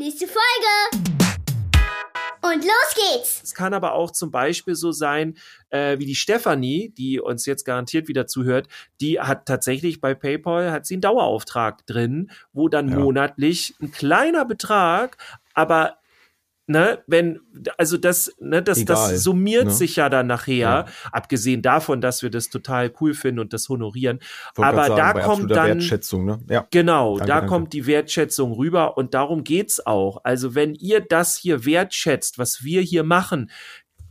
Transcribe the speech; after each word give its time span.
Nächste 0.00 0.28
Folge! 0.28 1.08
Und 2.40 2.64
los 2.64 2.94
geht's! 2.94 3.40
Es 3.42 3.52
kann 3.52 3.74
aber 3.74 3.94
auch 3.94 4.12
zum 4.12 4.30
Beispiel 4.30 4.76
so 4.76 4.92
sein, 4.92 5.36
äh, 5.70 5.98
wie 5.98 6.06
die 6.06 6.14
Stefanie, 6.14 6.90
die 6.96 7.18
uns 7.18 7.46
jetzt 7.46 7.64
garantiert 7.64 8.06
wieder 8.06 8.28
zuhört, 8.28 8.68
die 9.00 9.18
hat 9.18 9.46
tatsächlich 9.46 10.00
bei 10.00 10.14
PayPal 10.14 10.70
hat 10.70 10.86
sie 10.86 10.94
einen 10.94 11.00
Dauerauftrag 11.00 11.84
drin, 11.86 12.30
wo 12.52 12.68
dann 12.68 12.88
Ja. 12.90 13.00
monatlich 13.00 13.74
ein 13.82 13.90
kleiner 13.90 14.44
Betrag, 14.44 15.16
aber 15.52 15.96
ne, 16.68 17.02
wenn, 17.06 17.40
also 17.76 17.96
das, 17.96 18.34
ne, 18.38 18.62
das, 18.62 18.78
Egal, 18.78 19.12
das 19.12 19.22
summiert 19.22 19.66
ne? 19.66 19.70
sich 19.72 19.96
ja 19.96 20.08
dann 20.08 20.26
nachher, 20.26 20.56
Ja. 20.56 20.84
abgesehen 21.10 21.62
davon, 21.62 22.00
dass 22.00 22.22
wir 22.22 22.30
das 22.30 22.50
total 22.50 22.92
cool 23.00 23.14
finden 23.14 23.40
und 23.40 23.52
das 23.52 23.68
honorieren. 23.68 24.20
Wollte 24.54 24.68
aber 24.68 24.86
grad 24.86 24.98
da 24.98 25.12
bei 25.14 25.20
kommt 25.22 25.50
dann, 25.50 25.66
Wertschätzung, 25.66 26.24
ne? 26.24 26.40
Ja. 26.48 26.66
Genau, 26.70 27.16
Danke, 27.18 27.28
da 27.28 27.34
danke. 27.40 27.48
kommt 27.48 27.72
die 27.72 27.86
Wertschätzung 27.86 28.52
rüber 28.52 28.96
und 28.96 29.14
darum 29.14 29.44
geht's 29.44 29.84
auch. 29.84 30.20
Also 30.24 30.54
wenn 30.54 30.74
ihr 30.74 31.00
das 31.00 31.36
hier 31.36 31.64
wertschätzt, 31.64 32.38
was 32.38 32.62
wir 32.62 32.82
hier 32.82 33.02
machen, 33.04 33.50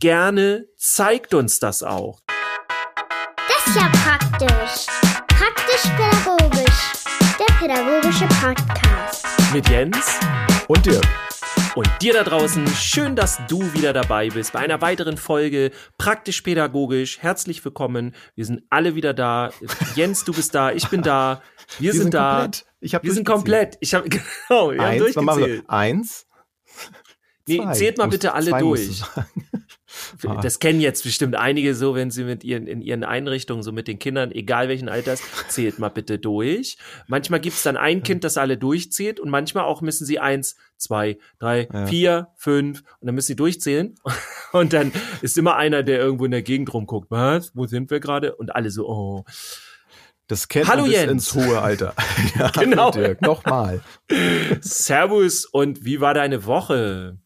gerne 0.00 0.66
zeigt 0.76 1.34
uns 1.34 1.58
das 1.60 1.82
auch. 1.82 2.20
Das 3.48 3.66
ist 3.66 3.76
ja 3.76 3.88
praktisch. 4.04 4.86
Praktisch-pädagogisch. 5.28 6.92
Der 7.38 7.54
pädagogische 7.54 8.26
Podcast. 8.40 9.26
Mit 9.52 9.68
Jens 9.68 10.18
Und 10.66 10.84
Dirk. 10.84 11.06
Und 11.78 11.88
dir 12.02 12.12
da 12.12 12.24
draußen. 12.24 12.66
Schön, 12.66 13.14
dass 13.14 13.38
du 13.46 13.72
wieder 13.72 13.92
dabei 13.92 14.30
bist 14.30 14.52
bei 14.52 14.58
einer 14.58 14.80
weiteren 14.80 15.16
Folge 15.16 15.70
Praktisch 15.96 16.42
Pädagogisch. 16.42 17.20
Herzlich 17.20 17.64
willkommen. 17.64 18.16
Wir 18.34 18.46
sind 18.46 18.64
alle 18.68 18.96
wieder 18.96 19.14
da. 19.14 19.52
Jens, 19.94 20.24
du 20.24 20.32
bist 20.32 20.56
da. 20.56 20.72
Ich 20.72 20.88
bin 20.88 21.02
da. 21.02 21.40
Wir, 21.78 21.92
sind, 21.92 22.14
da. 22.14 22.40
komplett. 22.40 22.66
Ich 22.80 22.96
hab 22.96 23.04
Wir 23.04 23.12
sind 23.12 23.24
komplett. 23.24 23.76
Ich 23.78 23.94
habe 23.94 24.08
genau, 24.48 24.72
wir 24.72 24.78
haben 24.78 24.80
Eins, 24.80 25.04
wir? 25.04 25.12
durchgezählt. 25.12 25.64
Eins. 25.70 26.26
Nee, 27.46 27.62
zählt 27.74 27.96
mal 27.96 28.08
bitte 28.08 28.34
alle 28.34 28.58
durch. 28.58 29.00
Ah. 30.26 30.40
Das 30.40 30.58
kennen 30.58 30.80
jetzt 30.80 31.02
bestimmt 31.04 31.34
einige 31.36 31.74
so, 31.74 31.94
wenn 31.94 32.10
sie 32.10 32.24
mit 32.24 32.44
ihren, 32.44 32.66
in 32.66 32.80
ihren 32.80 33.04
Einrichtungen, 33.04 33.62
so 33.62 33.72
mit 33.72 33.88
den 33.88 33.98
Kindern, 33.98 34.32
egal 34.32 34.68
welchen 34.68 34.88
Alters, 34.88 35.20
zählt 35.48 35.78
mal 35.78 35.88
bitte 35.88 36.18
durch. 36.18 36.76
Manchmal 37.06 37.40
gibt's 37.40 37.62
dann 37.62 37.76
ein 37.76 38.02
Kind, 38.02 38.24
das 38.24 38.36
alle 38.38 38.56
durchzählt 38.56 39.20
und 39.20 39.30
manchmal 39.30 39.64
auch 39.64 39.80
müssen 39.80 40.04
sie 40.06 40.18
eins, 40.18 40.56
zwei, 40.76 41.18
drei, 41.38 41.68
Ja. 41.72 41.86
vier, 41.86 42.28
fünf 42.36 42.80
und 43.00 43.06
dann 43.06 43.14
müssen 43.14 43.28
sie 43.28 43.36
durchzählen. 43.36 43.94
Und 44.52 44.72
dann 44.72 44.92
ist 45.20 45.36
immer 45.36 45.56
einer, 45.56 45.82
der 45.82 45.98
irgendwo 45.98 46.24
in 46.24 46.30
der 46.30 46.40
Gegend 46.40 46.72
rumguckt. 46.72 47.10
Was? 47.10 47.54
Wo 47.54 47.66
sind 47.66 47.90
wir 47.90 48.00
gerade? 48.00 48.34
Und 48.34 48.56
alle 48.56 48.70
so, 48.70 48.88
oh. 48.88 49.24
Das 50.26 50.48
kennt 50.48 50.68
Hallo 50.68 50.82
man 50.82 50.90
bis 50.90 50.98
Jens. 51.00 51.12
ins 51.12 51.34
hohe 51.34 51.60
Alter. 51.60 51.94
ja, 52.38 52.48
Genau. 52.52 52.90
Dirk. 52.90 53.20
Nochmal. 53.20 53.82
Servus 54.60 55.44
und 55.44 55.84
wie 55.84 56.00
war 56.00 56.14
deine 56.14 56.44
Woche? 56.46 57.18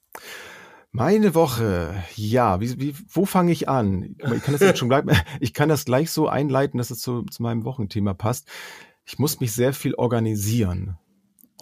Meine 0.94 1.34
Woche, 1.34 2.04
ja, 2.16 2.60
wie, 2.60 2.78
wie, 2.78 2.94
wo 3.08 3.24
fange 3.24 3.50
ich 3.50 3.66
an? 3.66 4.14
Ich 4.18 4.42
kann 4.42 4.52
das 4.52 4.60
jetzt 4.60 4.78
schon 4.78 4.90
gleich, 4.90 5.04
ich 5.40 5.54
kann 5.54 5.70
das 5.70 5.86
gleich 5.86 6.10
so 6.10 6.28
einleiten, 6.28 6.76
dass 6.76 6.90
es 6.90 7.00
zu, 7.00 7.22
zu 7.22 7.42
meinem 7.42 7.64
Wochenthema 7.64 8.12
passt. 8.12 8.46
Ich 9.06 9.18
muss 9.18 9.40
mich 9.40 9.52
sehr 9.52 9.72
viel 9.72 9.94
organisieren. 9.94 10.98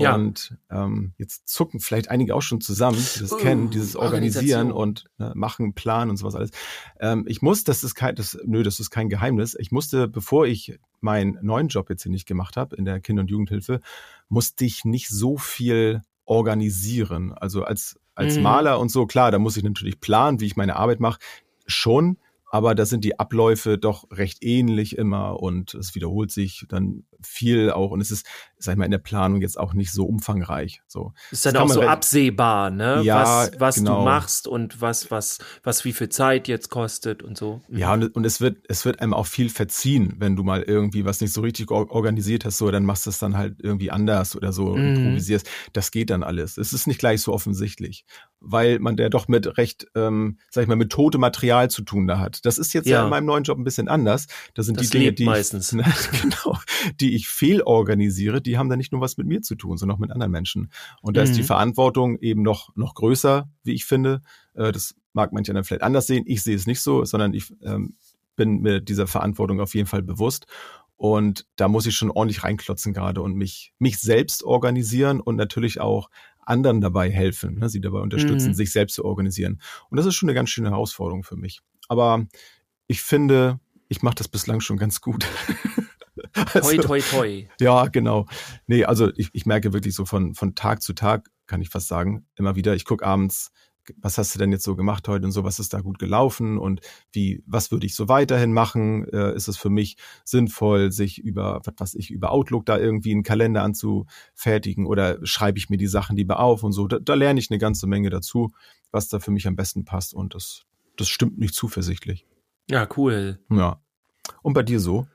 Ja. 0.01 0.17
Und 0.17 0.57
ähm, 0.69 1.13
jetzt 1.17 1.49
zucken 1.49 1.79
vielleicht 1.79 2.11
einige 2.11 2.35
auch 2.35 2.43
schon 2.43 2.61
zusammen, 2.61 2.97
die 2.97 3.21
das 3.21 3.33
Uh, 3.33 3.37
kennen, 3.37 3.71
dieses 3.71 3.95
Organisieren 3.95 4.73
und 4.73 5.05
äh, 5.21 5.31
machen, 5.35 5.75
planen 5.75 6.11
und 6.11 6.17
sowas 6.17 6.35
alles. 6.35 6.51
Ähm, 6.99 7.25
ich 7.29 7.41
muss, 7.41 7.63
das 7.63 7.85
ist 7.85 7.95
kein, 7.95 8.17
das, 8.17 8.37
nö, 8.45 8.65
das 8.65 8.81
ist 8.81 8.91
kein 8.91 9.09
Geheimnis. 9.09 9.55
Ich 9.57 9.71
musste, 9.71 10.09
bevor 10.09 10.47
ich 10.47 10.79
meinen 11.01 11.39
neuen 11.43 11.69
Job 11.69 11.89
jetzt 11.89 12.03
hier 12.03 12.11
nicht 12.11 12.27
gemacht 12.27 12.57
habe 12.57 12.75
in 12.75 12.85
der 12.85 13.01
Kinder- 13.01 13.23
und 13.23 13.31
Jugendhilfe, 13.31 13.81
musste 14.29 14.65
ich 14.65 14.85
nicht 14.85 15.09
so 15.09 15.37
viel 15.37 16.03
organisieren. 16.25 17.33
Also 17.33 17.63
als 17.63 18.01
als 18.15 18.37
Mhm. 18.37 18.43
Maler 18.43 18.81
und 18.81 18.91
so, 18.91 19.07
klar, 19.07 19.31
da 19.31 19.39
muss 19.39 19.57
ich 19.57 19.63
natürlich 19.65 20.01
planen, 20.01 20.41
wie 20.41 20.47
ich 20.47 20.57
meine 20.57 20.77
Arbeit 20.77 21.01
mache, 21.01 21.21
schon, 21.67 22.19
aber 22.51 22.75
da 22.75 22.85
sind 22.85 23.05
die 23.05 23.19
Abläufe 23.19 23.79
doch 23.79 24.11
recht 24.11 24.43
ähnlich 24.43 24.97
immer 24.99 25.41
und 25.41 25.75
es 25.75 25.95
wiederholt 25.95 26.31
sich 26.31 26.67
dann 26.69 27.05
viel 27.23 27.71
auch 27.71 27.91
und 27.91 28.01
es 28.01 28.11
ist, 28.11 28.27
sag 28.59 28.73
ich 28.73 28.79
mal, 28.79 28.85
in 28.85 28.91
der 28.91 28.99
Planung 28.99 29.41
jetzt 29.41 29.59
auch 29.59 29.75
nicht 29.75 29.93
so 29.93 30.05
umfangreich. 30.05 30.83
So. 30.87 31.13
Ist 31.31 31.47
dann 31.47 31.57
auch 31.57 31.69
so 31.69 31.83
absehbar, 31.83 32.71
ne? 32.71 33.01
Ja, 33.03 33.23
was 33.23 33.53
was 33.61 33.75
du 33.77 33.81
genau. 33.83 34.05
machst 34.05 34.47
und 34.49 34.81
was, 34.81 35.11
was, 35.11 35.39
was 35.63 35.85
wie 35.85 35.93
viel 35.93 36.09
Zeit 36.09 36.49
jetzt 36.49 36.69
kostet 36.71 37.23
und 37.23 37.37
so. 37.39 37.61
Mhm. 37.69 37.79
Ja, 37.79 37.93
und, 37.95 38.15
und 38.15 38.25
es 38.27 38.41
wird, 38.41 38.59
es 38.69 38.85
wird 38.85 39.01
einem 39.01 39.15
auch 39.15 39.27
viel 39.27 39.49
verziehen, 39.49 40.15
wenn 40.19 40.37
du 40.37 40.43
mal 40.43 40.63
irgendwie 40.63 41.05
was 41.05 41.21
nicht 41.21 41.33
so 41.33 41.41
richtig 41.41 41.71
or- 41.71 41.91
organisiert 41.91 42.45
hast, 42.45 42.59
so, 42.59 42.71
dann 42.71 42.85
machst 42.85 43.07
du 43.07 43.11
es 43.11 43.19
dann 43.19 43.37
halt 43.37 43.57
irgendwie 43.63 43.91
anders 43.91 44.37
oder 44.37 44.53
so 44.53 44.75
Mhm. 44.77 44.97
improvisierst. 44.97 45.49
Das 45.73 45.91
geht 45.91 46.11
dann 46.11 46.23
alles. 46.23 46.59
Es 46.59 46.73
ist 46.73 46.87
nicht 46.87 46.99
gleich 47.01 47.23
so 47.23 47.33
offensichtlich, 47.33 48.05
weil 48.41 48.79
man 48.79 48.97
ja 48.97 49.09
doch 49.09 49.29
mit 49.29 49.57
recht, 49.59 49.87
ähm, 49.95 50.39
sag 50.51 50.63
ich 50.63 50.69
mal, 50.69 50.77
mit 50.77 50.91
totem 50.91 51.21
Material 51.21 51.71
zu 51.71 51.83
tun 51.83 52.07
da 52.07 52.19
hat. 52.19 52.45
Das 52.45 52.59
ist 52.59 52.73
jetzt 52.73 52.87
ja, 52.87 52.99
Ja. 52.99 53.05
in 53.05 53.11
meinem 53.11 53.27
neuen 53.27 53.45
Job 53.45 53.59
ein 53.59 53.65
bisschen 53.65 53.89
anders. 53.89 54.27
Das 54.55 54.67
sind 54.67 54.79
Das 54.79 54.89
die 54.91 54.99
Dinge, 54.99 55.13
die 55.13 55.25
meistens. 55.25 55.73
ich, 55.73 55.81
genau, 56.23 56.59
die 57.01 57.10
ich 57.15 57.29
fehlorganisiere, 57.29 58.41
die 58.41 58.59
haben 58.59 58.69
dann 58.69 58.79
nicht 58.79 58.93
nur 58.93 59.01
was 59.01 59.17
mit 59.17 59.27
mir 59.27 59.43
zu 59.43 59.55
tun, 59.55 59.77
sondern 59.77 59.97
auch 59.97 60.01
mit 60.01 60.11
anderen 60.11 60.33
Menschen. 60.33 60.71
Und 61.03 61.17
da 61.17 61.23
ist 61.23 61.37
die 61.37 61.43
Mhm. 61.43 61.47
Verantwortung 61.47 62.19
eben 62.19 62.43
noch, 62.43 62.75
noch 62.77 62.95
größer, 62.95 63.49
wie 63.65 63.73
ich 63.73 63.85
finde. 63.85 64.23
Äh, 64.55 64.73
das 64.73 64.95
mag 65.13 65.33
manche 65.33 65.53
dann 65.53 65.65
vielleicht 65.65 65.83
anders 65.83 66.07
sehen. 66.07 66.25
Ich 66.27 66.43
sehe 66.43 66.57
es 66.57 66.67
nicht 66.67 66.81
so, 66.81 67.05
sondern 67.05 67.35
ich 67.35 67.53
ähm, 67.63 67.97
bin 68.37 68.61
mir 68.61 68.81
dieser 68.81 69.07
Verantwortung 69.07 69.61
auf 69.61 69.75
jeden 69.75 69.87
Fall 69.89 70.03
bewusst. 70.03 70.47
Und 70.97 71.47
da 71.57 71.69
muss 71.69 71.87
ich 71.87 71.97
schon 71.97 72.11
ordentlich 72.11 72.45
reinklotzen 72.45 72.93
gerade 72.93 73.23
und 73.23 73.35
mich, 73.35 73.73
mich 73.79 73.99
selbst 73.99 74.43
organisieren 74.45 75.21
und 75.21 75.37
natürlich 75.37 75.81
auch 75.81 76.11
anderen 76.45 76.81
dabei 76.81 77.11
helfen, 77.11 77.59
ne, 77.59 77.69
sie 77.69 77.81
dabei 77.81 78.01
unterstützen, 78.01 78.51
Mhm. 78.51 78.55
sich 78.55 78.73
selbst 78.73 78.95
zu 78.95 79.05
organisieren. 79.05 79.61
Und 79.89 79.97
das 79.97 80.07
ist 80.07 80.15
schon 80.15 80.29
eine 80.29 80.35
ganz 80.35 80.51
schöne 80.51 80.71
Herausforderung 80.71 81.23
für 81.23 81.37
mich. 81.37 81.61
Aber 81.89 82.27
ich 82.87 83.03
finde, 83.03 83.61
ich 83.89 84.03
mache 84.03 84.17
das 84.17 84.29
bislang 84.29 84.61
schon 84.61 84.77
ganz 84.77 85.01
gut. 85.01 85.27
Toi, 86.53 86.77
toi, 86.79 87.01
toi. 87.01 87.47
Ja, 87.61 87.87
genau. 87.87 88.27
Nee, 88.67 88.85
also 88.85 89.11
ich, 89.17 89.31
ich 89.33 89.47
merke 89.47 89.73
wirklich 89.73 89.95
so 89.95 90.05
von, 90.05 90.35
von 90.35 90.55
Tag 90.55 90.83
zu 90.83 90.93
Tag, 90.93 91.29
kann 91.47 91.61
ich 91.61 91.71
fast 91.71 91.89
sagen, 91.89 92.27
immer 92.37 92.57
wieder, 92.57 92.75
ich 92.75 92.85
gucke 92.85 93.05
abends, 93.05 93.51
was 93.97 94.19
hast 94.19 94.35
du 94.35 94.39
denn 94.39 94.53
jetzt 94.53 94.65
so 94.65 94.77
gemacht 94.77 95.09
heute 95.09 95.25
und 95.25 95.33
so, 95.33 95.45
was 95.45 95.59
ist 95.59 95.73
da 95.73 95.81
gut 95.81 95.99
gelaufen 95.99 96.59
und 96.59 96.81
wie, 97.13 97.43
was 97.47 97.71
würde 97.71 97.87
ich 97.87 97.95
so 97.95 98.09
weiterhin 98.09 98.53
machen? 98.53 99.09
Äh, 99.09 99.35
ist 99.35 99.49
es 99.49 99.57
für 99.57 99.71
mich 99.71 99.97
sinnvoll, 100.25 100.93
sich 100.93 101.19
über, 101.19 101.61
was 101.65 101.75
weiß 101.79 101.95
ich, 101.95 102.11
über 102.11 102.31
Outlook 102.31 102.67
da 102.67 102.79
irgendwie 102.79 103.13
einen 103.13 103.23
Kalender 103.23 103.63
anzufertigen 103.63 104.87
oder 104.87 105.19
schreibe 105.25 105.59
ich 105.59 105.71
mir 105.71 105.77
die 105.77 105.87
Sachen 105.87 106.17
lieber 106.17 106.41
auf 106.41 106.63
und 106.63 106.73
so? 106.73 106.87
Da, 106.87 106.99
da 106.99 107.15
lerne 107.15 107.41
ich 107.41 107.51
eine 107.51 107.59
ganze 107.59 107.87
Menge 107.87 108.11
dazu, 108.11 108.53
was 108.91 109.09
da 109.09 109.19
für 109.19 109.31
mich 109.31 109.47
am 109.47 109.57
besten 109.57 109.85
passt 109.85 110.15
und 110.15 110.35
das, 110.35 110.65
das 110.97 111.09
stimmt 111.09 111.39
mich 111.39 111.53
zuversichtlich. 111.53 112.27
Ja, 112.69 112.89
cool. 112.97 113.41
Ja. 113.51 113.81
Und 114.43 114.55
bei 114.55 114.63
dir 114.63 114.81
so? 114.81 115.07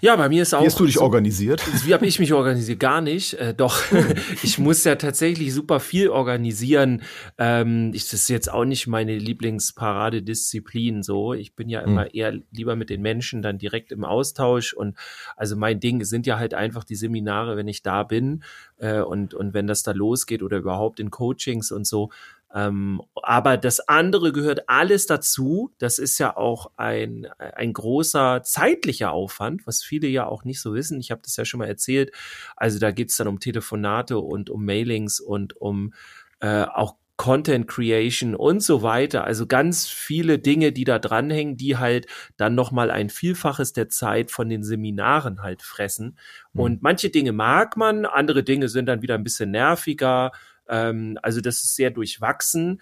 Ja, 0.00 0.16
bei 0.16 0.28
mir 0.28 0.42
ist 0.42 0.54
auch. 0.54 0.62
Wie 0.62 0.66
hast 0.66 0.80
du 0.80 0.86
dich 0.86 0.94
so, 0.94 1.02
organisiert? 1.02 1.62
Wie 1.86 1.92
habe 1.92 2.06
ich 2.06 2.18
mich 2.18 2.32
organisiert? 2.32 2.80
Gar 2.80 3.00
nicht. 3.00 3.34
Äh, 3.34 3.54
doch, 3.54 3.82
ich 4.42 4.58
muss 4.58 4.82
ja 4.84 4.96
tatsächlich 4.96 5.52
super 5.52 5.78
viel 5.80 6.08
organisieren. 6.08 7.02
Ähm, 7.36 7.90
ich, 7.94 8.04
das 8.04 8.14
ist 8.14 8.28
jetzt 8.28 8.50
auch 8.50 8.64
nicht 8.64 8.86
meine 8.86 9.18
Lieblingsparadedisziplin 9.18 11.02
so. 11.02 11.34
Ich 11.34 11.54
bin 11.54 11.68
ja 11.68 11.80
immer 11.80 12.14
eher 12.14 12.38
lieber 12.50 12.76
mit 12.76 12.88
den 12.88 13.02
Menschen 13.02 13.42
dann 13.42 13.58
direkt 13.58 13.92
im 13.92 14.04
Austausch. 14.04 14.72
Und 14.72 14.96
also 15.36 15.56
mein 15.56 15.80
Ding 15.80 16.04
sind 16.04 16.26
ja 16.26 16.38
halt 16.38 16.54
einfach 16.54 16.84
die 16.84 16.96
Seminare, 16.96 17.56
wenn 17.56 17.68
ich 17.68 17.82
da 17.82 18.02
bin 18.02 18.42
äh, 18.78 19.00
und, 19.00 19.34
und 19.34 19.52
wenn 19.54 19.66
das 19.66 19.82
da 19.82 19.92
losgeht 19.92 20.42
oder 20.42 20.58
überhaupt 20.58 20.98
in 20.98 21.10
Coachings 21.10 21.72
und 21.72 21.86
so. 21.86 22.10
Ähm, 22.52 23.00
aber 23.14 23.56
das 23.56 23.80
andere 23.80 24.32
gehört 24.32 24.68
alles 24.68 25.06
dazu. 25.06 25.72
Das 25.78 25.98
ist 25.98 26.18
ja 26.18 26.36
auch 26.36 26.72
ein, 26.76 27.26
ein 27.38 27.72
großer 27.72 28.42
zeitlicher 28.42 29.12
Aufwand, 29.12 29.66
was 29.66 29.82
viele 29.82 30.08
ja 30.08 30.26
auch 30.26 30.44
nicht 30.44 30.60
so 30.60 30.74
wissen. 30.74 31.00
Ich 31.00 31.10
habe 31.10 31.22
das 31.24 31.36
ja 31.36 31.44
schon 31.44 31.58
mal 31.58 31.68
erzählt. 31.68 32.12
Also 32.56 32.78
da 32.78 32.90
geht's 32.90 33.16
dann 33.16 33.28
um 33.28 33.40
Telefonate 33.40 34.18
und 34.18 34.50
um 34.50 34.64
Mailings 34.64 35.20
und 35.20 35.56
um 35.60 35.92
äh, 36.40 36.64
auch 36.64 36.96
Content 37.20 37.68
Creation 37.68 38.34
und 38.34 38.62
so 38.62 38.80
weiter. 38.80 39.24
Also 39.24 39.46
ganz 39.46 39.86
viele 39.86 40.38
Dinge, 40.38 40.72
die 40.72 40.84
da 40.84 40.98
dranhängen, 40.98 41.58
die 41.58 41.76
halt 41.76 42.06
dann 42.38 42.54
nochmal 42.54 42.90
ein 42.90 43.10
Vielfaches 43.10 43.74
der 43.74 43.90
Zeit 43.90 44.30
von 44.30 44.48
den 44.48 44.64
Seminaren 44.64 45.42
halt 45.42 45.60
fressen. 45.60 46.16
Mhm. 46.54 46.60
Und 46.60 46.82
manche 46.82 47.10
Dinge 47.10 47.32
mag 47.32 47.76
man, 47.76 48.06
andere 48.06 48.42
Dinge 48.42 48.70
sind 48.70 48.86
dann 48.86 49.02
wieder 49.02 49.16
ein 49.16 49.22
bisschen 49.22 49.50
nerviger. 49.50 50.32
Ähm, 50.70 51.18
also 51.22 51.40
das 51.40 51.62
ist 51.64 51.76
sehr 51.76 51.90
durchwachsen. 51.90 52.80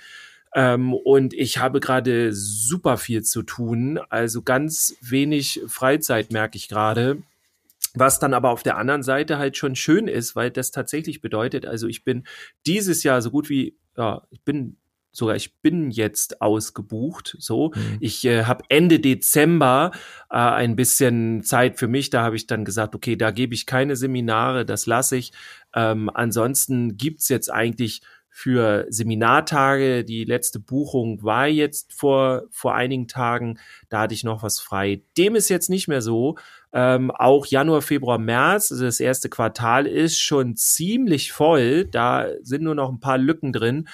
Ähm, 0.54 0.94
und 0.94 1.34
ich 1.34 1.58
habe 1.58 1.80
gerade 1.80 2.32
super 2.32 2.96
viel 2.96 3.22
zu 3.22 3.42
tun. 3.42 3.98
Also 4.08 4.42
ganz 4.42 4.94
wenig 5.00 5.60
Freizeit 5.66 6.32
merke 6.32 6.56
ich 6.56 6.68
gerade. 6.68 7.22
Was 7.94 8.18
dann 8.18 8.34
aber 8.34 8.50
auf 8.50 8.62
der 8.62 8.76
anderen 8.76 9.02
Seite 9.02 9.38
halt 9.38 9.56
schon 9.56 9.74
schön 9.74 10.08
ist, 10.08 10.36
weil 10.36 10.50
das 10.50 10.70
tatsächlich 10.70 11.20
bedeutet, 11.20 11.66
also 11.66 11.88
ich 11.88 12.04
bin 12.04 12.24
dieses 12.66 13.02
Jahr 13.02 13.22
so 13.22 13.30
gut 13.30 13.48
wie, 13.48 13.76
ja, 13.96 14.26
ich 14.30 14.42
bin 14.42 14.76
sogar 15.12 15.36
ich 15.36 15.60
bin 15.60 15.90
jetzt 15.90 16.40
ausgebucht. 16.40 17.36
So, 17.38 17.72
mhm. 17.74 17.96
ich 18.00 18.24
äh, 18.24 18.44
habe 18.44 18.64
Ende 18.68 19.00
Dezember 19.00 19.92
äh, 20.30 20.36
ein 20.36 20.76
bisschen 20.76 21.42
Zeit 21.42 21.78
für 21.78 21.88
mich. 21.88 22.10
Da 22.10 22.22
habe 22.22 22.36
ich 22.36 22.46
dann 22.46 22.64
gesagt, 22.64 22.94
okay, 22.94 23.16
da 23.16 23.30
gebe 23.30 23.54
ich 23.54 23.66
keine 23.66 23.96
Seminare, 23.96 24.64
das 24.64 24.86
lasse 24.86 25.16
ich. 25.16 25.32
Ähm, 25.74 26.10
ansonsten 26.12 26.96
gibt's 26.96 27.28
jetzt 27.28 27.50
eigentlich 27.52 28.02
für 28.38 28.86
Seminartage. 28.88 30.04
Die 30.04 30.24
letzte 30.24 30.60
Buchung 30.60 31.24
war 31.24 31.48
jetzt 31.48 31.92
vor, 31.92 32.44
vor 32.52 32.76
einigen 32.76 33.08
Tagen. 33.08 33.58
Da 33.88 34.02
hatte 34.02 34.14
ich 34.14 34.22
noch 34.22 34.44
was 34.44 34.60
frei. 34.60 35.02
Dem 35.16 35.34
ist 35.34 35.48
jetzt 35.48 35.68
nicht 35.68 35.88
mehr 35.88 36.02
so. 36.02 36.36
Ähm, 36.72 37.10
auch 37.10 37.46
Januar, 37.46 37.82
Februar, 37.82 38.18
März, 38.18 38.70
also 38.70 38.84
das 38.84 39.00
erste 39.00 39.28
Quartal 39.28 39.86
ist 39.86 40.20
schon 40.20 40.54
ziemlich 40.54 41.32
voll. 41.32 41.86
Da 41.86 42.28
sind 42.42 42.62
nur 42.62 42.76
noch 42.76 42.90
ein 42.90 43.00
paar 43.00 43.18
Lücken 43.18 43.52
drin. 43.52 43.88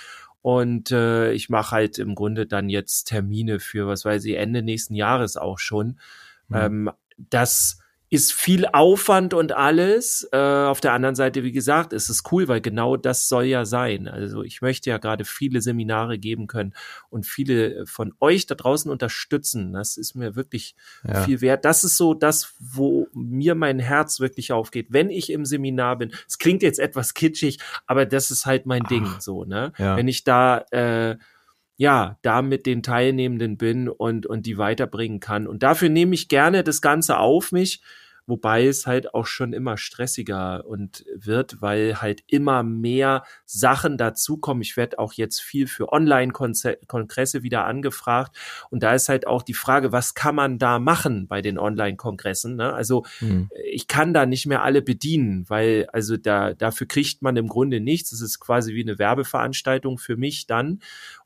Und 0.44 0.90
äh, 0.90 1.32
ich 1.32 1.48
mache 1.48 1.70
halt 1.70 1.98
im 1.98 2.14
Grunde 2.14 2.44
dann 2.44 2.68
jetzt 2.68 3.04
Termine 3.04 3.60
für, 3.60 3.86
was 3.86 4.04
weiß 4.04 4.26
ich, 4.26 4.36
Ende 4.36 4.60
nächsten 4.60 4.94
Jahres 4.94 5.38
auch 5.38 5.58
schon. 5.58 5.98
Mhm. 6.48 6.56
Ähm, 6.56 6.90
das 7.16 7.78
ist 8.14 8.32
viel 8.32 8.66
Aufwand 8.66 9.34
und 9.34 9.50
alles. 9.50 10.28
Äh, 10.30 10.36
auf 10.36 10.80
der 10.80 10.92
anderen 10.92 11.16
Seite, 11.16 11.42
wie 11.42 11.50
gesagt, 11.50 11.92
ist 11.92 12.08
es 12.08 12.22
cool, 12.30 12.46
weil 12.46 12.60
genau 12.60 12.96
das 12.96 13.28
soll 13.28 13.46
ja 13.46 13.64
sein. 13.64 14.06
Also 14.06 14.44
ich 14.44 14.62
möchte 14.62 14.88
ja 14.88 14.98
gerade 14.98 15.24
viele 15.24 15.60
Seminare 15.60 16.16
geben 16.16 16.46
können 16.46 16.74
und 17.10 17.26
viele 17.26 17.84
von 17.86 18.14
euch 18.20 18.46
da 18.46 18.54
draußen 18.54 18.88
unterstützen. 18.88 19.72
Das 19.72 19.96
ist 19.96 20.14
mir 20.14 20.36
wirklich 20.36 20.76
ja. 21.02 21.22
viel 21.22 21.40
wert. 21.40 21.64
Das 21.64 21.82
ist 21.82 21.96
so 21.96 22.14
das, 22.14 22.54
wo 22.60 23.08
mir 23.14 23.56
mein 23.56 23.80
Herz 23.80 24.20
wirklich 24.20 24.52
aufgeht, 24.52 24.86
wenn 24.90 25.10
ich 25.10 25.32
im 25.32 25.44
Seminar 25.44 25.98
bin. 25.98 26.12
Es 26.28 26.38
klingt 26.38 26.62
jetzt 26.62 26.78
etwas 26.78 27.14
kitschig, 27.14 27.58
aber 27.84 28.06
das 28.06 28.30
ist 28.30 28.46
halt 28.46 28.64
mein 28.64 28.82
Ach, 28.84 28.88
Ding 28.90 29.08
so, 29.18 29.44
ne? 29.44 29.72
Ja. 29.76 29.96
Wenn 29.96 30.06
ich 30.06 30.22
da 30.22 30.58
äh, 30.70 31.16
ja, 31.76 32.16
da 32.22 32.42
mit 32.42 32.66
den 32.66 32.84
Teilnehmenden 32.84 33.56
bin 33.56 33.88
und, 33.88 34.24
und 34.24 34.46
die 34.46 34.56
weiterbringen 34.56 35.18
kann. 35.18 35.48
Und 35.48 35.64
dafür 35.64 35.88
nehme 35.88 36.14
ich 36.14 36.28
gerne 36.28 36.62
das 36.62 36.80
Ganze 36.80 37.18
auf 37.18 37.50
mich 37.50 37.82
wobei 38.26 38.66
es 38.66 38.86
halt 38.86 39.14
auch 39.14 39.26
schon 39.26 39.52
immer 39.52 39.76
stressiger 39.76 40.66
und 40.66 41.04
wird, 41.14 41.60
weil 41.60 42.00
halt 42.00 42.22
immer 42.26 42.62
mehr 42.62 43.24
Sachen 43.44 43.98
dazukommen. 43.98 44.62
Ich 44.62 44.76
werde 44.76 44.98
auch 44.98 45.12
jetzt 45.12 45.40
viel 45.40 45.66
für 45.66 45.92
Online-Kongresse 45.92 47.42
wieder 47.42 47.64
angefragt 47.66 48.36
und 48.70 48.82
da 48.82 48.94
ist 48.94 49.08
halt 49.08 49.26
auch 49.26 49.42
die 49.42 49.54
Frage, 49.54 49.92
was 49.92 50.14
kann 50.14 50.34
man 50.34 50.58
da 50.58 50.78
machen 50.78 51.28
bei 51.28 51.42
den 51.42 51.58
Online-Kongressen? 51.58 52.56
Ne? 52.56 52.72
Also 52.72 53.04
mhm. 53.20 53.50
ich 53.72 53.88
kann 53.88 54.14
da 54.14 54.26
nicht 54.26 54.46
mehr 54.46 54.62
alle 54.62 54.82
bedienen, 54.82 55.44
weil 55.48 55.86
also 55.92 56.16
da 56.16 56.54
dafür 56.54 56.86
kriegt 56.86 57.22
man 57.22 57.36
im 57.36 57.48
Grunde 57.48 57.80
nichts. 57.80 58.12
Es 58.12 58.20
ist 58.20 58.40
quasi 58.40 58.74
wie 58.74 58.82
eine 58.82 58.98
Werbeveranstaltung 58.98 59.98
für 59.98 60.16
mich 60.16 60.46
dann. 60.46 60.80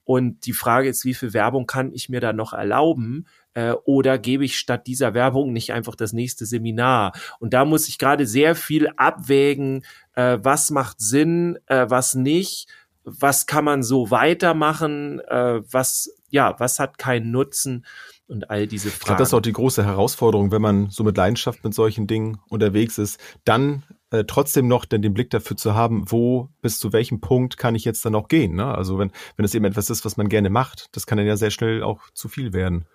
Und 0.09 0.47
die 0.47 0.55
Frage 0.55 0.89
ist, 0.89 1.05
wie 1.05 1.13
viel 1.13 1.35
Werbung 1.35 1.67
kann 1.67 1.93
ich 1.93 2.09
mir 2.09 2.21
da 2.21 2.33
noch 2.33 2.55
erlauben? 2.55 3.27
Äh, 3.53 3.73
oder 3.85 4.17
gebe 4.17 4.43
ich 4.43 4.59
statt 4.59 4.87
dieser 4.87 5.13
Werbung 5.13 5.53
nicht 5.53 5.75
einfach 5.75 5.97
das 5.97 6.15
nächste 6.15 6.47
Seminar? 6.47 7.13
Und 7.41 7.53
da 7.53 7.67
muss 7.67 7.89
ich 7.89 7.99
gerade 7.99 8.27
sehr 8.27 8.55
viel 8.55 8.89
abwägen, 8.97 9.85
äh, 10.15 10.39
was 10.41 10.71
macht 10.71 10.99
Sinn, 10.99 11.59
äh, 11.67 11.91
was 11.91 12.15
nicht, 12.15 12.69
was 13.05 13.45
kann 13.45 13.67
man 13.67 13.83
so 13.83 14.11
weitermachen, 14.11 15.21
was, 15.29 16.11
ja, 16.31 16.55
was 16.59 16.79
hat 16.79 16.99
keinen 16.99 17.31
Nutzen 17.31 17.87
und 18.27 18.51
all 18.51 18.67
diese 18.67 18.89
Fragen. 18.89 19.01
Ich 19.01 19.05
glaube, 19.07 19.19
das 19.19 19.29
ist 19.29 19.35
auch 19.35 19.41
die 19.41 19.53
große 19.53 19.85
Herausforderung, 19.85 20.53
wenn 20.53 20.61
man 20.61 20.91
so 20.91 21.05
mit 21.05 21.17
Leidenschaft 21.17 21.65
mit 21.65 21.73
solchen 21.73 22.07
Dingen 22.07 22.39
unterwegs 22.49 22.99
ist, 22.99 23.19
dann 23.45 23.83
äh, 24.11 24.25
trotzdem 24.25 24.69
noch 24.69 24.85
denn 24.85 25.03
den 25.03 25.15
Blick 25.15 25.31
dafür 25.31 25.57
zu 25.57 25.75
haben, 25.75 26.11
wo 26.11 26.49
bis 26.63 26.79
zu 26.79 26.93
welchem 26.93 27.21
Punkt 27.21 27.57
kann 27.57 27.75
ich 27.75 27.85
jetzt 27.85 28.05
dann 28.05 28.15
auch 28.15 28.29
gehen. 28.29 28.55
Ne? 28.55 28.67
Also 28.67 28.99
wenn, 28.99 29.13
wenn 29.37 29.45
es 29.45 29.55
eben 29.55 29.65
etwas 29.65 29.91
ist, 29.91 30.05
was 30.05 30.17
man 30.17 30.29
gerne 30.29 30.51
macht, 30.51 30.89
das 30.93 31.07
kann 31.07 31.19
dann 31.19 31.27
ja 31.27 31.37
sehr 31.37 31.51
schnell 31.51 31.83
auch 31.83 32.11
zu 32.15 32.29
viel 32.29 32.53
werden. 32.53 32.87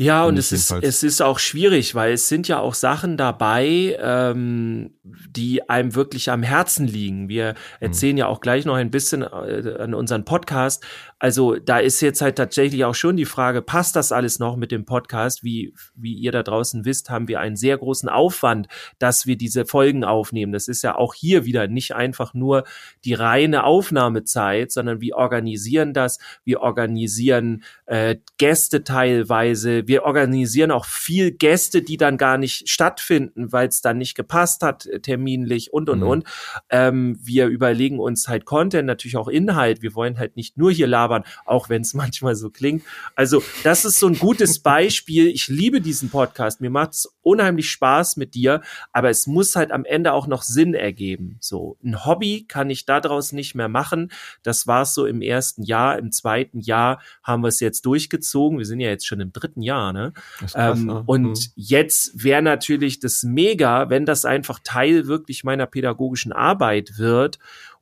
Ja, 0.00 0.26
und 0.26 0.38
es 0.38 0.52
ist, 0.52 0.70
es 0.70 1.02
ist 1.02 1.20
auch 1.20 1.40
schwierig, 1.40 1.96
weil 1.96 2.12
es 2.12 2.28
sind 2.28 2.46
ja 2.46 2.60
auch 2.60 2.74
Sachen 2.74 3.16
dabei, 3.16 3.98
ähm, 4.00 4.94
die 5.02 5.68
einem 5.68 5.96
wirklich 5.96 6.30
am 6.30 6.44
Herzen 6.44 6.86
liegen. 6.86 7.28
Wir 7.28 7.48
hm. 7.48 7.56
erzählen 7.80 8.14
mhm. 8.14 8.18
ja 8.18 8.26
auch 8.28 8.40
gleich 8.40 8.64
noch 8.64 8.76
ein 8.76 8.92
bisschen 8.92 9.22
äh, 9.22 9.74
an 9.80 9.94
unseren 9.94 10.24
Podcast. 10.24 10.84
Also 11.18 11.56
da 11.56 11.78
ist 11.78 12.00
jetzt 12.00 12.20
halt 12.20 12.36
tatsächlich 12.36 12.84
auch 12.84 12.94
schon 12.94 13.16
die 13.16 13.24
Frage, 13.24 13.60
passt 13.60 13.96
das 13.96 14.12
alles 14.12 14.38
noch 14.38 14.56
mit 14.56 14.70
dem 14.70 14.84
Podcast? 14.84 15.42
Wie, 15.42 15.74
wie 15.96 16.14
ihr 16.14 16.30
da 16.30 16.44
draußen 16.44 16.84
wisst, 16.84 17.10
haben 17.10 17.26
wir 17.26 17.40
einen 17.40 17.56
sehr 17.56 17.76
großen 17.76 18.08
Aufwand, 18.08 18.68
dass 19.00 19.26
wir 19.26 19.36
diese 19.36 19.66
Folgen 19.66 20.04
aufnehmen. 20.04 20.52
Das 20.52 20.68
ist 20.68 20.82
ja 20.82 20.94
auch 20.94 21.12
hier 21.12 21.44
wieder 21.44 21.66
nicht 21.66 21.96
einfach 21.96 22.34
nur 22.34 22.62
die 23.04 23.14
reine 23.14 23.64
Aufnahmezeit, 23.64 24.70
sondern 24.70 25.00
wir 25.00 25.16
organisieren 25.16 25.92
das, 25.92 26.20
wir 26.44 26.60
organisieren 26.60 27.64
äh, 27.86 28.14
Gäste 28.36 28.84
teilweise, 28.84 29.87
wir 29.88 30.04
organisieren 30.04 30.70
auch 30.70 30.84
viel 30.84 31.32
Gäste, 31.32 31.82
die 31.82 31.96
dann 31.96 32.18
gar 32.18 32.38
nicht 32.38 32.68
stattfinden, 32.68 33.52
weil 33.52 33.68
es 33.68 33.80
dann 33.80 33.98
nicht 33.98 34.14
gepasst 34.14 34.62
hat, 34.62 34.86
äh, 34.86 35.00
terminlich 35.00 35.72
und 35.72 35.88
und 35.88 36.00
mhm. 36.00 36.06
und. 36.06 36.24
Ähm, 36.68 37.18
wir 37.22 37.46
überlegen 37.46 37.98
uns 37.98 38.28
halt 38.28 38.44
Content, 38.44 38.86
natürlich 38.86 39.16
auch 39.16 39.28
Inhalt. 39.28 39.82
Wir 39.82 39.94
wollen 39.94 40.18
halt 40.18 40.36
nicht 40.36 40.56
nur 40.56 40.70
hier 40.70 40.86
labern, 40.86 41.24
auch 41.46 41.68
wenn 41.68 41.82
es 41.82 41.94
manchmal 41.98 42.36
so 42.36 42.50
klingt. 42.50 42.84
Also, 43.16 43.42
das 43.64 43.84
ist 43.84 43.98
so 43.98 44.06
ein 44.06 44.18
gutes 44.18 44.60
Beispiel. 44.60 45.28
Ich 45.28 45.48
liebe 45.48 45.80
diesen 45.80 46.10
Podcast. 46.10 46.60
Mir 46.60 46.70
macht 46.70 46.92
es 46.92 47.12
unheimlich 47.22 47.70
Spaß 47.70 48.18
mit 48.18 48.34
dir, 48.34 48.60
aber 48.92 49.08
es 49.08 49.26
muss 49.26 49.56
halt 49.56 49.72
am 49.72 49.84
Ende 49.86 50.12
auch 50.12 50.26
noch 50.26 50.42
Sinn 50.42 50.74
ergeben. 50.74 51.38
So, 51.40 51.78
ein 51.82 52.04
Hobby 52.04 52.44
kann 52.46 52.68
ich 52.68 52.84
daraus 52.84 53.32
nicht 53.32 53.54
mehr 53.54 53.68
machen. 53.68 54.12
Das 54.42 54.66
war 54.66 54.82
es 54.82 54.94
so 54.94 55.06
im 55.06 55.22
ersten 55.22 55.62
Jahr. 55.62 55.98
Im 55.98 56.12
zweiten 56.12 56.60
Jahr 56.60 57.00
haben 57.22 57.42
wir 57.42 57.48
es 57.48 57.60
jetzt 57.60 57.86
durchgezogen. 57.86 58.58
Wir 58.58 58.66
sind 58.66 58.80
ja 58.80 58.90
jetzt 58.90 59.06
schon 59.06 59.20
im 59.20 59.32
dritten 59.32 59.62
Jahr 59.62 59.67
Jahr, 59.68 59.92
ne? 59.92 60.12
Krass, 60.38 60.54
ähm, 60.56 60.86
ne? 60.86 61.02
Und 61.06 61.28
mhm. 61.28 61.52
jetzt 61.54 62.24
wäre 62.24 62.42
natürlich 62.42 63.00
das 63.00 63.22
mega, 63.22 63.90
wenn 63.90 64.06
das 64.06 64.24
einfach 64.24 64.58
Teil 64.64 65.06
wirklich 65.06 65.44
meiner 65.44 65.66
pädagogischen 65.66 66.32
Arbeit 66.32 66.98
wird 66.98 67.38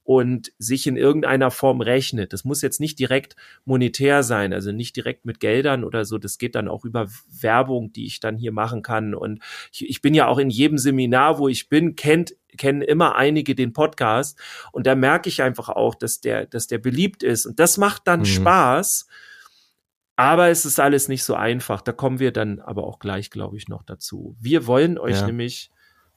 und 0.07 0.53
sich 0.59 0.87
in 0.87 0.97
irgendeiner 0.97 1.51
Form 1.51 1.81
rechnet. 1.81 2.33
Das 2.33 2.45
muss 2.45 2.63
jetzt 2.63 2.79
nicht 2.79 2.99
direkt 3.01 3.35
monetär 3.65 4.23
sein, 4.23 4.53
also 4.53 4.71
nicht 4.71 4.95
direkt 4.95 5.27
mit 5.27 5.41
Geldern 5.41 5.83
oder 5.83 6.05
so. 6.05 6.17
Das 6.17 6.39
geht 6.39 6.55
dann 6.55 6.69
auch 6.69 6.85
über 6.85 7.09
Werbung, 7.29 7.93
die 7.93 8.07
ich 8.07 8.21
dann 8.21 8.37
hier 8.37 8.53
machen 8.53 8.83
kann. 8.83 9.17
Und 9.17 9.41
ich, 9.73 9.91
ich 9.91 10.03
bin 10.03 10.15
ja 10.15 10.29
auch 10.29 10.39
in 10.39 10.49
jedem 10.49 10.79
Seminar, 10.79 11.39
wo 11.39 11.49
ich 11.49 11.69
bin, 11.69 11.97
kennt 11.97 12.37
kennen 12.57 12.81
immer 12.81 13.17
einige 13.17 13.55
den 13.55 13.75
Podcast 13.75 14.39
und 14.73 14.87
da 14.87 14.95
merke 14.95 15.29
ich 15.29 15.43
einfach 15.43 15.69
auch, 15.69 15.95
dass 15.95 16.23
der, 16.23 16.47
dass 16.47 16.67
der 16.69 16.79
beliebt 16.79 17.23
ist 17.23 17.45
und 17.45 17.61
das 17.61 17.77
macht 17.77 18.09
dann 18.09 18.21
mhm. 18.21 18.27
Spaß 18.27 19.07
aber 20.17 20.49
es 20.49 20.65
ist 20.65 20.81
alles 20.81 21.09
nicht 21.09 21.25
so 21.25 21.35
einfach. 21.35 21.83
Da 21.83 21.93
kommen 21.93 22.19
wir 22.19 22.33
dann 22.33 22.61
aber 22.61 22.85
auch 22.85 22.99
gleich, 22.99 23.31
glaube 23.31 23.57
ich, 23.57 23.69
noch 23.69 23.83
dazu. 23.83 24.35
Wir 24.41 24.67
wollen 24.67 24.99
euch 24.99 25.21
ja. 25.21 25.27
nämlich, 25.27 25.71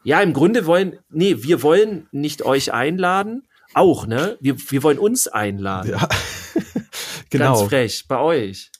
ja, 0.04 0.22
im 0.22 0.34
Grunde 0.34 0.66
wollen, 0.66 1.00
nee, 1.10 1.44
wir 1.44 1.62
wollen 1.62 2.07
nicht 2.12 2.44
euch 2.44 2.74
einladen, 2.74 3.48
auch, 3.74 4.07
ne? 4.07 4.38
Wir, 4.42 4.56
wir 4.72 4.84
wollen 4.84 4.98
uns 4.98 5.28
einladen. 5.28 5.92
Ja. 5.92 6.10
genau. 7.30 7.59
Ganz 7.59 7.69
frech, 7.69 8.06
bei 8.07 8.19
euch. 8.19 8.71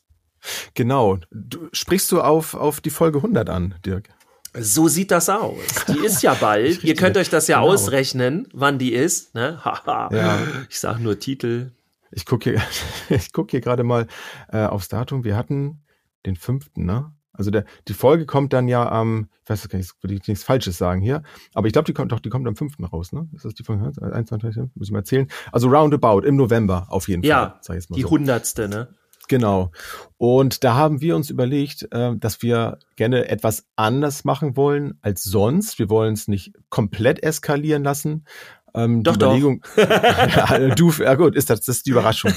Genau. 0.74 1.20
Du, 1.32 1.70
sprichst 1.74 2.12
du 2.12 2.22
auf, 2.22 2.53
auf 2.53 2.82
die 2.82 2.89
Folge 2.89 3.20
100 3.20 3.50
an, 3.50 3.75
Dirk? 3.86 4.10
So 4.58 4.88
sieht 4.88 5.12
das 5.12 5.29
aus. 5.29 5.58
Die 5.88 6.00
ist 6.05 6.24
ja 6.24 6.34
bald. 6.34 6.84
Ihr 6.84 6.96
könnt 6.96 7.17
euch 7.17 7.29
das 7.29 7.48
ja 7.48 7.60
genau. 7.60 7.72
ausrechnen, 7.72 8.48
wann 8.53 8.79
die 8.79 8.94
ist. 8.94 9.36
Ne? 9.36 9.62
ja. 9.86 10.39
Ich 10.70 10.79
sage 10.79 11.01
nur 11.01 11.20
Titel. 11.20 11.72
Ich 12.12 12.25
gucke 12.25 12.51
hier, 12.51 12.62
ich 13.10 13.32
guck 13.32 13.51
hier 13.51 13.62
gerade 13.62 13.84
mal 13.84 14.08
äh, 14.50 14.66
aufs 14.66 14.89
Datum. 14.89 15.24
Wir 15.24 15.36
hatten 15.36 15.84
den 16.25 16.36
fünften, 16.36 16.86
ne? 16.86 17.13
Also 17.32 17.51
der, 17.51 17.63
die 17.88 17.94
Folge 17.94 18.25
kommt 18.25 18.51
dann 18.51 18.68
ja 18.68 18.92
am, 18.92 19.30
ich 19.44 19.50
weiß 19.50 19.70
gar 19.70 19.78
nicht, 19.78 19.94
würde 20.01 20.13
ich 20.13 20.28
nichts 20.28 20.44
Falsches 20.44 20.78
sagen 20.78 21.00
hier, 21.00 21.24
aber 21.54 21.68
ich 21.68 21.74
glaube, 21.74 21.86
die 21.86 21.94
kommt 21.94 22.12
doch, 22.12 22.20
die 22.20 22.28
kommt 22.28 22.46
am 22.46 22.58
fünften 22.58 22.84
raus, 22.84 23.13
ne? 23.13 23.30
Ist 23.34 23.46
das 23.46 23.54
die 23.54 23.63
Folge? 23.63 23.94
Eins, 24.12 24.28
zwei, 24.28 24.38
drei, 24.38 24.50
muss 24.75 24.88
ich 24.88 24.92
mal 24.92 25.00
erzählen. 25.00 25.28
Also 25.54 25.70
roundabout 25.70 26.22
im 26.22 26.36
November 26.36 26.88
auf 26.89 27.08
jeden 27.08 27.24
ja, 27.24 27.60
Fall. 27.66 27.78
Mal 27.78 27.96
die 27.96 28.01
so. 28.01 28.10
hundertste, 28.10 28.68
ne? 28.68 28.94
Genau. 29.30 29.72
Und 30.18 30.63
da 30.63 30.74
haben 30.74 31.01
wir 31.01 31.16
uns 31.16 31.30
überlegt, 31.30 31.88
äh, 31.92 32.18
dass 32.18 32.42
wir 32.42 32.80
gerne 32.98 33.30
etwas 33.30 33.68
anders 33.75 34.25
machen 34.25 34.58
wollen 34.58 34.98
als 35.01 35.24
sonst. 35.24 35.80
Wir 35.80 35.89
wollen 35.89 36.16
es 36.16 36.28
nicht 36.28 36.51
komplett 36.70 37.24
eskalieren 37.24 37.84
lassen, 37.84 38.25
ähm, 38.74 39.04
doch, 39.04 39.18
die 39.18 39.26
Überlegung, 39.26 39.62
doch. 39.76 39.90
ja, 39.90 40.70
du, 40.76 40.92
ja 40.92 41.16
gut, 41.16 41.36
ist 41.36 41.50
das, 41.50 41.62
das 41.62 41.78
ist 41.78 41.86
die 41.86 41.92
Überraschung. 41.92 42.32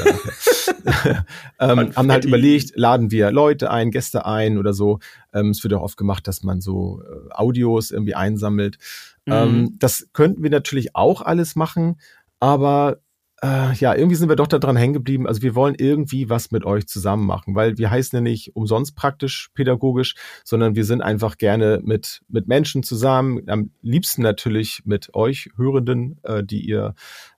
ähm, 1.61 1.95
haben 1.95 2.11
halt 2.11 2.25
überlegt, 2.25 2.73
laden 2.77 3.11
wir 3.11 3.31
Leute 3.31 3.71
ein, 3.71 3.91
Gäste 3.91 4.27
ein 4.27 4.59
oder 4.59 4.73
so. 4.73 4.99
Ähm, 5.33 5.51
es 5.51 5.63
wird 5.63 5.75
auch 5.75 5.83
oft 5.83 5.97
gemacht, 5.97 6.27
dass 6.27 6.43
man 6.43 6.61
so 6.61 7.03
äh, 7.03 7.33
Audios 7.33 7.91
irgendwie 7.91 8.15
einsammelt. 8.15 8.79
Mhm. 9.27 9.33
Ähm, 9.33 9.77
das 9.79 10.09
könnten 10.13 10.43
wir 10.43 10.51
natürlich 10.51 10.95
auch 10.97 11.23
alles 11.23 11.57
machen, 11.57 12.01
aber 12.41 12.99
äh, 13.45 13.75
ja, 13.75 13.95
irgendwie 13.95 14.15
sind 14.15 14.29
wir 14.29 14.37
doch 14.37 14.47
daran 14.47 14.77
hängen 14.77 14.93
geblieben. 14.93 15.27
Also 15.27 15.43
wir 15.43 15.57
wollen 15.57 15.75
irgendwie 15.77 16.31
was 16.31 16.53
mit 16.53 16.65
euch 16.65 16.87
zusammen 16.87 17.27
machen, 17.27 17.57
weil 17.57 17.77
wir 17.77 17.91
heißen 17.91 18.17
ja 18.17 18.21
nicht 18.21 18.55
umsonst 18.55 18.95
praktisch 18.95 19.51
pädagogisch, 19.55 20.15
sondern 20.45 20.77
wir 20.77 20.85
sind 20.85 21.03
einfach 21.03 21.39
gerne 21.39 21.81
mit, 21.83 22.23
mit 22.29 22.47
Menschen 22.47 22.85
zusammen, 22.85 23.43
am 23.49 23.71
liebsten 23.83 24.23
natürlich 24.23 24.83
mit 24.85 25.15
euch 25.15 25.51
Hörenden, 25.57 26.21
äh, 26.23 26.45
die 26.45 26.61
ihr 26.61 26.95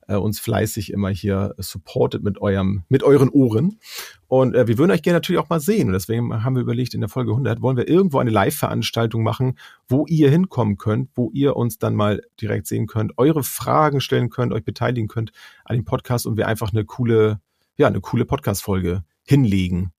äh, 0.09 0.17
uns 0.17 0.41
fleißig 0.41 0.93
immer 0.93 1.09
hier 1.09 1.55
supportet 1.59 2.23
mit 2.23 2.41
eurem, 2.41 2.85
mit 2.89 3.03
euren 3.03 3.29
Ohren. 3.29 3.79
Und 4.27 4.55
äh, 4.55 4.67
wir 4.67 4.79
würden 4.79 4.91
euch 4.91 5.03
gerne 5.03 5.17
natürlich 5.17 5.41
auch 5.41 5.49
mal 5.49 5.61
sehen. 5.61 5.89
Und 5.89 5.93
deswegen 5.95 6.45
haben 6.45 6.57
wir 6.57 6.63
überlegt, 6.63 6.95
in 6.95 7.01
der 7.01 7.09
Folge 7.09 7.33
100 7.33 7.63
wollen 7.63 7.77
wir 7.77 7.89
irgendwo 7.89 8.19
eine 8.19 8.31
Live-Veranstaltung 8.31 9.23
machen, 9.23 9.59
wo 9.89 10.07
ihr 10.07 10.31
hinkommen 10.31 10.77
könnt, 10.77 11.11
wo 11.15 11.31
ihr 11.33 11.57
uns 11.57 11.79
dann 11.79 11.95
mal 11.95 12.23
direkt 12.41 12.67
sehen 12.67 12.87
könnt, 12.87 13.13
eure 13.17 13.43
Fragen 13.43 14.01
stellen 14.01 14.31
könnt, 14.31 14.53
euch 14.53 14.65
beteiligen 14.65 15.09
könnt 15.09 15.33
an 15.65 15.77
dem 15.77 15.85
Podcast 15.85 16.27
und 16.27 16.37
wir 16.37 16.49
einfach 16.49 16.73
eine 16.73 16.85
coole, 16.85 17.41
ja, 17.77 17.87
eine 17.87 18.01
coole 18.01 18.25
Podcast-Folge 18.25 19.05
hinlegen. 19.25 19.93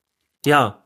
Ja. 0.45 0.85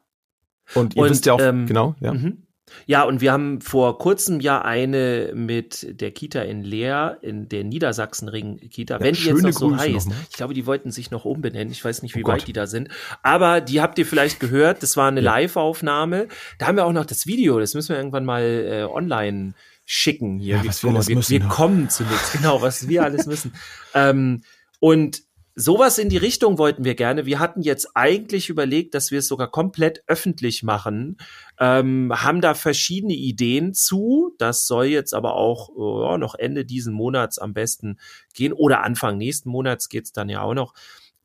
Und 0.75 0.95
ihr 0.95 1.03
Und, 1.03 1.09
wisst 1.09 1.25
ja 1.25 1.33
auch, 1.33 1.39
ähm, 1.41 1.65
genau, 1.65 1.95
ja. 1.99 2.13
Mhm. 2.13 2.43
Ja, 2.85 3.03
und 3.03 3.21
wir 3.21 3.31
haben 3.31 3.61
vor 3.61 3.97
kurzem 3.97 4.39
ja 4.39 4.61
eine 4.61 5.31
mit 5.35 5.99
der 6.01 6.11
Kita 6.11 6.41
in 6.41 6.63
Leer, 6.63 7.17
in 7.21 7.49
der 7.49 7.63
Niedersachsenring-Kita, 7.63 8.99
wenn 8.99 9.15
die 9.15 9.23
jetzt 9.25 9.41
noch 9.43 9.51
so 9.51 9.67
Grüße 9.69 9.81
heißt. 9.81 10.07
nochmal. 10.07 10.25
Ich 10.29 10.35
glaube, 10.35 10.53
die 10.53 10.65
wollten 10.65 10.91
sich 10.91 11.11
noch 11.11 11.25
umbenennen. 11.25 11.71
Ich 11.71 11.83
weiß 11.83 12.01
nicht, 12.01 12.15
wie 12.15 12.23
Oh 12.23 12.27
weit 12.27 12.47
die 12.47 12.53
da 12.53 12.67
sind. 12.67 12.89
Aber 13.23 13.61
die 13.61 13.81
habt 13.81 13.97
ihr 13.99 14.05
vielleicht 14.05 14.39
gehört. 14.39 14.83
Das 14.83 14.97
war 14.97 15.07
eine 15.07 15.21
Ja. 15.21 15.31
Live-Aufnahme. 15.35 16.27
Da 16.57 16.67
haben 16.67 16.75
wir 16.77 16.85
auch 16.85 16.93
noch 16.93 17.05
das 17.05 17.25
Video. 17.27 17.59
Das 17.59 17.73
müssen 17.73 17.89
wir 17.89 17.97
irgendwann 17.97 18.25
mal 18.25 18.41
äh, 18.43 18.83
online 18.83 19.53
schicken 19.85 20.37
hier. 20.39 20.57
Ja, 20.57 20.63
wir, 20.63 20.69
was 20.69 20.83
wir 20.83 20.93
wir, 21.07 21.15
müssen 21.15 21.31
wir 21.31 21.39
noch. 21.39 21.49
kommen 21.49 21.89
zu 21.89 22.03
nichts. 22.03 22.31
Genau, 22.33 22.61
was 22.61 22.87
wir 22.87 23.03
alles 23.03 23.25
müssen. 23.25 23.53
Ähm, 23.93 24.43
und 24.79 25.21
sowas 25.59 25.97
in 25.97 26.07
die 26.07 26.17
Richtung 26.17 26.57
wollten 26.57 26.85
wir 26.85 26.95
gerne. 26.95 27.25
Wir 27.25 27.39
hatten 27.39 27.61
jetzt 27.61 27.91
eigentlich 27.93 28.49
überlegt, 28.49 28.93
dass 28.93 29.11
wir 29.11 29.19
es 29.19 29.27
sogar 29.27 29.51
komplett 29.51 30.03
öffentlich 30.07 30.63
machen, 30.63 31.17
ähm, 31.59 32.13
haben 32.15 32.39
da 32.39 32.53
verschiedene 32.53 33.13
Ideen 33.13 33.73
zu. 33.73 34.33
Das 34.37 34.67
soll 34.67 34.85
jetzt 34.85 35.13
aber 35.13 35.35
auch 35.35 35.69
ja, 35.77 36.17
noch 36.17 36.35
Ende 36.35 36.63
diesen 36.63 36.93
Monats 36.93 37.39
am 37.39 37.53
besten 37.53 37.99
gehen 38.33 38.53
oder 38.53 38.83
Anfang 38.83 39.17
nächsten 39.17 39.49
Monats 39.49 39.89
geht's 39.89 40.13
dann 40.13 40.29
ja 40.29 40.41
auch 40.41 40.53
noch. 40.53 40.73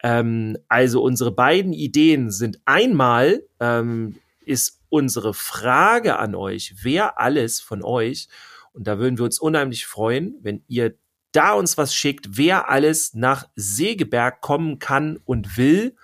Ähm, 0.02 0.58
also 0.68 1.00
unsere 1.02 1.30
beiden 1.30 1.72
Ideen 1.72 2.30
sind 2.32 2.58
einmal 2.64 3.44
ähm, 3.60 4.16
ist 4.44 4.80
unsere 4.88 5.32
Frage 5.32 6.18
an 6.18 6.34
euch, 6.34 6.74
wer 6.82 7.20
alles 7.20 7.60
von 7.60 7.82
euch, 7.82 8.28
und 8.72 8.88
da 8.88 8.98
würden 8.98 9.18
wir 9.18 9.24
uns 9.24 9.38
unheimlich 9.38 9.86
freuen, 9.86 10.34
wenn 10.42 10.64
ihr 10.66 10.94
da 11.34 11.52
uns 11.52 11.76
was 11.76 11.94
schickt, 11.94 12.36
wer 12.36 12.68
alles 12.70 13.14
nach 13.14 13.48
Segeberg 13.56 14.40
kommen 14.40 14.78
kann 14.78 15.18
und 15.24 15.56
will. 15.56 15.96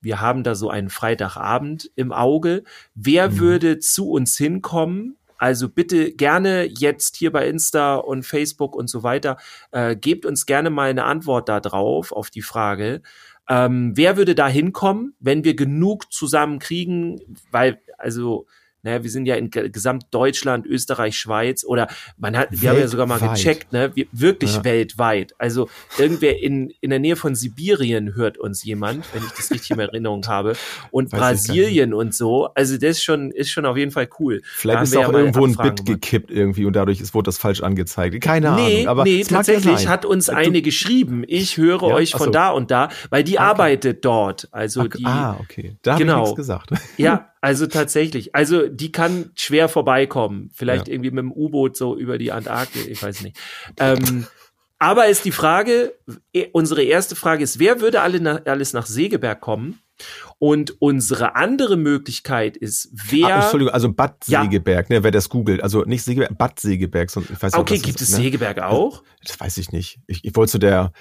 Wir 0.00 0.20
haben 0.20 0.44
da 0.44 0.54
so 0.54 0.70
einen 0.70 0.90
Freitagabend 0.90 1.90
im 1.96 2.12
Auge. 2.12 2.62
Wer 2.94 3.30
Mhm. 3.30 3.38
würde 3.38 3.78
zu 3.78 4.10
uns 4.10 4.36
hinkommen? 4.36 5.16
Also 5.38 5.68
bitte 5.68 6.12
gerne 6.12 6.64
jetzt 6.64 7.16
hier 7.16 7.30
bei 7.32 7.48
Insta 7.48 7.96
und 7.96 8.24
Facebook 8.24 8.74
und 8.74 8.88
so 8.88 9.02
weiter, 9.02 9.36
äh, 9.72 9.94
gebt 9.96 10.24
uns 10.24 10.46
gerne 10.46 10.70
mal 10.70 10.88
eine 10.88 11.04
Antwort 11.04 11.48
da 11.48 11.60
drauf, 11.60 12.12
auf 12.12 12.30
die 12.30 12.42
Frage. 12.42 13.02
Ähm, 13.48 13.92
wer 13.96 14.16
würde 14.16 14.34
da 14.34 14.48
hinkommen, 14.48 15.14
wenn 15.20 15.44
wir 15.44 15.54
genug 15.54 16.12
zusammen 16.12 16.58
kriegen? 16.58 17.20
Weil, 17.50 17.80
also, 17.98 18.46
naja, 18.86 19.02
wir 19.02 19.10
sind 19.10 19.26
ja 19.26 19.34
in 19.34 19.50
ge- 19.50 19.68
gesamt 19.68 20.06
Deutschland, 20.12 20.64
Österreich, 20.66 21.18
Schweiz 21.18 21.64
oder 21.64 21.88
man 22.16 22.36
hat, 22.36 22.48
wir 22.50 22.70
haben 22.70 22.78
ja 22.78 22.88
sogar 22.88 23.06
mal 23.06 23.18
gecheckt, 23.18 23.72
ne, 23.72 23.90
wir, 23.94 24.06
wirklich 24.12 24.54
Ja. 24.56 24.64
weltweit. 24.64 25.34
Also 25.38 25.68
irgendwer 25.98 26.38
in, 26.40 26.72
in 26.80 26.90
der 26.90 26.98
Nähe 27.00 27.16
von 27.16 27.34
Sibirien 27.34 28.14
hört 28.14 28.38
uns 28.38 28.62
jemand, 28.64 29.04
wenn 29.12 29.22
ich 29.24 29.30
das 29.32 29.50
richtig 29.50 29.72
in 29.72 29.80
Erinnerung 29.80 30.24
habe. 30.28 30.54
Und 30.90 31.12
Weiß 31.12 31.18
Brasilien 31.20 31.92
und 31.92 32.14
so. 32.14 32.46
Also 32.54 32.74
das 32.78 32.98
ist 32.98 33.02
schon, 33.04 33.30
ist 33.32 33.50
schon 33.50 33.66
auf 33.66 33.76
jeden 33.76 33.90
Fall 33.90 34.08
cool. 34.20 34.40
Vielleicht 34.44 34.84
ist 34.84 34.96
auch 34.96 35.12
ja 35.12 35.18
irgendwo 35.18 35.44
ein 35.44 35.56
Bit 35.56 35.58
gemacht. 35.58 35.86
gekippt 35.86 36.30
irgendwie 36.30 36.64
und 36.64 36.74
dadurch 36.76 37.00
ist, 37.00 37.12
wurde 37.14 37.24
das 37.26 37.38
falsch 37.38 37.62
angezeigt. 37.62 38.20
Keine 38.22 38.54
Nee, 38.54 38.76
Ahnung. 38.82 38.88
Aber 38.88 39.02
nee, 39.04 39.18
ja 39.22 39.26
tatsächlich 39.26 39.88
hat 39.88 40.04
uns 40.04 40.26
Du- 40.26 40.36
eine 40.36 40.62
geschrieben. 40.62 41.24
Ich 41.26 41.56
höre 41.56 41.82
euch 41.82 42.12
von 42.12 42.26
so. 42.26 42.30
da 42.30 42.50
und 42.50 42.70
da, 42.70 42.88
weil 43.10 43.24
die 43.24 43.32
Okay. 43.36 43.42
arbeitet 43.44 44.04
dort. 44.04 44.48
Also 44.52 44.84
die, 44.86 45.04
ah, 45.04 45.36
okay. 45.40 45.76
Da 45.82 45.92
habe 45.94 46.04
Genau. 46.04 46.18
ich 46.18 46.20
nichts 46.28 46.36
gesagt. 46.36 46.70
ja, 46.96 47.30
also 47.40 47.66
tatsächlich. 47.66 48.34
Also 48.34 48.68
die 48.68 48.92
kann 48.92 49.30
schwer 49.36 49.68
vorbeikommen. 49.68 50.50
Vielleicht 50.54 50.88
Ja. 50.88 50.94
irgendwie 50.94 51.10
mit 51.10 51.22
dem 51.22 51.32
U-Boot 51.32 51.76
so 51.76 51.96
über 51.96 52.18
die 52.18 52.32
Antarktis, 52.32 52.86
ich 52.86 53.02
weiß 53.02 53.22
nicht. 53.22 53.38
Ähm, 53.78 54.26
aber 54.78 55.06
ist 55.06 55.24
die 55.24 55.32
Frage, 55.32 55.94
eh, 56.34 56.48
unsere 56.52 56.82
erste 56.82 57.16
Frage 57.16 57.42
ist, 57.42 57.58
wer 57.58 57.80
würde 57.80 58.02
alle 58.02 58.20
nach, 58.20 58.44
alles 58.46 58.72
nach 58.72 58.86
Segeberg 58.86 59.40
kommen? 59.40 59.80
Und 60.38 60.82
unsere 60.82 61.36
andere 61.36 61.78
Möglichkeit 61.78 62.58
ist, 62.58 62.90
wer. 62.92 63.28
Ah, 63.28 63.42
Entschuldigung, 63.44 63.72
also 63.72 63.90
Bad 63.90 64.16
Ja. 64.26 64.42
Segeberg, 64.42 64.90
ne, 64.90 65.02
wer 65.02 65.10
das 65.10 65.30
googelt. 65.30 65.62
Also 65.62 65.84
nicht 65.84 66.02
Segeberg, 66.02 66.36
Bad 66.36 66.60
Segeberg. 66.60 67.10
Sonst, 67.10 67.30
ich 67.30 67.42
weiß 67.42 67.52
nicht, 67.52 67.58
okay, 67.58 67.78
gibt 67.78 67.94
das 67.94 68.02
es 68.02 68.08
ist, 68.10 68.18
ne? 68.18 68.24
Segeberg 68.24 68.58
auch? 68.60 69.02
Das 69.24 69.40
weiß 69.40 69.56
ich 69.56 69.72
nicht. 69.72 70.00
Ich, 70.06 70.22
ich 70.22 70.36
wollte 70.36 70.52
zu 70.52 70.58
der, 70.58 70.92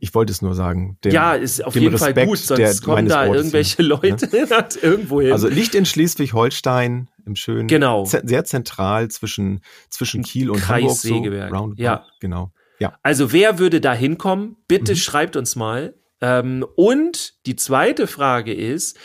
ich 0.00 0.14
wollte 0.14 0.32
es 0.32 0.42
nur 0.42 0.54
sagen. 0.54 0.98
Dem, 1.04 1.12
ja, 1.12 1.34
ist 1.34 1.64
auf 1.64 1.74
jeden 1.76 1.96
Fall 1.96 2.08
Respekt 2.08 2.28
gut, 2.28 2.38
sonst 2.38 2.58
der- 2.58 2.74
kommen 2.84 3.08
da 3.08 3.20
Ortes 3.26 3.36
irgendwelche 3.36 3.76
hin, 3.76 3.86
Leute 3.86 4.26
irgendwo 4.82 5.20
hin. 5.20 5.32
Also 5.32 5.48
liegt 5.48 5.74
in 5.74 5.86
Schleswig-Holstein 5.86 7.08
im 7.26 7.36
schönen, 7.36 7.68
Genau. 7.68 8.04
sehr 8.04 8.44
zentral 8.44 9.08
zwischen, 9.08 9.60
zwischen 9.88 10.22
Kiel 10.22 10.50
und 10.50 10.58
Kreis 10.60 10.80
Hamburg. 10.82 10.96
So, 10.96 11.08
Segeberg. 11.08 11.52
roundabout. 11.52 11.82
Ja. 11.82 12.06
Genau. 12.20 12.52
Ja. 12.78 12.98
Also 13.02 13.32
wer 13.32 13.58
würde 13.58 13.80
da 13.80 13.92
hinkommen? 13.94 14.56
Bitte 14.66 14.92
Mhm. 14.92 14.96
schreibt 14.96 15.36
uns 15.36 15.54
mal. 15.56 15.94
Ähm, 16.22 16.66
und 16.76 17.34
die 17.46 17.56
zweite 17.56 18.06
Frage 18.06 18.52
ist, 18.54 18.98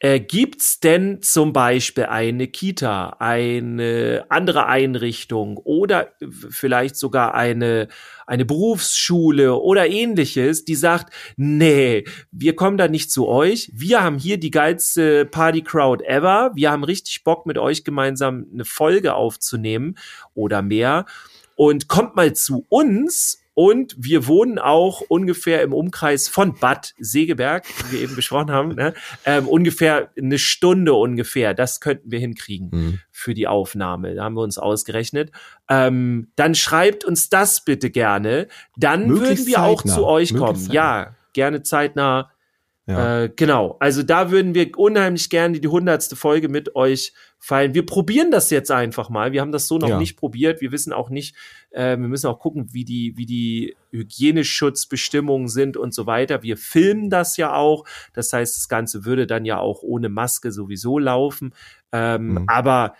äh, 0.00 0.20
gibt's 0.20 0.78
denn 0.80 1.22
zum 1.22 1.52
Beispiel 1.52 2.04
eine 2.04 2.48
Kita, 2.48 3.16
eine 3.18 4.26
andere 4.28 4.66
Einrichtung 4.66 5.56
oder 5.58 6.12
vielleicht 6.50 6.96
sogar 6.96 7.34
eine, 7.34 7.88
eine 8.26 8.44
Berufsschule 8.44 9.54
oder 9.54 9.88
ähnliches, 9.88 10.64
die 10.64 10.74
sagt, 10.74 11.14
nee, 11.36 12.04
wir 12.32 12.56
kommen 12.56 12.76
da 12.76 12.88
nicht 12.88 13.10
zu 13.10 13.28
euch. 13.28 13.70
Wir 13.72 14.02
haben 14.02 14.18
hier 14.18 14.38
die 14.38 14.50
geilste 14.50 15.24
Party-Crowd 15.24 16.04
ever. 16.04 16.50
Wir 16.54 16.72
haben 16.72 16.84
richtig 16.84 17.24
Bock, 17.24 17.46
mit 17.46 17.56
euch 17.56 17.84
gemeinsam 17.84 18.46
eine 18.52 18.64
Folge 18.64 19.14
aufzunehmen 19.14 19.96
oder 20.34 20.62
mehr 20.62 21.06
und 21.54 21.88
kommt 21.88 22.16
mal 22.16 22.34
zu 22.34 22.66
uns. 22.68 23.42
Und 23.58 23.94
wir 23.98 24.26
wohnen 24.26 24.58
auch 24.58 25.00
ungefähr 25.00 25.62
im 25.62 25.72
Umkreis 25.72 26.28
von 26.28 26.58
Bad 26.58 26.92
Segeberg, 26.98 27.64
wie 27.88 27.92
wir 27.96 28.00
eben 28.02 28.14
besprochen 28.14 28.50
haben, 28.50 28.74
ne? 28.74 28.92
ähm, 29.24 29.48
ungefähr 29.48 30.10
eine 30.18 30.36
Stunde 30.38 30.92
ungefähr. 30.92 31.54
Das 31.54 31.80
könnten 31.80 32.10
wir 32.10 32.18
hinkriegen 32.18 32.68
Mhm. 32.70 33.00
für 33.10 33.32
die 33.32 33.46
Aufnahme. 33.46 34.14
Da 34.14 34.24
haben 34.24 34.34
wir 34.34 34.42
uns 34.42 34.58
ausgerechnet. 34.58 35.30
Ähm, 35.70 36.28
dann 36.36 36.54
schreibt 36.54 37.06
uns 37.06 37.30
das 37.30 37.64
bitte 37.64 37.88
gerne. 37.90 38.48
Dann 38.76 39.06
Möglichst 39.06 39.44
würden 39.44 39.46
wir 39.46 39.62
auch 39.62 39.82
zeitnah. 39.82 39.94
zu 39.94 40.04
euch 40.06 40.32
Möglichst 40.32 40.46
kommen. 40.46 40.58
zeitnah. 40.66 40.74
Ja, 40.74 41.16
gerne 41.32 41.62
zeitnah. 41.62 42.30
Ja. 42.86 43.22
Äh, 43.22 43.30
genau. 43.34 43.78
Also 43.80 44.02
da 44.02 44.30
würden 44.30 44.54
wir 44.54 44.70
unheimlich 44.78 45.30
gerne 45.30 45.58
die 45.60 45.66
hundertste 45.68 46.14
Folge 46.14 46.48
mit 46.50 46.76
euch 46.76 47.14
feiern. 47.46 47.74
Wir 47.74 47.86
probieren 47.86 48.30
das 48.32 48.50
jetzt 48.50 48.70
einfach 48.72 49.08
mal. 49.08 49.30
Wir 49.32 49.40
haben 49.40 49.52
das 49.52 49.68
so 49.68 49.78
noch 49.78 49.88
Ja. 49.88 49.98
nicht 49.98 50.16
probiert. 50.16 50.60
Wir 50.60 50.72
wissen 50.72 50.92
auch 50.92 51.10
nicht, 51.10 51.36
äh, 51.70 51.90
wir 51.96 52.08
müssen 52.08 52.26
auch 52.26 52.40
gucken, 52.40 52.72
wie 52.72 52.84
die, 52.84 53.12
wie 53.16 53.24
die 53.26 53.76
Hygieneschutzbestimmungen 53.92 55.48
sind 55.48 55.76
und 55.76 55.94
so 55.94 56.06
weiter. 56.06 56.42
Wir 56.42 56.56
filmen 56.56 57.10
das 57.10 57.36
ja 57.36 57.54
auch. 57.54 57.84
Das 58.12 58.32
heißt, 58.32 58.56
das 58.56 58.68
Ganze 58.68 59.04
würde 59.04 59.26
dann 59.26 59.44
ja 59.44 59.58
auch 59.58 59.82
ohne 59.82 60.08
Maske 60.08 60.50
sowieso 60.52 60.98
laufen. 60.98 61.54
Ähm, 61.92 62.26
Mhm. 62.26 62.44
Aber 62.48 62.94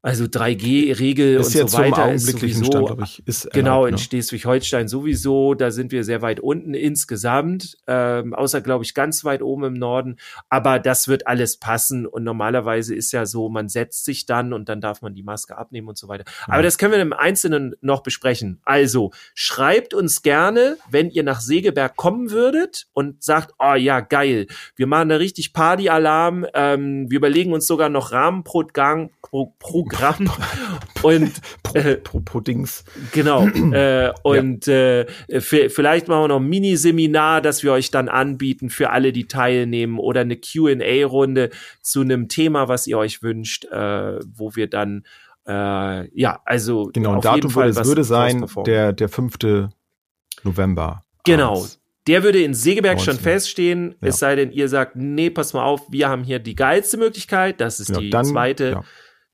also 0.00 0.24
3G-Regel 0.24 1.38
und 1.38 1.44
so 1.44 1.72
weiter 1.72 2.12
ist 2.12 2.26
sowieso 2.26 2.64
Stand, 2.64 2.86
glaube 2.86 3.02
ich, 3.02 3.22
ist 3.26 3.50
Genau, 3.52 3.84
erlaubt, 3.84 3.88
in 3.88 3.94
ne? 3.94 3.98
Schleswig-Holstein 3.98 4.86
sowieso, 4.86 5.54
da 5.54 5.72
sind 5.72 5.90
wir 5.90 6.04
sehr 6.04 6.22
weit 6.22 6.38
unten 6.38 6.72
insgesamt, 6.74 7.76
ähm, 7.88 8.32
außer 8.32 8.60
glaube 8.60 8.84
ich 8.84 8.94
ganz 8.94 9.24
weit 9.24 9.42
oben 9.42 9.64
im 9.64 9.72
Norden. 9.74 10.16
Aber 10.48 10.78
das 10.78 11.08
wird 11.08 11.26
alles 11.26 11.56
passen 11.56 12.06
und 12.06 12.22
normalerweise 12.22 12.94
ist 12.94 13.10
ja 13.12 13.26
so, 13.26 13.48
man 13.48 13.68
setzt 13.68 14.04
sich 14.04 14.24
dann 14.24 14.52
und 14.52 14.68
dann 14.68 14.80
darf 14.80 15.02
man 15.02 15.14
die 15.14 15.24
Maske 15.24 15.58
abnehmen 15.58 15.88
und 15.88 15.98
so 15.98 16.06
weiter. 16.06 16.24
Aber 16.46 16.58
Ja. 16.58 16.62
das 16.62 16.78
können 16.78 16.92
wir 16.92 17.00
im 17.00 17.12
Einzelnen 17.12 17.74
noch 17.80 18.04
besprechen. 18.04 18.60
Also 18.64 19.10
schreibt 19.34 19.94
uns 19.94 20.22
gerne, 20.22 20.76
wenn 20.88 21.10
ihr 21.10 21.24
nach 21.24 21.40
Segeberg 21.40 21.96
kommen 21.96 22.30
würdet 22.30 22.86
und 22.92 23.24
sagt, 23.24 23.52
oh 23.58 23.74
ja, 23.74 23.98
geil, 23.98 24.46
wir 24.76 24.86
machen 24.86 25.08
da 25.08 25.16
richtig 25.16 25.52
Partyalarm, 25.52 26.46
ähm, 26.54 27.10
wir 27.10 27.16
überlegen 27.16 27.52
uns 27.52 27.66
sogar 27.66 27.88
noch 27.88 28.12
Rahmenprogramm 28.12 29.10
Pro 29.20 29.54
Programm 29.88 30.30
und 31.02 31.32
Pro, 31.62 31.78
äh, 31.78 31.96
pro, 31.96 32.20
pro 32.20 32.40
Dings. 32.40 32.84
Genau. 33.12 33.46
äh, 33.72 34.12
und 34.22 34.68
äh, 34.68 35.06
v- 35.40 35.68
vielleicht 35.68 36.08
machen 36.08 36.22
wir 36.24 36.28
noch 36.28 36.40
ein 36.40 36.48
Mini-Seminar, 36.48 37.40
das 37.42 37.62
wir 37.62 37.72
euch 37.72 37.90
dann 37.90 38.08
anbieten 38.08 38.70
für 38.70 38.90
alle, 38.90 39.12
die 39.12 39.26
teilnehmen, 39.26 39.98
oder 39.98 40.20
eine 40.22 40.36
QA-Runde 40.36 41.50
zu 41.82 42.00
einem 42.02 42.28
Thema, 42.28 42.68
was 42.68 42.86
ihr 42.86 42.98
euch 42.98 43.22
wünscht, 43.22 43.64
äh, 43.66 44.18
wo 44.34 44.54
wir 44.56 44.68
dann 44.68 45.04
äh, 45.46 46.08
ja, 46.20 46.40
also 46.44 46.90
Genau, 46.92 47.10
ein 47.10 47.14
jeden 47.16 47.22
Datum 47.22 47.50
Fall 47.50 47.74
würde, 47.74 47.88
würde 47.88 48.04
sein, 48.04 48.46
der, 48.66 48.92
der 48.92 49.08
5. 49.08 49.34
November. 50.44 51.04
Genau. 51.24 51.52
abends. 51.56 51.80
Der 52.06 52.22
würde 52.22 52.40
in 52.42 52.54
Segeberg 52.54 53.00
schon 53.00 53.14
19. 53.16 53.22
feststehen, 53.22 53.94
Ja. 54.00 54.08
es 54.08 54.18
sei 54.18 54.34
denn, 54.34 54.50
ihr 54.50 54.68
sagt, 54.68 54.96
nee, 54.96 55.28
pass 55.28 55.52
mal 55.52 55.64
auf, 55.64 55.82
wir 55.90 56.08
haben 56.08 56.24
hier 56.24 56.38
die 56.38 56.54
geilste 56.54 56.96
Möglichkeit, 56.96 57.60
das 57.60 57.80
ist 57.80 57.90
Ja, 57.90 57.98
die 57.98 58.08
dann, 58.08 58.24
zweite. 58.24 58.70
ja. 58.70 58.84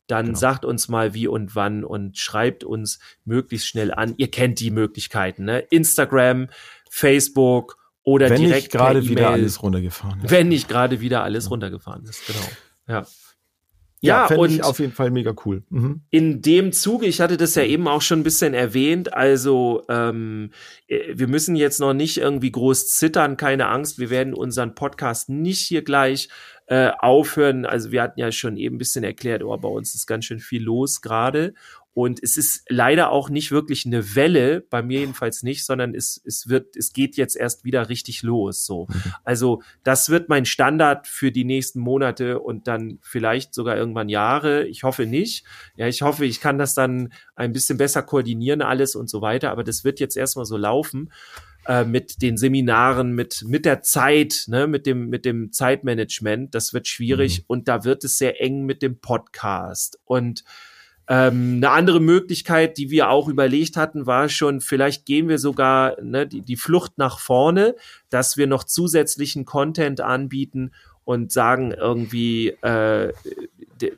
Dann 0.07 0.27
Genau. 0.27 0.39
sagt 0.39 0.65
uns 0.65 0.89
mal 0.89 1.15
wie 1.15 1.27
und 1.29 1.55
wann 1.55 1.85
und 1.85 2.19
schreibt 2.19 2.65
uns 2.65 2.99
möglichst 3.25 3.67
schnell 3.67 3.93
an. 3.93 4.15
Ihr 4.17 4.31
kennt 4.31 4.61
die 4.61 4.71
Möglichkeiten, 4.71 5.45
ne? 5.45 5.61
Instagram, 5.61 6.49
Facebook 6.91 7.77
oder 8.03 8.29
wenn 8.31 8.41
direkt 8.43 8.57
nicht 8.65 8.73
gerade 8.73 9.09
wieder 9.09 9.31
alles 9.31 9.63
runtergefahren 9.63 10.21
ist. 10.23 10.31
Wenn 10.31 10.49
nicht 10.49 10.69
gerade 10.69 11.01
wieder 11.01 11.23
alles 11.23 11.51
runtergefahren 11.51 12.05
ist, 12.05 12.27
genau. 12.27 12.47
Ja. 12.87 13.07
Ja, 14.07 14.27
Ja, 14.31 14.37
und 14.37 14.51
ich 14.51 14.65
auf 14.65 14.79
jeden 14.79 14.93
Fall 14.93 15.11
mega 15.11 15.35
cool. 15.45 15.63
Mhm. 15.71 16.03
in 16.11 16.43
dem 16.43 16.73
Zuge, 16.73 17.07
ich 17.07 17.21
hatte 17.21 17.37
das 17.37 17.55
ja 17.55 17.63
eben 17.65 17.89
auch 17.89 18.03
schon 18.03 18.21
ein 18.21 18.25
bisschen 18.25 18.55
erwähnt, 18.55 19.13
also 19.15 19.83
ähm, 19.89 20.51
äh, 20.87 21.15
wir 21.15 21.29
müssen 21.29 21.57
jetzt 21.57 21.81
noch 21.81 21.95
nicht 21.95 22.19
irgendwie 22.19 22.53
groß 22.53 22.89
zittern, 22.89 23.37
keine 23.37 23.69
Angst, 23.69 23.99
wir 23.99 24.11
werden 24.11 24.35
unseren 24.35 24.75
Podcast 24.75 25.29
nicht 25.29 25.61
hier 25.61 25.83
gleich 25.83 26.29
äh, 26.67 26.91
aufhören. 26.99 27.67
Also 27.67 27.93
wir 27.93 28.03
hatten 28.03 28.19
ja 28.19 28.33
schon 28.33 28.57
eben 28.57 28.77
ein 28.77 28.79
bisschen 28.79 29.05
erklärt, 29.05 29.43
oh, 29.43 29.57
bei 29.57 29.69
uns 29.69 29.95
ist 29.95 30.07
ganz 30.07 30.25
schön 30.25 30.41
viel 30.41 30.63
los 30.63 31.03
gerade. 31.03 31.55
Und 31.95 32.21
es 32.23 32.37
ist 32.37 32.65
leider 32.69 33.11
auch 33.11 33.31
nicht 33.31 33.53
wirklich 33.53 33.87
eine 33.87 34.17
Welle, 34.17 34.61
bei 34.69 34.83
mir 34.83 35.01
jedenfalls 35.01 35.45
nicht, 35.45 35.65
sondern 35.65 35.95
es, 35.95 36.21
es 36.25 36.49
wird, 36.49 36.75
es 36.75 36.93
geht 36.93 37.17
jetzt 37.17 37.37
erst 37.37 37.65
wieder 37.65 37.89
richtig 37.89 38.23
los. 38.23 38.67
So. 38.67 38.89
Also 39.23 39.63
das 39.85 40.11
wird 40.11 40.29
mein 40.29 40.45
Standard 40.45 41.07
für 41.07 41.31
die 41.31 41.45
nächsten 41.45 41.79
Monate 41.79 42.41
und 42.41 42.67
dann 42.67 42.99
vielleicht 43.01 43.55
sogar 43.55 43.77
irgendwann 43.77 44.09
Jahre. 44.09 44.67
Ich 44.67 44.83
hoffe 44.83 45.07
nicht. 45.07 45.45
Ja, 45.77 45.87
ich 45.87 46.03
hoffe, 46.03 46.25
ich 46.25 46.41
kann 46.41 46.59
das 46.59 46.75
dann 46.75 47.13
ein 47.37 47.53
bisschen 47.53 47.79
besser 47.79 48.03
koordinieren 48.03 48.61
alles 48.61 48.97
und 48.97 49.09
so 49.09 49.23
weiter. 49.23 49.53
Aber 49.53 49.63
das 49.63 49.85
wird 49.85 50.01
jetzt 50.01 50.17
erstmal 50.17 50.47
so 50.47 50.57
laufen 50.57 51.13
äh, 51.67 51.85
mit 51.85 52.23
den 52.23 52.37
Seminaren, 52.37 53.13
mit, 53.13 53.45
mit 53.47 53.65
der 53.65 53.83
Zeit, 53.83 54.47
ne, 54.49 54.67
mit 54.67 54.85
dem, 54.87 55.11
mit 55.11 55.25
dem 55.25 55.53
Zeitmanagement. 55.53 56.57
Das 56.57 56.75
wird 56.75 56.89
schwierig 56.89 57.45
und 57.47 57.69
da 57.69 57.85
wird 57.85 58.03
es 58.03 58.19
sehr 58.19 58.41
eng 58.41 58.65
mit 58.65 58.83
dem 58.83 58.99
Podcast. 58.99 60.01
Und 60.05 60.43
ähm, 61.09 61.57
eine 61.57 61.71
andere 61.71 62.01
Möglichkeit, 62.01 62.79
die 62.79 62.91
wir 62.91 63.11
auch 63.11 63.29
überlegt 63.29 63.77
hatten, 63.77 64.07
war 64.07 64.29
schon, 64.29 64.61
vielleicht 64.61 65.05
gehen 65.05 65.29
wir 65.29 65.39
sogar 65.39 66.01
ne, 66.01 66.27
die, 66.27 66.41
die 66.41 66.57
Flucht 66.57 66.97
nach 66.97 67.19
vorne, 67.19 67.75
dass 68.09 68.37
wir 68.37 68.47
noch 68.47 68.65
zusätzlichen 68.65 69.45
Content 69.45 70.01
anbieten 70.01 70.73
und 71.05 71.33
sagen 71.33 71.73
irgendwie 71.73 72.49
äh, 72.63 73.13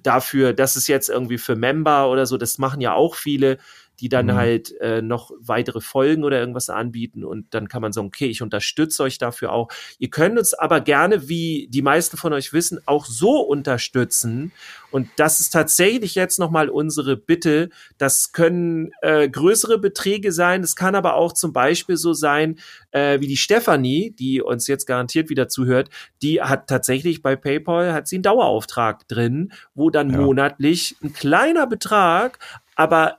dafür, 0.02 0.52
das 0.52 0.76
ist 0.76 0.88
jetzt 0.88 1.08
irgendwie 1.08 1.38
für 1.38 1.54
Member 1.54 2.10
oder 2.10 2.26
so, 2.26 2.36
das 2.36 2.58
machen 2.58 2.80
ja 2.80 2.94
auch 2.94 3.14
viele, 3.14 3.58
die 4.00 4.08
dann 4.08 4.26
Mhm. 4.26 4.34
halt 4.34 4.80
äh, 4.80 5.02
noch 5.02 5.30
weitere 5.40 5.80
Folgen 5.80 6.24
oder 6.24 6.38
irgendwas 6.38 6.68
anbieten 6.70 7.24
und 7.24 7.52
dann 7.54 7.68
kann 7.68 7.82
man 7.82 7.92
sagen, 7.92 8.06
okay, 8.08 8.26
ich 8.26 8.42
unterstütze 8.42 9.02
euch 9.02 9.18
dafür 9.18 9.52
auch. 9.52 9.68
Ihr 9.98 10.10
könnt 10.10 10.38
uns 10.38 10.54
aber 10.54 10.80
gerne, 10.80 11.28
wie 11.28 11.68
die 11.70 11.82
meisten 11.82 12.16
von 12.16 12.32
euch 12.32 12.52
wissen, 12.52 12.80
auch 12.86 13.06
so 13.06 13.40
unterstützen 13.40 14.52
und 14.90 15.08
das 15.16 15.40
ist 15.40 15.50
tatsächlich 15.50 16.14
jetzt 16.14 16.38
nochmal 16.38 16.68
unsere 16.68 17.16
Bitte. 17.16 17.70
Das 17.98 18.32
können 18.32 18.90
äh, 19.02 19.28
größere 19.28 19.78
Beträge 19.78 20.32
sein. 20.32 20.62
Es 20.62 20.76
kann 20.76 20.94
aber 20.94 21.14
auch 21.14 21.32
zum 21.32 21.52
Beispiel 21.52 21.96
so 21.96 22.12
sein, 22.12 22.58
äh, 22.92 23.20
wie 23.20 23.26
die 23.26 23.36
Stefanie, 23.36 24.10
die 24.18 24.40
uns 24.40 24.66
jetzt 24.66 24.86
garantiert 24.86 25.28
wieder 25.28 25.48
zuhört, 25.48 25.90
die 26.22 26.40
hat 26.40 26.66
tatsächlich 26.68 27.22
bei 27.22 27.36
PayPal 27.36 27.92
hat 27.92 28.08
sie 28.08 28.16
einen 28.16 28.22
Dauerauftrag 28.22 29.06
drin, 29.08 29.52
wo 29.74 29.90
dann 29.90 30.10
Ja. 30.10 30.18
monatlich 30.18 30.96
ein 31.02 31.12
kleiner 31.12 31.66
Betrag, 31.66 32.38
aber 32.74 33.18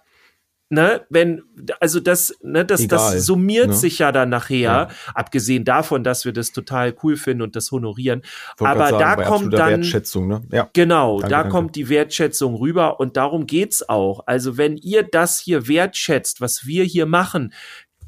ne, 0.69 1.05
wenn, 1.09 1.43
also 1.79 1.99
das, 1.99 2.33
ne, 2.41 2.65
das, 2.65 2.81
Egal, 2.81 3.13
das 3.15 3.25
summiert 3.25 3.67
ne? 3.67 3.73
sich 3.73 3.99
ja 3.99 4.11
dann 4.11 4.29
nachher, 4.29 4.57
Ja. 4.57 4.87
abgesehen 5.13 5.63
davon, 5.65 6.03
dass 6.03 6.25
wir 6.25 6.33
das 6.33 6.51
total 6.51 6.93
cool 7.03 7.15
finden 7.17 7.41
und 7.43 7.55
das 7.55 7.71
honorieren. 7.71 8.21
Aber 8.59 8.89
grad 8.89 9.01
da 9.01 9.15
kommt 9.23 9.53
dann- 9.53 9.69
Wertschätzung, 9.81 10.27
ne? 10.27 10.41
Ja. 10.51 10.69
Genau, 10.73 11.19
Danke, 11.19 11.31
da 11.31 11.37
danke. 11.43 11.51
kommt 11.51 11.75
die 11.75 11.89
Wertschätzung 11.89 12.55
rüber 12.55 12.99
und 12.99 13.17
darum 13.17 13.45
geht's 13.47 13.87
auch. 13.87 14.21
Also 14.25 14.57
wenn 14.57 14.77
ihr 14.77 15.03
das 15.03 15.39
hier 15.39 15.67
wertschätzt, 15.67 16.41
was 16.41 16.65
wir 16.65 16.83
hier 16.83 17.05
machen, 17.05 17.53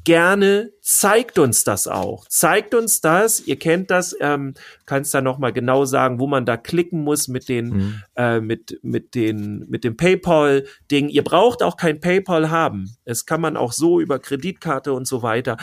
gerne 0.03 0.71
zeigt 0.81 1.39
uns 1.39 1.63
das 1.63 1.87
auch. 1.87 2.25
Zeigt 2.27 2.73
uns 2.73 3.01
das. 3.01 3.39
Ihr 3.41 3.57
kennt 3.57 3.91
das. 3.91 4.15
Ähm, 4.19 4.53
kannst 4.85 5.13
da 5.13 5.21
noch 5.21 5.37
mal 5.37 5.53
genau 5.53 5.85
sagen, 5.85 6.19
wo 6.19 6.27
man 6.27 6.45
da 6.45 6.57
klicken 6.57 7.03
muss 7.03 7.27
mit 7.27 7.49
den 7.49 7.69
Mhm. 7.69 8.03
äh, 8.15 8.39
mit 8.41 8.79
mit 8.81 9.15
den 9.15 9.65
mit 9.69 9.83
dem 9.83 9.97
PayPal 9.97 10.65
Ding. 10.89 11.09
Ihr 11.09 11.23
braucht 11.23 11.61
auch 11.63 11.77
kein 11.77 11.99
PayPal 11.99 12.49
haben. 12.49 12.95
Es 13.05 13.25
kann 13.25 13.41
man 13.41 13.57
auch 13.57 13.71
so 13.73 13.99
über 13.99 14.19
Kreditkarte 14.19 14.93
und 14.93 15.07
so 15.07 15.21
weiter. 15.21 15.57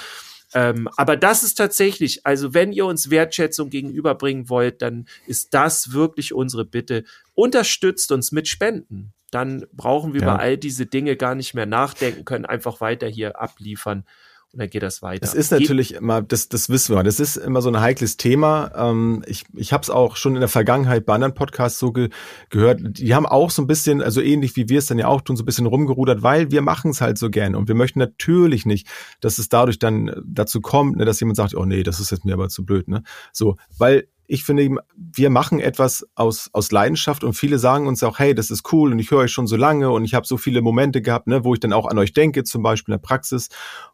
Ähm, 0.54 0.88
aber 0.96 1.16
das 1.16 1.42
ist 1.42 1.56
tatsächlich, 1.56 2.24
also 2.24 2.54
wenn 2.54 2.72
ihr 2.72 2.86
uns 2.86 3.10
Wertschätzung 3.10 3.68
gegenüberbringen 3.68 4.48
wollt, 4.48 4.80
dann 4.80 5.06
ist 5.26 5.52
das 5.54 5.92
wirklich 5.92 6.32
unsere 6.32 6.64
Bitte. 6.64 7.02
Unterstützt 7.34 8.12
uns 8.12 8.30
mit 8.32 8.46
Spenden. 8.48 9.12
Dann 9.30 9.66
brauchen 9.72 10.14
wir 10.14 10.20
Ja. 10.20 10.26
über 10.34 10.40
all 10.40 10.56
diese 10.56 10.86
Dinge 10.86 11.16
gar 11.16 11.34
nicht 11.34 11.54
mehr 11.54 11.66
nachdenken, 11.66 12.24
können 12.24 12.46
einfach 12.46 12.80
weiter 12.80 13.08
hier 13.08 13.40
abliefern 13.40 14.04
und 14.52 14.60
dann 14.60 14.70
geht 14.70 14.82
das 14.82 15.02
weiter. 15.02 15.20
Das 15.20 15.34
ist 15.34 15.50
natürlich 15.50 15.94
immer, 15.94 16.22
das, 16.22 16.48
das 16.48 16.70
wissen 16.70 16.94
wir, 16.96 17.02
das 17.02 17.20
ist 17.20 17.36
immer 17.36 17.60
so 17.60 17.68
ein 17.68 17.78
heikles 17.80 18.16
Thema. 18.16 18.70
Ähm, 18.74 19.22
ich 19.26 19.44
ich 19.54 19.72
habe 19.74 19.82
es 19.82 19.90
auch 19.90 20.16
schon 20.16 20.34
in 20.34 20.40
der 20.40 20.48
Vergangenheit 20.48 21.04
bei 21.04 21.14
anderen 21.14 21.34
Podcasts 21.34 21.78
so 21.78 21.92
ge 21.92 22.08
gehört. 22.48 22.80
Die 22.82 23.14
haben 23.14 23.26
auch 23.26 23.50
so 23.50 23.60
ein 23.60 23.66
bisschen, 23.66 24.00
also 24.00 24.22
ähnlich 24.22 24.56
wie 24.56 24.68
wir 24.70 24.78
es 24.78 24.86
dann 24.86 24.98
ja 24.98 25.08
auch 25.08 25.20
tun, 25.20 25.36
so 25.36 25.42
ein 25.42 25.46
bisschen 25.46 25.66
rumgerudert, 25.66 26.22
weil 26.22 26.50
wir 26.50 26.62
machen 26.62 26.92
es 26.92 27.02
halt 27.02 27.18
so 27.18 27.28
gerne. 27.28 27.58
Und 27.58 27.68
wir 27.68 27.74
möchten 27.74 27.98
natürlich 27.98 28.64
nicht, 28.64 28.86
dass 29.20 29.38
es 29.38 29.48
dadurch 29.50 29.78
dann 29.78 30.08
äh, 30.08 30.20
dazu 30.24 30.60
kommt, 30.62 30.96
ne, 30.96 31.04
dass 31.04 31.20
jemand 31.20 31.36
sagt, 31.36 31.54
oh 31.54 31.64
nee, 31.66 31.82
das 31.82 32.00
ist 32.00 32.10
jetzt 32.10 32.24
mir 32.24 32.32
aber 32.32 32.48
zu 32.48 32.64
blöd. 32.64 32.88
Ne? 32.88 33.02
So, 33.32 33.56
weil 33.76 34.08
ich 34.28 34.44
finde, 34.44 34.76
wir 34.96 35.30
machen 35.30 35.60
etwas 35.60 36.06
aus, 36.14 36.50
aus 36.52 36.72
Leidenschaft 36.72 37.24
und 37.24 37.34
viele 37.34 37.58
sagen 37.58 37.86
uns 37.86 38.02
auch, 38.02 38.18
hey, 38.18 38.34
das 38.34 38.50
ist 38.50 38.72
cool 38.72 38.92
und 38.92 38.98
ich 38.98 39.10
höre 39.10 39.20
euch 39.20 39.32
schon 39.32 39.46
so 39.46 39.56
lange 39.56 39.90
und 39.90 40.04
ich 40.04 40.14
habe 40.14 40.26
so 40.26 40.36
viele 40.36 40.62
Momente 40.62 41.02
gehabt, 41.02 41.26
ne, 41.26 41.44
wo 41.44 41.54
ich 41.54 41.60
dann 41.60 41.72
auch 41.72 41.86
an 41.86 41.98
euch 41.98 42.12
denke, 42.12 42.44
zum 42.44 42.62
Beispiel 42.62 42.94
in 42.94 43.00
der 43.00 43.06
Praxis. 43.06 43.48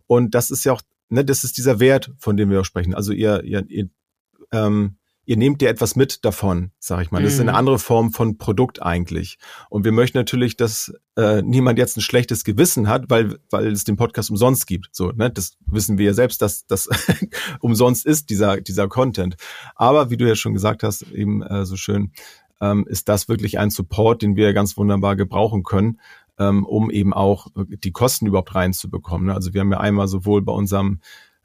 Und 0.06 0.34
das 0.34 0.50
ist 0.50 0.64
ja 0.64 0.72
auch, 0.72 0.82
ne, 1.08 1.24
das 1.24 1.44
ist 1.44 1.56
dieser 1.58 1.80
Wert, 1.80 2.10
von 2.18 2.36
dem 2.36 2.50
wir 2.50 2.60
auch 2.60 2.64
sprechen. 2.64 2.94
Also 2.94 3.12
ihr, 3.12 3.42
ihr, 3.44 3.64
ihr, 3.68 3.88
ähm, 4.52 4.96
ihr 5.24 5.36
nehmt 5.36 5.60
dir 5.60 5.68
etwas 5.68 5.94
mit 5.94 6.24
davon, 6.24 6.72
sag 6.78 7.02
ich 7.02 7.10
mal. 7.10 7.22
Das 7.22 7.34
ist 7.34 7.40
eine 7.40 7.52
Mhm. 7.52 7.58
andere 7.58 7.78
Form 7.78 8.12
von 8.12 8.38
Produkt 8.38 8.82
eigentlich. 8.82 9.38
Und 9.70 9.84
wir 9.84 9.92
möchten 9.92 10.18
natürlich, 10.18 10.56
dass 10.56 10.92
äh, 11.16 11.42
niemand 11.42 11.78
jetzt 11.78 11.96
ein 11.96 12.00
schlechtes 12.00 12.44
Gewissen 12.44 12.88
hat, 12.88 13.08
weil, 13.08 13.38
weil 13.50 13.68
es 13.68 13.84
den 13.84 13.96
Podcast 13.96 14.30
umsonst 14.30 14.66
gibt. 14.66 14.88
So, 14.92 15.12
ne? 15.12 15.30
Das 15.30 15.56
wissen 15.66 15.98
wir 15.98 16.06
ja 16.06 16.14
selbst, 16.14 16.42
dass 16.42 16.66
das 16.66 16.88
umsonst 17.60 18.04
ist, 18.04 18.30
dieser, 18.30 18.60
dieser 18.60 18.88
Content. 18.88 19.36
Aber 19.76 20.10
wie 20.10 20.16
du 20.16 20.26
ja 20.26 20.34
schon 20.34 20.54
gesagt 20.54 20.82
hast, 20.82 21.02
eben 21.12 21.42
äh, 21.42 21.64
so 21.66 21.76
schön, 21.76 22.12
ähm, 22.60 22.86
ist 22.88 23.08
das 23.08 23.28
wirklich 23.28 23.58
ein 23.58 23.70
Support, 23.70 24.22
den 24.22 24.36
wir 24.36 24.52
ganz 24.54 24.76
wunderbar 24.76 25.16
gebrauchen 25.16 25.62
können, 25.62 26.00
ähm, 26.38 26.64
um 26.64 26.90
eben 26.90 27.12
auch 27.12 27.46
die 27.56 27.92
Kosten 27.92 28.26
überhaupt 28.26 28.54
reinzubekommen. 28.54 29.28
Ne? 29.28 29.34
Also 29.34 29.54
wir 29.54 29.60
haben 29.60 29.72
ja 29.72 29.80
einmal 29.80 30.08
sowohl 30.08 30.42
bei 30.42 30.52
unserem 30.52 31.00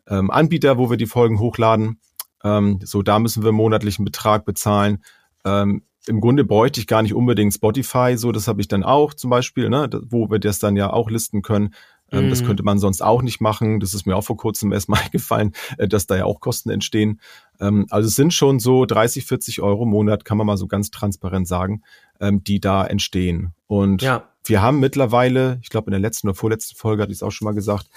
ähm, 0.08 0.32
Anbieter, 0.32 0.78
wo 0.78 0.90
wir 0.90 0.98
die 0.98 1.06
Folgen 1.06 1.40
hochladen, 1.40 2.00
ähm, 2.43 2.80
so 2.84 3.02
da 3.02 3.19
müssen 3.19 3.43
wir 3.43 3.52
monatlichen 3.52 4.06
Betrag 4.06 4.45
bezahlen. 4.45 5.04
Ähm, 5.45 5.84
Im 6.08 6.21
Grunde 6.21 6.43
bräuchte 6.45 6.80
ich 6.80 6.88
gar 6.88 7.02
nicht 7.02 7.13
unbedingt 7.13 7.54
Spotify, 7.54 8.15
so 8.17 8.32
das 8.32 8.47
habe 8.47 8.62
ich 8.62 8.67
dann 8.67 8.84
auch 8.84 9.13
zum 9.13 9.30
Beispiel, 9.30 9.69
ne, 9.69 9.89
wo 10.10 10.30
wir 10.30 10.39
das 10.39 10.60
dann 10.60 10.76
ja 10.76 10.91
auch 10.91 11.10
listen 11.10 11.41
können. 11.41 11.73
Ähm, 12.12 12.30
Das 12.30 12.41
Mhm. 12.41 12.45
könnte 12.45 12.63
man 12.63 12.80
sonst 12.80 13.02
auch 13.02 13.21
nicht 13.21 13.41
machen. 13.41 13.82
Das 13.82 13.93
ist 13.93 14.06
mir 14.06 14.15
auch 14.15 14.23
vor 14.23 14.38
kurzem 14.38 14.71
erstmal 14.73 15.02
eingefallen, 15.02 15.52
äh, 15.78 15.88
dass 15.89 16.08
da 16.08 16.15
ja 16.15 16.23
auch 16.23 16.39
Kosten 16.39 16.69
entstehen. 16.69 17.19
Ähm, 17.60 17.86
also 17.89 18.08
es 18.08 18.15
sind 18.15 18.34
schon 18.34 18.60
so 18.60 18.86
30, 18.86 19.26
40 19.26 19.62
Euro 19.62 19.84
im 19.84 19.89
Monat, 19.89 20.23
kann 20.23 20.38
man 20.38 20.47
mal 20.47 20.56
so 20.58 20.67
ganz 20.67 20.89
transparent 20.91 21.47
sagen, 21.47 21.82
ähm, 22.21 22.43
die 22.43 22.62
da 22.62 22.86
entstehen. 22.86 23.54
Und 23.67 24.02
ja. 24.02 24.23
wir 24.45 24.62
haben 24.62 24.80
mittlerweile, 24.80 25.60
ich 25.62 25.69
glaube 25.69 25.88
in 25.88 25.91
der 25.91 26.00
letzten 26.00 26.28
oder 26.28 26.36
vorletzten 26.36 26.78
Folge 26.78 27.02
hatte 27.04 27.12
ich 27.12 27.17
es 27.17 27.23
auch 27.23 27.32
schon 27.32 27.45
mal 27.45 27.54
gesagt, 27.54 27.89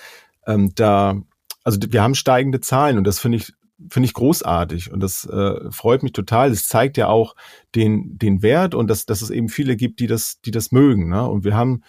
ähm, 0.47 0.73
da, 0.75 1.15
also 1.63 1.79
wir 1.89 2.03
haben 2.03 2.17
steigende 2.17 2.59
Zahlen 2.61 2.99
und 2.99 3.05
das 3.05 3.21
finde 3.21 3.39
ich 3.39 3.53
finde 3.89 4.07
ich 4.07 4.15
großartig 4.15 4.93
und 4.93 5.01
das 5.01 5.25
äh, 5.25 5.71
freut 5.71 6.03
mich 6.03 6.13
total. 6.13 6.51
Es 6.51 6.69
zeigt 6.69 6.97
ja 6.97 7.09
auch 7.09 7.35
den 7.75 8.19
den 8.19 8.43
Wert 8.43 8.75
und 8.75 8.89
dass 8.89 9.07
dass 9.07 9.23
es 9.23 9.31
eben 9.31 9.49
viele 9.49 9.77
gibt, 9.77 10.01
die 10.01 10.07
das 10.07 10.41
die 10.41 10.51
das 10.51 10.73
mögen. 10.73 11.09
Ne? 11.09 11.27
Und 11.27 11.45
wir 11.45 11.57
haben 11.57 11.83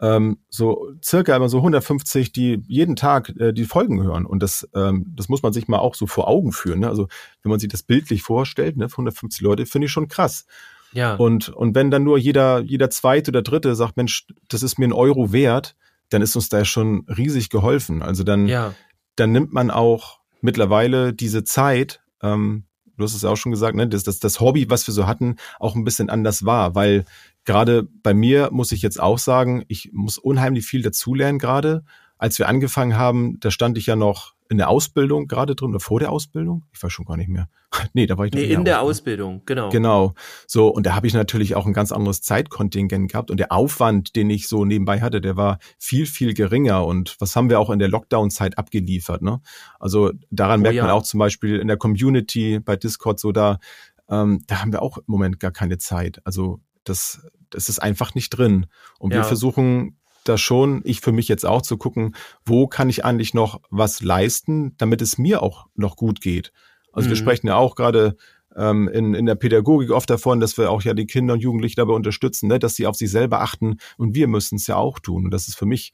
ähm, 0.00 0.38
so 0.48 0.92
circa 1.02 1.34
immer 1.34 1.48
so 1.48 1.58
150, 1.58 2.32
die 2.32 2.62
jeden 2.68 2.96
Tag 2.96 3.34
äh, 3.38 3.52
die 3.52 3.64
Folgen 3.64 4.02
hören 4.02 4.26
und 4.26 4.42
das 4.42 4.68
ähm, 4.74 5.12
das 5.16 5.28
muss 5.28 5.42
man 5.42 5.52
sich 5.52 5.68
mal 5.68 5.78
auch 5.78 5.94
so 5.94 6.06
vor 6.06 6.28
Augen 6.28 6.52
führen. 6.52 6.80
Ne? 6.80 6.88
Also 6.88 7.08
wenn 7.42 7.50
man 7.50 7.60
sich 7.60 7.68
das 7.68 7.82
bildlich 7.82 8.22
vorstellt, 8.22 8.76
ne, 8.76 8.86
150 8.86 9.40
Leute, 9.40 9.66
finde 9.66 9.86
ich 9.86 9.92
schon 9.92 10.08
krass. 10.08 10.46
Ja. 10.92 11.14
Und, 11.16 11.48
und 11.48 11.74
wenn 11.74 11.90
dann 11.90 12.04
nur 12.04 12.18
jeder, 12.18 12.60
jeder 12.60 12.90
zweite 12.90 13.30
oder 13.30 13.42
dritte 13.42 13.74
sagt, 13.74 13.96
Mensch, 13.96 14.26
das 14.48 14.62
ist 14.62 14.78
mir 14.78 14.88
ein 14.88 14.92
Euro 14.92 15.32
wert, 15.32 15.76
dann 16.10 16.22
ist 16.22 16.36
uns 16.36 16.48
da 16.48 16.64
schon 16.64 17.04
riesig 17.08 17.50
geholfen. 17.50 18.02
Also 18.02 18.24
dann, 18.24 18.46
ja. 18.46 18.74
dann 19.16 19.32
nimmt 19.32 19.52
man 19.52 19.70
auch 19.70 20.20
mittlerweile 20.40 21.12
diese 21.12 21.44
Zeit, 21.44 22.00
ähm, 22.22 22.64
du 22.96 23.04
hast 23.04 23.14
es 23.14 23.22
ja 23.22 23.30
auch 23.30 23.36
schon 23.36 23.52
gesagt, 23.52 23.76
ne, 23.76 23.88
dass 23.88 24.02
das, 24.02 24.18
das 24.18 24.40
Hobby, 24.40 24.68
was 24.68 24.86
wir 24.86 24.94
so 24.94 25.06
hatten, 25.06 25.36
auch 25.58 25.74
ein 25.74 25.84
bisschen 25.84 26.10
anders 26.10 26.44
war, 26.44 26.74
weil 26.74 27.04
gerade 27.44 27.88
bei 28.02 28.12
mir 28.12 28.50
muss 28.52 28.72
ich 28.72 28.82
jetzt 28.82 29.00
auch 29.00 29.18
sagen, 29.18 29.64
ich 29.68 29.90
muss 29.92 30.18
unheimlich 30.18 30.66
viel 30.66 30.82
dazulernen 30.82 31.38
gerade. 31.38 31.84
Als 32.18 32.38
wir 32.38 32.48
angefangen 32.48 32.96
haben, 32.96 33.38
da 33.40 33.50
stand 33.50 33.78
ich 33.78 33.86
ja 33.86 33.94
noch 33.96 34.34
in 34.48 34.58
der 34.58 34.68
Ausbildung 34.68 35.28
gerade 35.28 35.54
drin 35.54 35.70
oder 35.70 35.80
vor 35.80 36.00
der 36.00 36.10
Ausbildung? 36.10 36.64
Ich 36.72 36.82
weiß 36.82 36.92
schon 36.92 37.04
gar 37.04 37.16
nicht 37.16 37.28
mehr. 37.28 37.48
nee, 37.92 38.06
da 38.06 38.16
war 38.16 38.26
ich 38.26 38.32
nee, 38.32 38.44
in, 38.44 38.60
in 38.60 38.64
der 38.64 38.80
Ausbildung. 38.80 38.98
Ausbildung, 38.98 39.42
genau. 39.46 39.68
Genau. 39.68 40.14
So, 40.46 40.68
und 40.68 40.86
da 40.86 40.94
habe 40.94 41.06
ich 41.06 41.14
natürlich 41.14 41.54
auch 41.54 41.66
ein 41.66 41.72
ganz 41.72 41.92
anderes 41.92 42.22
Zeitkontingent 42.22 43.12
gehabt 43.12 43.30
und 43.30 43.38
der 43.38 43.52
Aufwand, 43.52 44.16
den 44.16 44.30
ich 44.30 44.48
so 44.48 44.64
nebenbei 44.64 45.00
hatte, 45.00 45.20
der 45.20 45.36
war 45.36 45.58
viel, 45.78 46.06
viel 46.06 46.34
geringer. 46.34 46.84
Und 46.86 47.16
was 47.20 47.36
haben 47.36 47.50
wir 47.50 47.60
auch 47.60 47.70
in 47.70 47.78
der 47.78 47.88
Lockdown-Zeit 47.88 48.58
abgeliefert, 48.58 49.22
ne? 49.22 49.40
Also 49.78 50.12
daran 50.30 50.60
oh, 50.60 50.62
merkt 50.62 50.76
ja. 50.76 50.82
man 50.82 50.92
auch 50.92 51.02
zum 51.02 51.18
Beispiel 51.18 51.58
in 51.58 51.68
der 51.68 51.76
Community 51.76 52.60
bei 52.60 52.76
Discord 52.76 53.20
so 53.20 53.32
da, 53.32 53.58
ähm, 54.08 54.42
da 54.46 54.62
haben 54.62 54.72
wir 54.72 54.82
auch 54.82 54.98
im 54.98 55.04
Moment 55.06 55.40
gar 55.40 55.52
keine 55.52 55.78
Zeit. 55.78 56.20
Also 56.24 56.60
das, 56.84 57.26
das 57.50 57.68
ist 57.68 57.80
einfach 57.80 58.14
nicht 58.14 58.30
drin. 58.30 58.66
Und 58.98 59.12
ja. 59.12 59.18
wir 59.18 59.24
versuchen 59.24 59.97
da 60.28 60.38
schon, 60.38 60.82
ich 60.84 61.00
für 61.00 61.12
mich 61.12 61.28
jetzt 61.28 61.46
auch 61.46 61.62
zu 61.62 61.76
gucken, 61.76 62.14
wo 62.44 62.66
kann 62.66 62.88
ich 62.88 63.04
eigentlich 63.04 63.34
noch 63.34 63.60
was 63.70 64.02
leisten, 64.02 64.74
damit 64.78 65.02
es 65.02 65.18
mir 65.18 65.42
auch 65.42 65.66
noch 65.74 65.96
gut 65.96 66.20
geht. 66.20 66.52
Also 66.92 67.06
mhm. 67.06 67.10
wir 67.10 67.16
sprechen 67.16 67.46
ja 67.46 67.56
auch 67.56 67.74
gerade 67.74 68.16
ähm, 68.56 68.88
in, 68.88 69.14
in 69.14 69.26
der 69.26 69.34
Pädagogik 69.34 69.90
oft 69.90 70.10
davon, 70.10 70.40
dass 70.40 70.58
wir 70.58 70.70
auch 70.70 70.82
ja 70.82 70.94
die 70.94 71.06
Kinder 71.06 71.34
und 71.34 71.40
Jugendlichen 71.40 71.76
dabei 71.76 71.94
unterstützen, 71.94 72.48
ne, 72.48 72.58
dass 72.58 72.76
sie 72.76 72.86
auf 72.86 72.96
sich 72.96 73.10
selber 73.10 73.40
achten 73.40 73.78
und 73.96 74.14
wir 74.14 74.28
müssen 74.28 74.56
es 74.56 74.66
ja 74.66 74.76
auch 74.76 74.98
tun. 74.98 75.26
Und 75.26 75.30
das 75.30 75.48
ist 75.48 75.56
für 75.56 75.66
mich 75.66 75.92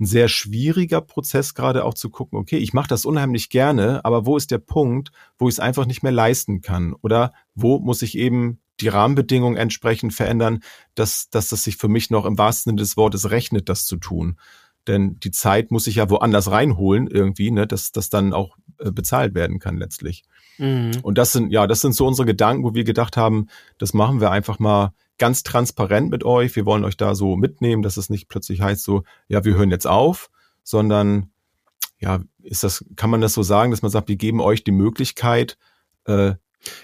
ein 0.00 0.06
sehr 0.06 0.28
schwieriger 0.28 1.00
Prozess, 1.00 1.54
gerade 1.54 1.84
auch 1.84 1.94
zu 1.94 2.08
gucken, 2.08 2.38
okay, 2.38 2.58
ich 2.58 2.72
mache 2.72 2.88
das 2.88 3.04
unheimlich 3.04 3.50
gerne, 3.50 4.04
aber 4.04 4.26
wo 4.26 4.36
ist 4.36 4.50
der 4.50 4.58
Punkt, 4.58 5.10
wo 5.38 5.48
ich 5.48 5.56
es 5.56 5.60
einfach 5.60 5.86
nicht 5.86 6.02
mehr 6.02 6.12
leisten 6.12 6.60
kann? 6.60 6.94
Oder 7.02 7.32
wo 7.54 7.80
muss 7.80 8.02
ich 8.02 8.16
eben 8.16 8.60
die 8.80 8.88
Rahmenbedingungen 8.88 9.56
entsprechend 9.56 10.14
verändern, 10.14 10.60
dass, 10.94 11.30
dass 11.30 11.48
das 11.48 11.64
sich 11.64 11.76
für 11.76 11.88
mich 11.88 12.10
noch 12.10 12.24
im 12.24 12.38
wahrsten 12.38 12.70
Sinne 12.70 12.82
des 12.82 12.96
Wortes 12.96 13.30
rechnet, 13.30 13.68
das 13.68 13.86
zu 13.86 13.96
tun. 13.96 14.38
Denn 14.86 15.20
die 15.20 15.30
Zeit 15.30 15.70
muss 15.70 15.86
ich 15.86 15.96
ja 15.96 16.08
woanders 16.08 16.50
reinholen 16.50 17.08
irgendwie, 17.08 17.50
ne, 17.50 17.66
dass 17.66 17.92
das 17.92 18.08
dann 18.08 18.32
auch 18.32 18.56
äh, 18.78 18.90
bezahlt 18.90 19.34
werden 19.34 19.58
kann 19.58 19.76
letztlich. 19.76 20.24
Mhm. 20.56 20.92
Und 21.02 21.18
das 21.18 21.32
sind, 21.32 21.50
ja, 21.52 21.66
das 21.66 21.80
sind 21.80 21.94
so 21.94 22.06
unsere 22.06 22.26
Gedanken, 22.26 22.64
wo 22.64 22.74
wir 22.74 22.84
gedacht 22.84 23.16
haben, 23.16 23.48
das 23.76 23.92
machen 23.92 24.20
wir 24.20 24.30
einfach 24.30 24.58
mal 24.58 24.92
ganz 25.18 25.42
transparent 25.42 26.10
mit 26.10 26.24
euch. 26.24 26.56
Wir 26.56 26.64
wollen 26.64 26.84
euch 26.84 26.96
da 26.96 27.14
so 27.14 27.36
mitnehmen, 27.36 27.82
dass 27.82 27.96
es 27.96 28.08
nicht 28.08 28.28
plötzlich 28.28 28.60
heißt 28.60 28.82
so, 28.82 29.02
ja, 29.28 29.44
wir 29.44 29.54
hören 29.56 29.70
jetzt 29.70 29.86
auf, 29.86 30.30
sondern 30.62 31.30
ja, 31.98 32.20
ist 32.42 32.64
das, 32.64 32.84
kann 32.96 33.10
man 33.10 33.20
das 33.20 33.34
so 33.34 33.42
sagen, 33.42 33.72
dass 33.72 33.82
man 33.82 33.90
sagt, 33.90 34.08
wir 34.08 34.16
geben 34.16 34.40
euch 34.40 34.64
die 34.64 34.72
Möglichkeit, 34.72 35.58
äh, 36.04 36.34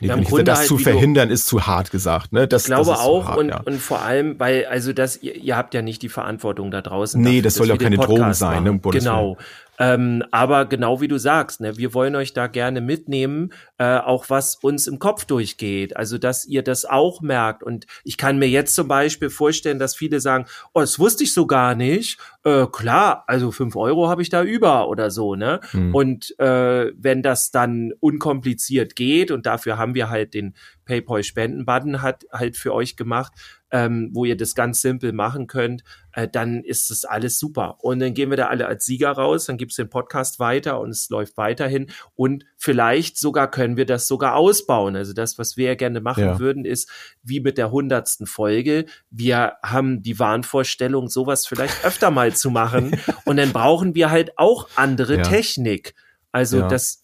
Nee, 0.00 0.08
ja, 0.08 0.16
Grunde 0.16 0.44
das 0.44 0.60
halt, 0.60 0.68
zu 0.68 0.78
verhindern 0.78 1.30
ist 1.30 1.46
zu 1.46 1.66
hart 1.66 1.90
gesagt. 1.90 2.32
Ne? 2.32 2.46
Das, 2.46 2.62
ich 2.62 2.66
glaube 2.66 2.90
das 2.90 3.00
auch 3.00 3.28
hart, 3.28 3.38
und, 3.38 3.48
ja. 3.48 3.60
und 3.60 3.80
vor 3.80 4.02
allem, 4.02 4.38
weil 4.38 4.66
also 4.66 4.92
das 4.92 5.20
ihr, 5.22 5.34
ihr 5.34 5.56
habt 5.56 5.74
ja 5.74 5.82
nicht 5.82 6.02
die 6.02 6.08
Verantwortung 6.08 6.70
da 6.70 6.80
draußen. 6.80 7.20
Nee, 7.20 7.28
dafür, 7.28 7.42
das 7.42 7.54
soll 7.54 7.68
ja 7.68 7.76
keine 7.76 7.96
Drogen 7.96 8.32
sein. 8.34 8.62
Ne, 8.62 8.72
um 8.72 8.80
genau. 8.80 9.36
Ähm, 9.78 10.22
aber 10.30 10.66
genau 10.66 11.00
wie 11.00 11.08
du 11.08 11.18
sagst, 11.18 11.60
ne, 11.60 11.76
wir 11.76 11.94
wollen 11.94 12.14
euch 12.14 12.32
da 12.32 12.46
gerne 12.46 12.80
mitnehmen, 12.80 13.52
äh, 13.78 13.98
auch 13.98 14.30
was 14.30 14.56
uns 14.56 14.86
im 14.86 14.98
Kopf 14.98 15.24
durchgeht. 15.24 15.96
Also, 15.96 16.18
dass 16.18 16.46
ihr 16.46 16.62
das 16.62 16.84
auch 16.84 17.20
merkt. 17.20 17.62
Und 17.62 17.86
ich 18.04 18.16
kann 18.16 18.38
mir 18.38 18.48
jetzt 18.48 18.74
zum 18.74 18.88
Beispiel 18.88 19.30
vorstellen, 19.30 19.78
dass 19.78 19.96
viele 19.96 20.20
sagen, 20.20 20.46
oh, 20.72 20.80
das 20.80 20.98
wusste 20.98 21.24
ich 21.24 21.34
so 21.34 21.46
gar 21.46 21.74
nicht. 21.74 22.18
Äh, 22.44 22.66
klar, 22.66 23.24
also 23.26 23.50
fünf 23.50 23.76
Euro 23.76 24.08
habe 24.08 24.22
ich 24.22 24.30
da 24.30 24.42
über 24.42 24.88
oder 24.88 25.10
so, 25.10 25.34
ne? 25.34 25.60
Hm. 25.70 25.94
Und 25.94 26.38
äh, 26.38 26.92
wenn 26.96 27.22
das 27.22 27.50
dann 27.50 27.92
unkompliziert 28.00 28.96
geht, 28.96 29.30
und 29.30 29.46
dafür 29.46 29.78
haben 29.78 29.94
wir 29.94 30.10
halt 30.10 30.34
den 30.34 30.54
PayPal-Spenden-Button 30.84 32.02
hat 32.02 32.26
halt 32.32 32.56
für 32.56 32.74
euch 32.74 32.96
gemacht, 32.96 33.32
ähm, 33.74 34.10
wo 34.12 34.24
ihr 34.24 34.36
das 34.36 34.54
ganz 34.54 34.80
simpel 34.80 35.12
machen 35.12 35.48
könnt, 35.48 35.82
äh, 36.12 36.28
dann 36.28 36.62
ist 36.62 36.90
das 36.90 37.04
alles 37.04 37.40
super. 37.40 37.78
Und 37.80 37.98
dann 37.98 38.14
gehen 38.14 38.30
wir 38.30 38.36
da 38.36 38.46
alle 38.46 38.68
als 38.68 38.86
Sieger 38.86 39.10
raus, 39.10 39.46
dann 39.46 39.56
gibt's 39.56 39.74
den 39.74 39.90
Podcast 39.90 40.38
weiter 40.38 40.78
und 40.78 40.90
es 40.90 41.08
läuft 41.10 41.36
weiterhin. 41.36 41.90
Und 42.14 42.44
vielleicht 42.56 43.18
sogar 43.18 43.50
können 43.50 43.76
wir 43.76 43.84
das 43.84 44.06
sogar 44.06 44.36
ausbauen. 44.36 44.94
Also 44.94 45.12
das, 45.12 45.40
was 45.40 45.56
wir 45.56 45.66
ja 45.66 45.74
gerne 45.74 46.00
machen 46.00 46.22
ja. 46.22 46.38
würden, 46.38 46.64
ist 46.64 46.88
wie 47.24 47.40
mit 47.40 47.58
der 47.58 47.72
hundertsten 47.72 48.28
Folge. 48.28 48.84
Wir 49.10 49.54
haben 49.64 50.02
die 50.02 50.20
Wahnvorstellung, 50.20 51.08
sowas 51.08 51.44
vielleicht 51.44 51.84
öfter 51.84 52.12
mal 52.12 52.32
zu 52.32 52.50
machen. 52.50 52.96
und 53.24 53.38
dann 53.38 53.52
brauchen 53.52 53.96
wir 53.96 54.12
halt 54.12 54.38
auch 54.38 54.68
andere 54.76 55.16
ja. 55.16 55.22
Technik. 55.24 55.96
Also 56.30 56.60
ja. 56.60 56.68
das 56.68 57.03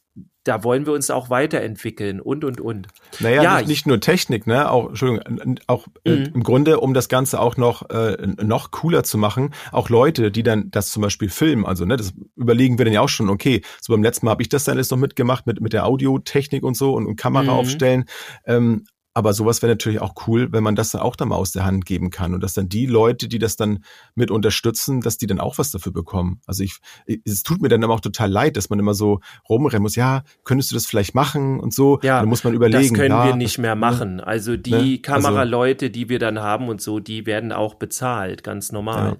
da 0.51 0.65
wollen 0.65 0.85
wir 0.85 0.93
uns 0.95 1.11
auch 1.11 1.31
weiterentwickeln 1.31 2.21
und 2.21 2.45
und 2.45 2.61
und. 2.61 2.89
Naja, 3.21 3.41
ja, 3.41 3.59
nicht, 3.59 3.69
nicht 3.69 3.87
nur 3.87 4.01
Technik, 4.01 4.49
ne, 4.49 4.69
auch 4.69 4.89
Entschuldigung, 4.89 5.61
auch 5.69 5.87
äh, 6.03 6.17
mhm. 6.17 6.31
im 6.35 6.43
Grunde, 6.43 6.81
um 6.81 6.93
das 6.93 7.09
Ganze 7.09 7.39
auch 7.39 7.57
noch 7.57 7.89
äh, 7.89 8.17
noch 8.43 8.73
cooler 8.73 9.05
zu 9.05 9.17
machen, 9.17 9.55
auch 9.71 9.91
Leute, 9.91 10.33
die 10.33 10.43
dann 10.43 10.73
das 10.73 10.91
zum 10.91 11.03
Beispiel 11.03 11.29
filmen, 11.29 11.65
also 11.65 11.85
ne, 11.85 11.97
das 11.97 12.15
überlegen 12.35 12.79
wir 12.79 12.85
dann 12.85 12.95
ja 12.95 13.01
auch 13.01 13.09
schon. 13.09 13.29
Okay, 13.29 13.63
so 13.81 13.93
beim 13.93 14.03
letzten 14.03 14.27
Mal 14.27 14.33
habe 14.33 14.43
ich 14.43 14.49
das 14.49 14.65
dann 14.65 14.75
alles 14.75 14.91
noch 14.91 14.99
mitgemacht 14.99 15.47
mit 15.47 15.61
mit 15.61 15.73
der 15.73 15.87
Audiotechnik 15.87 16.65
und 16.65 16.77
so 16.77 16.95
und, 16.95 17.07
und 17.07 17.15
Kamera 17.15 17.45
mhm. 17.45 17.51
aufstellen. 17.51 18.05
Ähm, 18.45 18.87
aber 19.13 19.33
sowas 19.33 19.61
wäre 19.61 19.73
natürlich 19.73 20.01
auch 20.01 20.15
cool, 20.27 20.53
wenn 20.53 20.63
man 20.63 20.77
das 20.77 20.93
dann 20.93 21.01
auch 21.01 21.17
dann 21.17 21.29
mal 21.29 21.37
aus 21.37 21.51
der 21.51 21.65
Hand 21.65 21.85
geben 21.85 22.11
kann 22.11 22.33
und 22.33 22.43
dass 22.43 22.55
dann 22.55 22.69
die 22.69 22.87
Leute, 22.87 23.27
die 23.27 23.41
das 23.41 23.57
dann 23.57 23.85
mit 24.15 24.31
unterstützen, 24.31 25.01
dass 25.01 25.19
die 25.19 25.27
dann 25.27 25.41
auch 25.41 25.59
was 25.59 25.73
dafür 25.73 25.93
bekommen. 25.93 26.41
Also 26.47 26.63
ich, 26.63 26.79
es 27.25 27.43
tut 27.43 27.61
mir 27.61 27.69
dann 27.69 27.83
aber 27.83 27.95
auch 27.95 28.01
total 28.01 28.31
leid, 28.31 28.57
dass 28.57 28.71
man 28.71 28.79
immer 28.79 28.95
so 28.95 29.21
rumrennen 29.49 29.83
muss. 29.83 29.97
Ja, 29.97 30.23
könntest 30.45 30.71
du 30.71 30.77
das 30.77 30.87
vielleicht 30.87 31.15
machen 31.15 31.59
und 31.59 31.75
so? 31.75 31.99
Ja, 32.03 32.21
dann 32.21 32.29
muss 32.29 32.45
man 32.45 32.55
überlegen. 32.55 32.95
Das 32.95 32.95
können 32.95 33.11
ja, 33.11 33.27
wir 33.27 33.37
nicht 33.37 33.59
mehr 33.59 33.75
ne? 33.75 33.81
machen. 33.81 34.21
Also 34.21 34.57
die 34.57 34.71
ne? 34.71 34.99
Kameraleute, 34.99 35.91
die 35.91 36.09
wir 36.09 36.21
dann 36.21 36.39
haben 36.39 36.69
und 36.69 36.81
so, 36.81 37.01
die 37.01 37.27
werden 37.27 37.51
auch 37.51 37.75
bezahlt, 37.75 38.45
ganz 38.45 38.71
normal. 38.71 39.17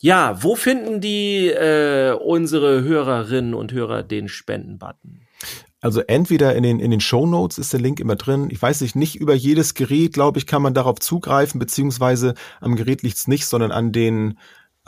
Ja. 0.00 0.30
ja 0.32 0.42
wo 0.42 0.56
finden 0.56 1.00
die 1.00 1.46
äh, 1.46 2.12
unsere 2.12 2.82
Hörerinnen 2.82 3.54
und 3.54 3.72
Hörer 3.72 4.02
den 4.02 4.28
Spendenbutton? 4.28 5.25
Also 5.86 6.00
entweder 6.00 6.56
in 6.56 6.64
den, 6.64 6.80
in 6.80 6.90
den 6.90 6.98
Show 6.98 7.28
Notes 7.28 7.58
ist 7.58 7.72
der 7.72 7.78
Link 7.78 8.00
immer 8.00 8.16
drin. 8.16 8.48
Ich 8.50 8.60
weiß 8.60 8.80
nicht, 8.80 8.96
nicht 8.96 9.14
über 9.20 9.34
jedes 9.36 9.74
Gerät, 9.74 10.14
glaube 10.14 10.36
ich, 10.36 10.48
kann 10.48 10.60
man 10.60 10.74
darauf 10.74 10.98
zugreifen, 10.98 11.60
beziehungsweise 11.60 12.34
am 12.60 12.74
Gerät 12.74 13.02
liegt's 13.02 13.28
nicht, 13.28 13.46
sondern 13.46 13.70
an 13.70 13.92
den, 13.92 14.36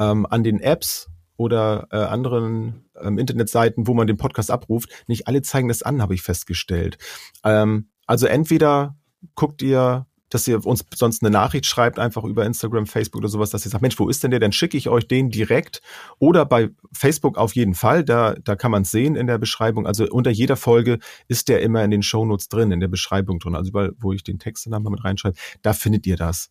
ähm, 0.01 0.27
an 0.29 0.43
den 0.43 0.59
Apps 0.59 1.09
oder 1.37 1.87
äh, 1.93 1.99
anderen 1.99 2.91
ähm, 3.01 3.17
Internetseiten, 3.17 3.87
wo 3.87 3.95
man 3.95 4.09
den 4.09 4.17
Podcast 4.17 4.51
abruft. 4.51 4.91
Nicht 5.07 5.29
alle 5.29 5.41
zeigen 5.43 5.69
das 5.69 5.85
an, 5.85 6.03
habe 6.03 6.15
ich 6.15 6.23
festgestellt. 6.23 6.99
Ähm, 7.45 7.91
also 8.09 8.27
entweder 8.27 8.97
guckt 9.37 9.63
ihr 9.63 10.05
dass 10.31 10.47
ihr 10.49 10.65
uns 10.67 10.85
sonst 10.95 11.23
eine 11.23 11.31
Nachricht 11.31 11.67
schreibt, 11.67 11.99
einfach 11.99 12.25
über 12.25 12.45
Instagram, 12.45 12.87
Facebook 12.87 13.21
oder 13.21 13.29
sowas, 13.29 13.51
dass 13.51 13.65
ihr 13.65 13.71
sagt, 13.71 13.83
Mensch, 13.83 13.99
wo 13.99 14.09
ist 14.09 14.23
denn 14.23 14.31
der? 14.31 14.41
Dann 14.41 14.53
schicke 14.53 14.77
ich 14.77 14.89
euch 14.89 15.09
den 15.09 15.31
direkt. 15.31 15.81
Oder 16.19 16.45
bei 16.45 16.71
Facebook 16.93 17.39
auf 17.39 17.55
jeden 17.55 17.75
Fall, 17.75 18.05
da, 18.05 18.35
da 18.35 18.57
kann 18.57 18.71
man 18.71 18.83
es 18.83 18.91
sehen 18.91 19.17
in 19.17 19.27
der 19.27 19.39
Beschreibung. 19.39 19.87
Also 19.87 20.07
unter 20.09 20.31
jeder 20.31 20.57
Folge 20.57 20.99
ist 21.29 21.49
der 21.49 21.63
immer 21.63 21.83
in 21.85 21.91
den 21.91 22.03
Shownotes 22.03 22.49
drin, 22.49 22.71
in 22.71 22.81
der 22.81 22.89
Beschreibung 22.89 23.39
drin. 23.39 23.55
Also 23.55 23.71
überall, 23.71 23.93
wo 23.99 24.13
ich 24.13 24.23
den 24.23 24.39
Text 24.39 24.67
dann 24.71 24.83
mal 24.83 24.91
mit 24.91 25.05
reinschreibe, 25.05 25.37
da 25.63 25.73
findet 25.73 26.07
ihr 26.07 26.17
das. 26.17 26.51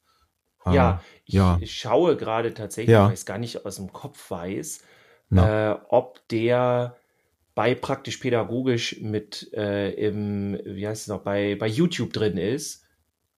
Ja, 0.66 1.02
äh, 1.28 1.32
ja. 1.32 1.58
ich 1.62 1.78
schaue 1.78 2.18
gerade 2.18 2.54
tatsächlich, 2.54 2.94
ja. 2.94 3.06
weil 3.06 3.14
ich 3.14 3.20
es 3.20 3.26
gar 3.26 3.38
nicht 3.38 3.66
aus 3.66 3.78
dem 3.78 3.94
Kopf 3.94 4.30
weiß, 4.30 4.82
äh, 5.32 5.76
ob 5.90 6.28
der 6.30 6.96
bei 7.56 7.74
praktisch 7.74 8.18
pädagogisch 8.18 9.02
mit 9.02 9.52
äh, 9.54 9.92
im, 9.92 10.60
wie 10.64 10.88
heißt 10.88 11.04
es 11.04 11.08
noch, 11.08 11.24
bei, 11.24 11.56
bei 11.56 11.68
YouTube 11.68 12.14
drin 12.14 12.38
ist. 12.38 12.87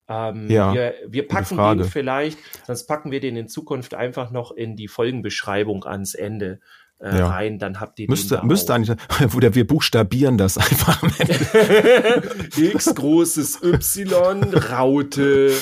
Ähm, 0.09 0.49
ja, 0.49 0.73
wir, 0.73 0.95
wir 1.07 1.27
packen 1.27 1.57
den 1.57 1.83
vielleicht, 1.83 2.39
sonst 2.65 2.87
packen 2.87 3.11
wir 3.11 3.19
den 3.19 3.35
in 3.35 3.47
Zukunft 3.47 3.93
einfach 3.93 4.31
noch 4.31 4.51
in 4.51 4.75
die 4.75 4.87
Folgenbeschreibung 4.87 5.85
ans 5.85 6.15
Ende 6.15 6.59
äh, 6.99 7.17
ja. 7.17 7.29
rein, 7.29 7.59
dann 7.59 7.79
habt 7.79 7.99
ihr 7.99 8.09
müsste, 8.09 8.37
den 8.37 8.47
müsste 8.47 8.73
eigentlich, 8.73 8.97
oder 9.35 9.53
wir 9.53 9.67
buchstabieren 9.67 10.37
das 10.37 10.57
einfach 10.57 11.03
am 11.03 11.11
Ende. 11.17 12.23
X 12.73 12.93
großes 12.95 13.63
Y, 13.63 14.43
Raute. 14.53 15.53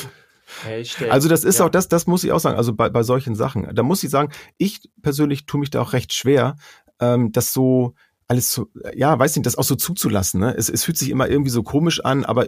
Hashtag, 0.63 1.12
also 1.12 1.27
das 1.27 1.43
ist 1.43 1.60
ja. 1.60 1.65
auch 1.65 1.69
das, 1.69 1.89
das 1.89 2.07
muss 2.07 2.23
ich 2.23 2.31
auch 2.31 2.39
sagen. 2.39 2.57
Also 2.57 2.73
bei, 2.73 2.89
bei 2.89 3.03
solchen 3.03 3.36
Sachen, 3.36 3.75
da 3.75 3.83
muss 3.83 4.01
ich 4.03 4.10
sagen, 4.10 4.31
ich 4.57 4.89
persönlich 5.01 5.45
tue 5.45 5.60
mich 5.60 5.69
da 5.69 5.81
auch 5.81 5.91
recht 5.91 6.13
schwer, 6.13 6.55
ähm, 7.01 7.33
das 7.33 7.51
so 7.51 7.95
alles 8.29 8.51
so, 8.51 8.67
ja, 8.93 9.17
weiß 9.17 9.36
nicht, 9.36 9.45
das 9.45 9.57
auch 9.57 9.63
so 9.63 9.75
zuzulassen. 9.75 10.39
Ne? 10.39 10.53
Es, 10.57 10.69
es 10.69 10.83
fühlt 10.83 10.97
sich 10.97 11.10
immer 11.10 11.29
irgendwie 11.29 11.49
so 11.49 11.63
komisch 11.63 12.03
an, 12.03 12.25
aber 12.25 12.47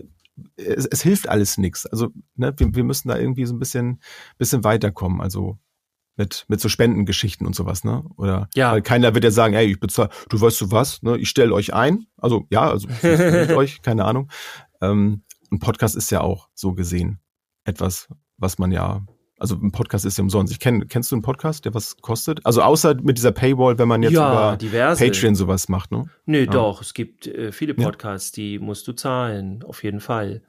es, 0.55 0.85
es 0.85 1.01
hilft 1.01 1.29
alles 1.29 1.57
nichts. 1.57 1.85
Also 1.85 2.09
ne, 2.35 2.53
wir, 2.57 2.75
wir 2.75 2.83
müssen 2.83 3.09
da 3.09 3.17
irgendwie 3.17 3.45
so 3.45 3.53
ein 3.53 3.59
bisschen, 3.59 4.01
bisschen 4.37 4.63
weiterkommen. 4.63 5.21
Also 5.21 5.57
mit, 6.19 6.45
mit 6.49 6.59
so 6.59 6.67
Spendengeschichten 6.67 7.47
und 7.47 7.55
sowas, 7.55 7.85
ne? 7.85 8.03
Oder 8.17 8.49
ja. 8.53 8.73
weil 8.73 8.81
keiner 8.81 9.13
wird 9.13 9.23
ja 9.23 9.31
sagen, 9.31 9.53
ey, 9.53 9.71
ich 9.71 9.79
bezahle, 9.79 10.09
du 10.27 10.39
weißt 10.39 10.59
du 10.59 10.71
was, 10.71 11.01
ne? 11.01 11.17
Ich 11.17 11.29
stelle 11.29 11.53
euch 11.53 11.73
ein. 11.73 12.07
Also 12.17 12.45
ja, 12.49 12.69
also 12.69 12.89
mit 13.01 13.51
euch, 13.55 13.81
keine 13.81 14.03
Ahnung. 14.03 14.29
Ähm, 14.81 15.23
ein 15.49 15.59
Podcast 15.59 15.95
ist 15.95 16.11
ja 16.11 16.21
auch 16.21 16.49
so 16.53 16.73
gesehen 16.73 17.19
etwas, 17.63 18.09
was 18.37 18.59
man 18.59 18.71
ja 18.71 19.05
also 19.39 19.55
ein 19.55 19.71
Podcast 19.71 20.05
ist 20.05 20.17
ja 20.17 20.23
umsonst. 20.23 20.51
Ich 20.51 20.59
kenn, 20.59 20.87
kennst 20.87 21.11
du 21.11 21.15
einen 21.15 21.21
Podcast, 21.21 21.65
der 21.65 21.73
was 21.73 21.97
kostet? 21.97 22.45
Also 22.45 22.61
außer 22.61 22.95
mit 22.95 23.17
dieser 23.17 23.31
Paywall, 23.31 23.77
wenn 23.79 23.87
man 23.87 24.03
jetzt 24.03 24.13
ja, 24.13 24.31
über 24.31 24.57
diverse. 24.57 25.03
Patreon 25.03 25.35
sowas 25.35 25.69
macht, 25.69 25.91
ne? 25.91 26.05
Nö, 26.25 26.39
ja. 26.39 26.45
doch. 26.45 26.81
Es 26.81 26.93
gibt 26.93 27.27
äh, 27.27 27.51
viele 27.51 27.73
Podcasts, 27.73 28.35
ja. 28.35 28.43
die 28.43 28.59
musst 28.59 28.87
du 28.87 28.93
zahlen, 28.93 29.63
auf 29.63 29.83
jeden 29.83 29.99
Fall. 29.99 30.41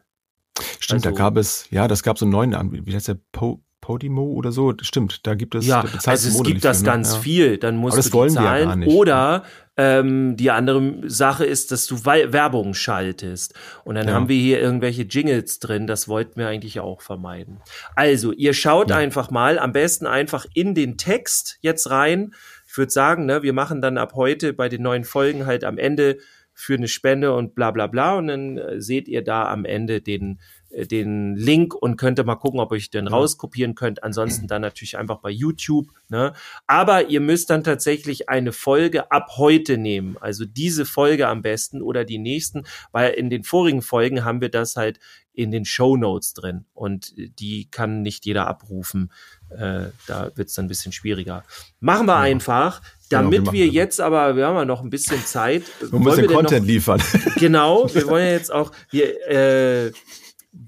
Stimmt, 0.78 1.06
also, 1.06 1.16
da 1.16 1.22
gab 1.22 1.36
es, 1.36 1.68
ja, 1.70 1.88
das 1.88 2.02
gab 2.02 2.18
so 2.18 2.24
einen 2.24 2.32
neuen 2.32 2.54
Anbieter. 2.54 2.86
Wie 2.86 2.94
heißt 2.94 3.08
der? 3.08 3.18
Po 3.32 3.62
Podimo 3.80 4.24
oder 4.24 4.52
so? 4.52 4.74
Stimmt, 4.82 5.26
da 5.26 5.34
gibt 5.34 5.54
es. 5.54 5.66
Ja, 5.66 5.84
also 6.04 6.28
es 6.28 6.42
gibt 6.42 6.64
das 6.64 6.78
für, 6.78 6.84
ne? 6.84 6.90
ganz 6.90 7.16
viel. 7.16 7.56
Dann 7.56 7.76
musst 7.76 7.96
du 8.12 8.24
die 8.24 8.28
zahlen. 8.28 8.82
Ja 8.82 8.88
oder 8.88 9.44
Ähm, 9.82 10.36
die 10.36 10.50
andere 10.50 11.08
Sache 11.08 11.46
ist, 11.46 11.72
dass 11.72 11.86
du 11.86 12.04
Werbung 12.04 12.74
schaltest. 12.74 13.54
Und 13.82 13.94
dann 13.94 14.08
ja. 14.08 14.12
haben 14.12 14.28
wir 14.28 14.36
hier 14.36 14.60
irgendwelche 14.60 15.04
Jingles 15.04 15.58
drin. 15.58 15.86
Das 15.86 16.06
wollten 16.06 16.38
wir 16.38 16.48
eigentlich 16.48 16.80
auch 16.80 17.00
vermeiden. 17.00 17.62
Also, 17.96 18.30
ihr 18.32 18.52
schaut 18.52 18.90
ja. 18.90 18.96
einfach 18.96 19.30
mal, 19.30 19.58
am 19.58 19.72
besten 19.72 20.06
einfach 20.06 20.44
in 20.52 20.74
den 20.74 20.98
Text 20.98 21.56
jetzt 21.62 21.88
rein. 21.88 22.34
Ich 22.66 22.76
würde 22.76 22.92
sagen, 22.92 23.24
ne, 23.24 23.42
wir 23.42 23.54
machen 23.54 23.80
dann 23.80 23.96
ab 23.96 24.12
heute 24.16 24.52
bei 24.52 24.68
den 24.68 24.82
neuen 24.82 25.04
Folgen 25.04 25.46
halt 25.46 25.64
am 25.64 25.78
Ende 25.78 26.18
für 26.60 26.74
eine 26.74 26.88
Spende 26.88 27.34
und 27.34 27.54
bla 27.54 27.70
bla 27.70 27.86
bla. 27.86 28.16
Und 28.16 28.28
dann 28.28 28.58
äh, 28.58 28.80
seht 28.80 29.08
ihr 29.08 29.22
da 29.22 29.50
am 29.50 29.64
Ende 29.64 30.00
den 30.00 30.38
äh, 30.70 30.86
den 30.86 31.36
Link 31.36 31.74
und 31.74 31.96
könnt 31.96 32.24
mal 32.24 32.36
gucken, 32.36 32.60
ob 32.60 32.72
ihr 32.72 32.80
den 32.92 33.08
rauskopieren 33.08 33.74
könnt. 33.74 34.02
Ansonsten 34.02 34.46
dann 34.46 34.62
natürlich 34.62 34.98
einfach 34.98 35.18
bei 35.18 35.30
YouTube. 35.30 35.88
Ne? 36.08 36.32
Aber 36.66 37.08
ihr 37.08 37.20
müsst 37.20 37.50
dann 37.50 37.64
tatsächlich 37.64 38.28
eine 38.28 38.52
Folge 38.52 39.10
ab 39.10 39.30
heute 39.36 39.78
nehmen. 39.78 40.16
Also 40.20 40.44
diese 40.44 40.84
Folge 40.84 41.28
am 41.28 41.42
besten 41.42 41.82
oder 41.82 42.04
die 42.04 42.18
nächsten, 42.18 42.64
weil 42.92 43.12
in 43.12 43.30
den 43.30 43.44
vorigen 43.44 43.82
Folgen 43.82 44.24
haben 44.24 44.40
wir 44.40 44.50
das 44.50 44.76
halt 44.76 45.00
in 45.32 45.50
den 45.50 45.64
Show 45.64 45.96
Notes 45.96 46.34
drin 46.34 46.66
und 46.74 47.14
die 47.16 47.70
kann 47.70 48.02
nicht 48.02 48.26
jeder 48.26 48.46
abrufen. 48.46 49.12
Äh, 49.48 49.86
da 50.06 50.30
wird 50.34 50.48
es 50.48 50.54
dann 50.54 50.66
ein 50.66 50.68
bisschen 50.68 50.92
schwieriger. 50.92 51.44
Machen 51.78 52.06
wir 52.06 52.14
ja. 52.14 52.20
einfach. 52.20 52.82
Damit 53.10 53.40
genau, 53.40 53.52
wir, 53.52 53.64
wir 53.64 53.66
jetzt 53.66 54.00
aber, 54.00 54.36
wir 54.36 54.46
haben 54.46 54.56
ja 54.56 54.64
noch 54.64 54.82
ein 54.82 54.88
bisschen 54.88 55.24
Zeit. 55.26 55.64
Wir 55.80 55.98
müssen 55.98 56.26
Content 56.28 56.62
noch, 56.62 56.66
liefern. 56.66 57.02
Genau, 57.36 57.92
wir 57.92 58.06
wollen 58.06 58.24
ja 58.24 58.32
jetzt 58.38 58.52
auch, 58.52 58.70
wir, 58.90 59.28
äh, 59.28 59.92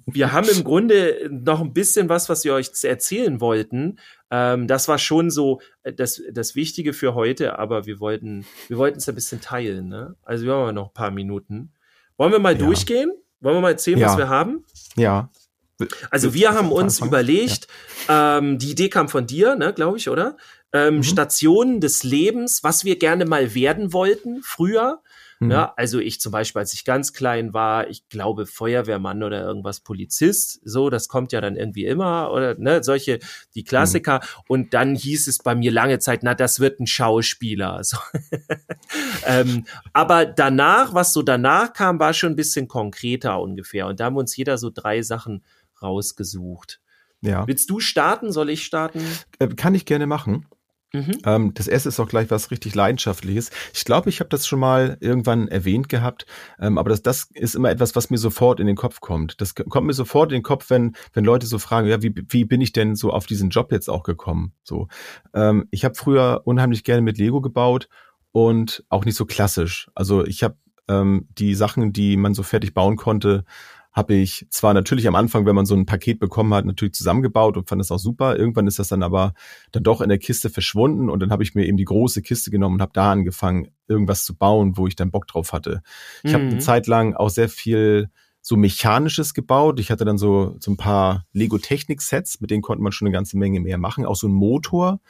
wir 0.07 0.33
haben 0.33 0.49
im 0.49 0.65
Grunde 0.65 1.29
noch 1.31 1.61
ein 1.61 1.73
bisschen 1.73 2.09
was, 2.09 2.29
was 2.29 2.45
wir 2.45 2.55
euch 2.55 2.71
erzählen 2.83 3.41
wollten. 3.41 3.99
Ähm, 4.31 4.67
das 4.67 4.89
war 4.89 4.99
schon 4.99 5.31
so 5.31 5.61
äh, 5.85 5.93
das, 5.93 6.21
das 6.33 6.57
Wichtige 6.57 6.93
für 6.93 7.15
heute, 7.15 7.59
aber 7.59 7.87
wir 7.87 8.01
wollten, 8.01 8.45
wir 8.69 8.77
wollten 8.77 8.99
es 8.99 9.09
ein 9.09 9.15
bisschen 9.15 9.41
teilen. 9.41 9.89
Ne? 9.89 10.17
Also 10.23 10.45
wir 10.45 10.55
haben 10.55 10.75
noch 10.75 10.89
ein 10.89 10.95
paar 10.95 11.11
Minuten. 11.11 11.73
Wollen 12.17 12.33
wir 12.33 12.39
mal 12.41 12.55
ja. 12.55 12.59
durchgehen? 12.59 13.13
Wollen 13.41 13.57
wir 13.57 13.61
mal 13.61 13.71
erzählen, 13.71 13.99
ja. 13.99 14.09
was 14.09 14.17
wir 14.17 14.29
haben? 14.29 14.65
Ja. 14.97 15.31
Also 16.11 16.35
wir 16.35 16.53
haben 16.53 16.71
uns 16.71 17.01
überlegt, 17.01 17.67
ja. 18.09 18.39
ähm, 18.39 18.59
die 18.59 18.71
Idee 18.71 18.89
kam 18.89 19.09
von 19.09 19.27
dir, 19.27 19.57
ne, 19.57 19.73
glaube 19.73 19.99
ich, 19.99 20.09
oder? 20.09 20.37
Ähm, 20.73 20.97
mhm. 20.97 21.03
Stationen 21.03 21.81
des 21.81 22.03
Lebens, 22.03 22.65
was 22.65 22.85
wir 22.85 22.99
gerne 22.99 23.27
mal 23.27 23.55
werden 23.55 23.93
wollten 23.93 24.43
früher. 24.43 25.03
Mhm. 25.43 25.51
Ja, 25.51 25.75
also 25.77 25.99
ich 25.99 26.21
zum 26.21 26.31
Beispiel, 26.31 26.61
als 26.61 26.73
ich 26.73 26.85
ganz 26.85 27.13
klein 27.13 27.53
war, 27.53 27.91
ich 27.91 28.09
glaube 28.09 28.47
Feuerwehrmann 28.47 29.25
oder 29.25 29.43
irgendwas 29.43 29.81
Polizist, 29.81 30.61
so, 30.65 30.89
das 30.89 31.09
kommt 31.09 31.33
ja 31.33 31.41
dann 31.41 31.57
irgendwie 31.57 31.85
immer 31.85 32.31
oder 32.33 32.57
ne, 32.59 32.85
solche, 32.85 33.19
die 33.57 33.65
Klassiker. 33.65 34.21
Mhm. 34.23 34.45
Und 34.47 34.75
dann 34.75 34.95
hieß 34.95 35.27
es 35.27 35.39
bei 35.39 35.57
mir 35.57 35.73
lange 35.73 35.99
Zeit, 35.99 36.23
na, 36.23 36.35
das 36.35 36.61
wird 36.61 36.79
ein 36.79 36.87
Schauspieler. 36.87 37.83
So. 37.83 37.97
ähm, 39.27 39.65
aber 39.93 40.27
danach, 40.27 40.95
was 40.95 41.13
so 41.13 41.23
danach 41.23 41.73
kam, 41.73 41.99
war 41.99 42.15
schon 42.15 42.35
ein 42.35 42.37
bisschen 42.37 42.69
konkreter 42.69 43.41
ungefähr. 43.41 43.89
Und 43.89 43.99
da 43.99 44.05
haben 44.05 44.17
uns 44.17 44.37
jeder 44.37 44.59
so 44.59 44.71
drei 44.73 45.03
Sachen 45.03 45.45
rausgesucht. 45.83 46.81
Ja. 47.21 47.47
Willst 47.49 47.69
du 47.69 47.81
starten? 47.81 48.31
Soll 48.31 48.49
ich 48.49 48.65
starten? 48.65 49.01
Äh, 49.41 49.49
kann 49.49 49.75
ich 49.75 49.87
gerne 49.87 50.07
machen. 50.07 50.47
Mhm. 50.93 51.19
Ähm, 51.25 51.55
das 51.55 51.69
erste 51.69 51.89
ist 51.89 51.99
auch 52.01 52.09
gleich 52.09 52.31
was 52.31 52.51
richtig 52.51 52.75
Leidenschaftliches. 52.75 53.51
Ich 53.73 53.85
glaube, 53.85 54.11
ich 54.11 54.21
habe 54.21 54.29
das 54.29 54.47
schon 54.47 54.61
mal 54.61 54.99
irgendwann 55.01 55.49
erwähnt 55.49 55.89
gehabt, 55.89 56.27
ähm, 56.61 56.77
aber 56.77 56.91
das, 56.91 57.03
das 57.03 57.29
ist 57.33 57.55
immer 57.55 57.71
etwas, 57.71 57.97
was 57.97 58.11
mir 58.11 58.19
sofort 58.19 58.61
in 58.61 58.67
den 58.67 58.77
Kopf 58.77 59.01
kommt. 59.01 59.41
Das 59.41 59.55
kommt 59.55 59.87
mir 59.87 59.95
sofort 59.95 60.33
in 60.33 60.39
den 60.39 60.43
Kopf, 60.43 60.69
wenn, 60.69 60.95
wenn 61.15 61.25
Leute 61.25 61.47
so 61.47 61.59
fragen, 61.59 61.89
ja, 61.89 62.03
wie, 62.03 62.15
wie 62.29 62.45
bin 62.45 62.61
ich 62.61 62.73
denn 62.73 62.95
so 62.95 63.11
auf 63.11 63.27
diesen 63.27 63.49
Job 63.49 63.73
jetzt 63.73 63.89
auch 63.89 64.03
gekommen? 64.03 64.53
So, 64.65 64.89
ähm, 65.35 65.67
ich 65.71 65.85
habe 65.85 65.95
früher 65.95 66.43
unheimlich 66.45 66.85
gerne 66.85 67.03
mit 67.03 67.17
Lego 67.17 67.41
gebaut 67.41 67.89
und 68.33 68.85
auch 68.89 69.05
nicht 69.05 69.17
so 69.17 69.25
klassisch. 69.25 69.91
Also 69.95 70.25
ich 70.25 70.43
habe 70.43 70.57
die 70.89 71.55
Sachen, 71.55 71.93
die 71.95 72.19
man 72.19 72.35
so 72.35 72.43
fertig 72.43 72.75
bauen 72.75 72.97
konnte, 72.97 73.45
habe 73.93 74.15
ich 74.15 74.47
zwar 74.49 74.73
natürlich 74.73 75.07
am 75.07 75.15
Anfang, 75.15 75.45
wenn 75.45 75.55
man 75.55 75.67
so 75.67 75.75
ein 75.75 75.85
Paket 75.85 76.19
bekommen 76.19 76.55
hat, 76.55 76.65
natürlich 76.65 76.95
zusammengebaut 76.95 77.57
und 77.59 77.69
fand 77.69 77.81
das 77.81 77.91
auch 77.91 77.99
super. 77.99 78.39
Irgendwann 78.39 78.67
ist 78.67 78.79
das 78.79 78.89
dann 78.89 79.03
aber 79.03 79.35
dann 79.71 79.83
doch 79.83 80.01
in 80.01 80.09
der 80.09 80.19
Kiste 80.19 80.49
verschwunden 80.49 81.11
und 81.11 81.21
dann 81.21 81.31
habe 81.31 81.43
ich 81.43 81.55
mir 81.55 81.67
eben 81.67 81.77
die 81.77 81.85
große 81.85 82.23
Kiste 82.23 82.51
genommen 82.51 82.77
und 82.77 82.83
habe 82.83 82.93
da 82.95 83.13
angefangen, 83.13 83.69
irgendwas 83.89 84.25
zu 84.25 84.35
bauen, 84.35 84.79
wo 84.79 84.87
ich 84.87 84.97
dann 84.97 85.11
Bock 85.11 85.27
drauf 85.27 85.53
hatte. 85.53 85.83
Ich 86.23 86.31
mhm. 86.31 86.35
habe 86.35 86.45
eine 86.45 86.59
Zeit 86.59 86.87
lang 86.87 87.15
auch 87.15 87.29
sehr 87.29 87.51
viel 87.51 88.09
so 88.41 88.57
mechanisches 88.57 89.35
gebaut. 89.35 89.79
Ich 89.79 89.91
hatte 89.91 90.05
dann 90.05 90.19
so, 90.19 90.57
so 90.59 90.73
ein 90.73 90.77
paar 90.77 91.27
Lego-Technik-Sets, 91.33 92.41
mit 92.41 92.51
denen 92.51 92.63
konnte 92.63 92.83
man 92.83 92.93
schon 92.93 93.07
eine 93.07 93.13
ganze 93.13 93.37
Menge 93.37 93.61
mehr 93.61 93.79
machen. 93.79 94.07
Auch 94.07 94.17
so 94.17 94.27
ein 94.27 94.33
Motor 94.33 95.01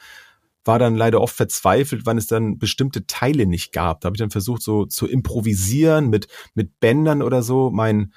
war 0.65 0.77
dann 0.77 0.95
leider 0.95 1.19
oft 1.19 1.35
verzweifelt, 1.35 2.05
wann 2.05 2.17
es 2.17 2.27
dann 2.27 2.57
bestimmte 2.57 3.07
Teile 3.07 3.45
nicht 3.45 3.73
gab. 3.73 4.01
Da 4.01 4.07
habe 4.07 4.15
ich 4.15 4.19
dann 4.19 4.29
versucht, 4.29 4.61
so 4.61 4.85
zu 4.85 5.07
improvisieren 5.07 6.09
mit, 6.09 6.27
mit 6.53 6.79
Bändern 6.79 7.21
oder 7.21 7.41
so. 7.41 7.71
Mein, 7.71 8.13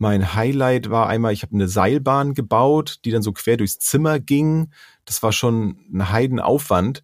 mein 0.00 0.34
Highlight 0.34 0.88
war 0.88 1.08
einmal, 1.08 1.34
ich 1.34 1.42
habe 1.42 1.54
eine 1.54 1.68
Seilbahn 1.68 2.32
gebaut, 2.32 3.00
die 3.04 3.10
dann 3.10 3.20
so 3.20 3.32
quer 3.32 3.58
durchs 3.58 3.78
Zimmer 3.78 4.18
ging. 4.18 4.70
Das 5.04 5.22
war 5.22 5.30
schon 5.30 5.76
ein 5.92 6.10
Heidenaufwand. 6.10 7.02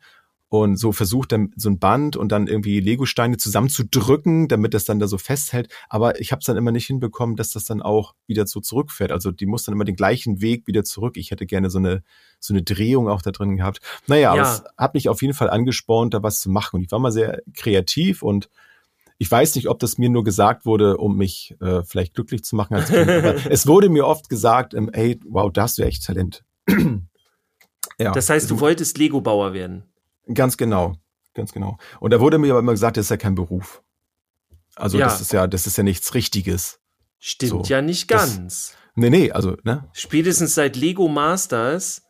Und 0.48 0.76
so 0.76 0.92
versucht 0.92 1.32
dann 1.32 1.52
so 1.56 1.68
ein 1.68 1.78
Band 1.78 2.16
und 2.16 2.32
dann 2.32 2.46
irgendwie 2.46 2.80
Legosteine 2.80 3.36
zusammenzudrücken, 3.36 4.48
damit 4.48 4.72
das 4.72 4.84
dann 4.84 4.98
da 4.98 5.08
so 5.08 5.18
festhält. 5.18 5.70
Aber 5.90 6.20
ich 6.20 6.32
habe 6.32 6.40
es 6.40 6.46
dann 6.46 6.56
immer 6.56 6.70
nicht 6.70 6.86
hinbekommen, 6.86 7.36
dass 7.36 7.50
das 7.50 7.64
dann 7.64 7.82
auch 7.82 8.14
wieder 8.26 8.46
so 8.46 8.60
zurückfährt. 8.60 9.12
Also 9.12 9.30
die 9.30 9.44
muss 9.44 9.64
dann 9.64 9.74
immer 9.74 9.84
den 9.84 9.96
gleichen 9.96 10.40
Weg 10.40 10.66
wieder 10.66 10.84
zurück. 10.84 11.18
Ich 11.18 11.32
hätte 11.32 11.44
gerne 11.44 11.68
so 11.68 11.78
eine 11.78 12.02
so 12.38 12.54
eine 12.54 12.62
Drehung 12.62 13.08
auch 13.08 13.20
da 13.20 13.32
drin 13.32 13.56
gehabt. 13.56 13.80
Naja, 14.06 14.34
ja. 14.34 14.40
aber 14.40 14.42
es 14.42 14.64
hat 14.78 14.94
mich 14.94 15.10
auf 15.10 15.20
jeden 15.20 15.34
Fall 15.34 15.50
angespornt, 15.50 16.14
da 16.14 16.22
was 16.22 16.38
zu 16.38 16.48
machen. 16.48 16.76
Und 16.76 16.82
ich 16.82 16.92
war 16.92 17.00
mal 17.00 17.12
sehr 17.12 17.42
kreativ 17.52 18.22
und 18.22 18.48
ich 19.18 19.30
weiß 19.30 19.54
nicht, 19.54 19.68
ob 19.68 19.78
das 19.78 19.98
mir 19.98 20.10
nur 20.10 20.24
gesagt 20.24 20.66
wurde, 20.66 20.98
um 20.98 21.16
mich 21.16 21.56
äh, 21.60 21.82
vielleicht 21.82 22.14
glücklich 22.14 22.44
zu 22.44 22.56
machen 22.56 22.74
als 22.74 22.90
kind, 22.90 23.08
aber 23.08 23.34
es 23.50 23.66
wurde 23.66 23.88
mir 23.88 24.06
oft 24.06 24.28
gesagt, 24.28 24.74
ähm, 24.74 24.90
ey, 24.92 25.18
wow, 25.26 25.50
da 25.52 25.62
hast 25.62 25.78
du 25.78 25.82
echt 25.82 26.04
Talent. 26.04 26.44
ja. 27.98 28.12
Das 28.12 28.28
heißt, 28.28 28.50
du 28.50 28.60
wolltest 28.60 28.98
Lego-Bauer 28.98 29.52
werden? 29.52 29.84
Ganz 30.32 30.56
genau, 30.56 30.96
ganz 31.34 31.52
genau. 31.52 31.78
Und 32.00 32.12
da 32.12 32.20
wurde 32.20 32.38
mir 32.38 32.50
aber 32.50 32.60
immer 32.60 32.72
gesagt, 32.72 32.96
das 32.96 33.06
ist 33.06 33.10
ja 33.10 33.16
kein 33.16 33.34
Beruf. 33.34 33.82
Also 34.74 34.98
ja. 34.98 35.06
das 35.06 35.20
ist 35.20 35.32
ja, 35.32 35.46
das 35.46 35.66
ist 35.66 35.78
ja 35.78 35.82
nichts 35.82 36.14
Richtiges. 36.14 36.80
Stimmt 37.18 37.66
so. 37.66 37.72
ja 37.72 37.80
nicht 37.80 38.08
ganz. 38.08 38.36
Das, 38.36 38.76
nee, 38.94 39.08
nee, 39.08 39.32
also, 39.32 39.56
ne? 39.62 39.88
Spätestens 39.92 40.54
seit 40.54 40.76
Lego 40.76 41.08
Masters 41.08 42.02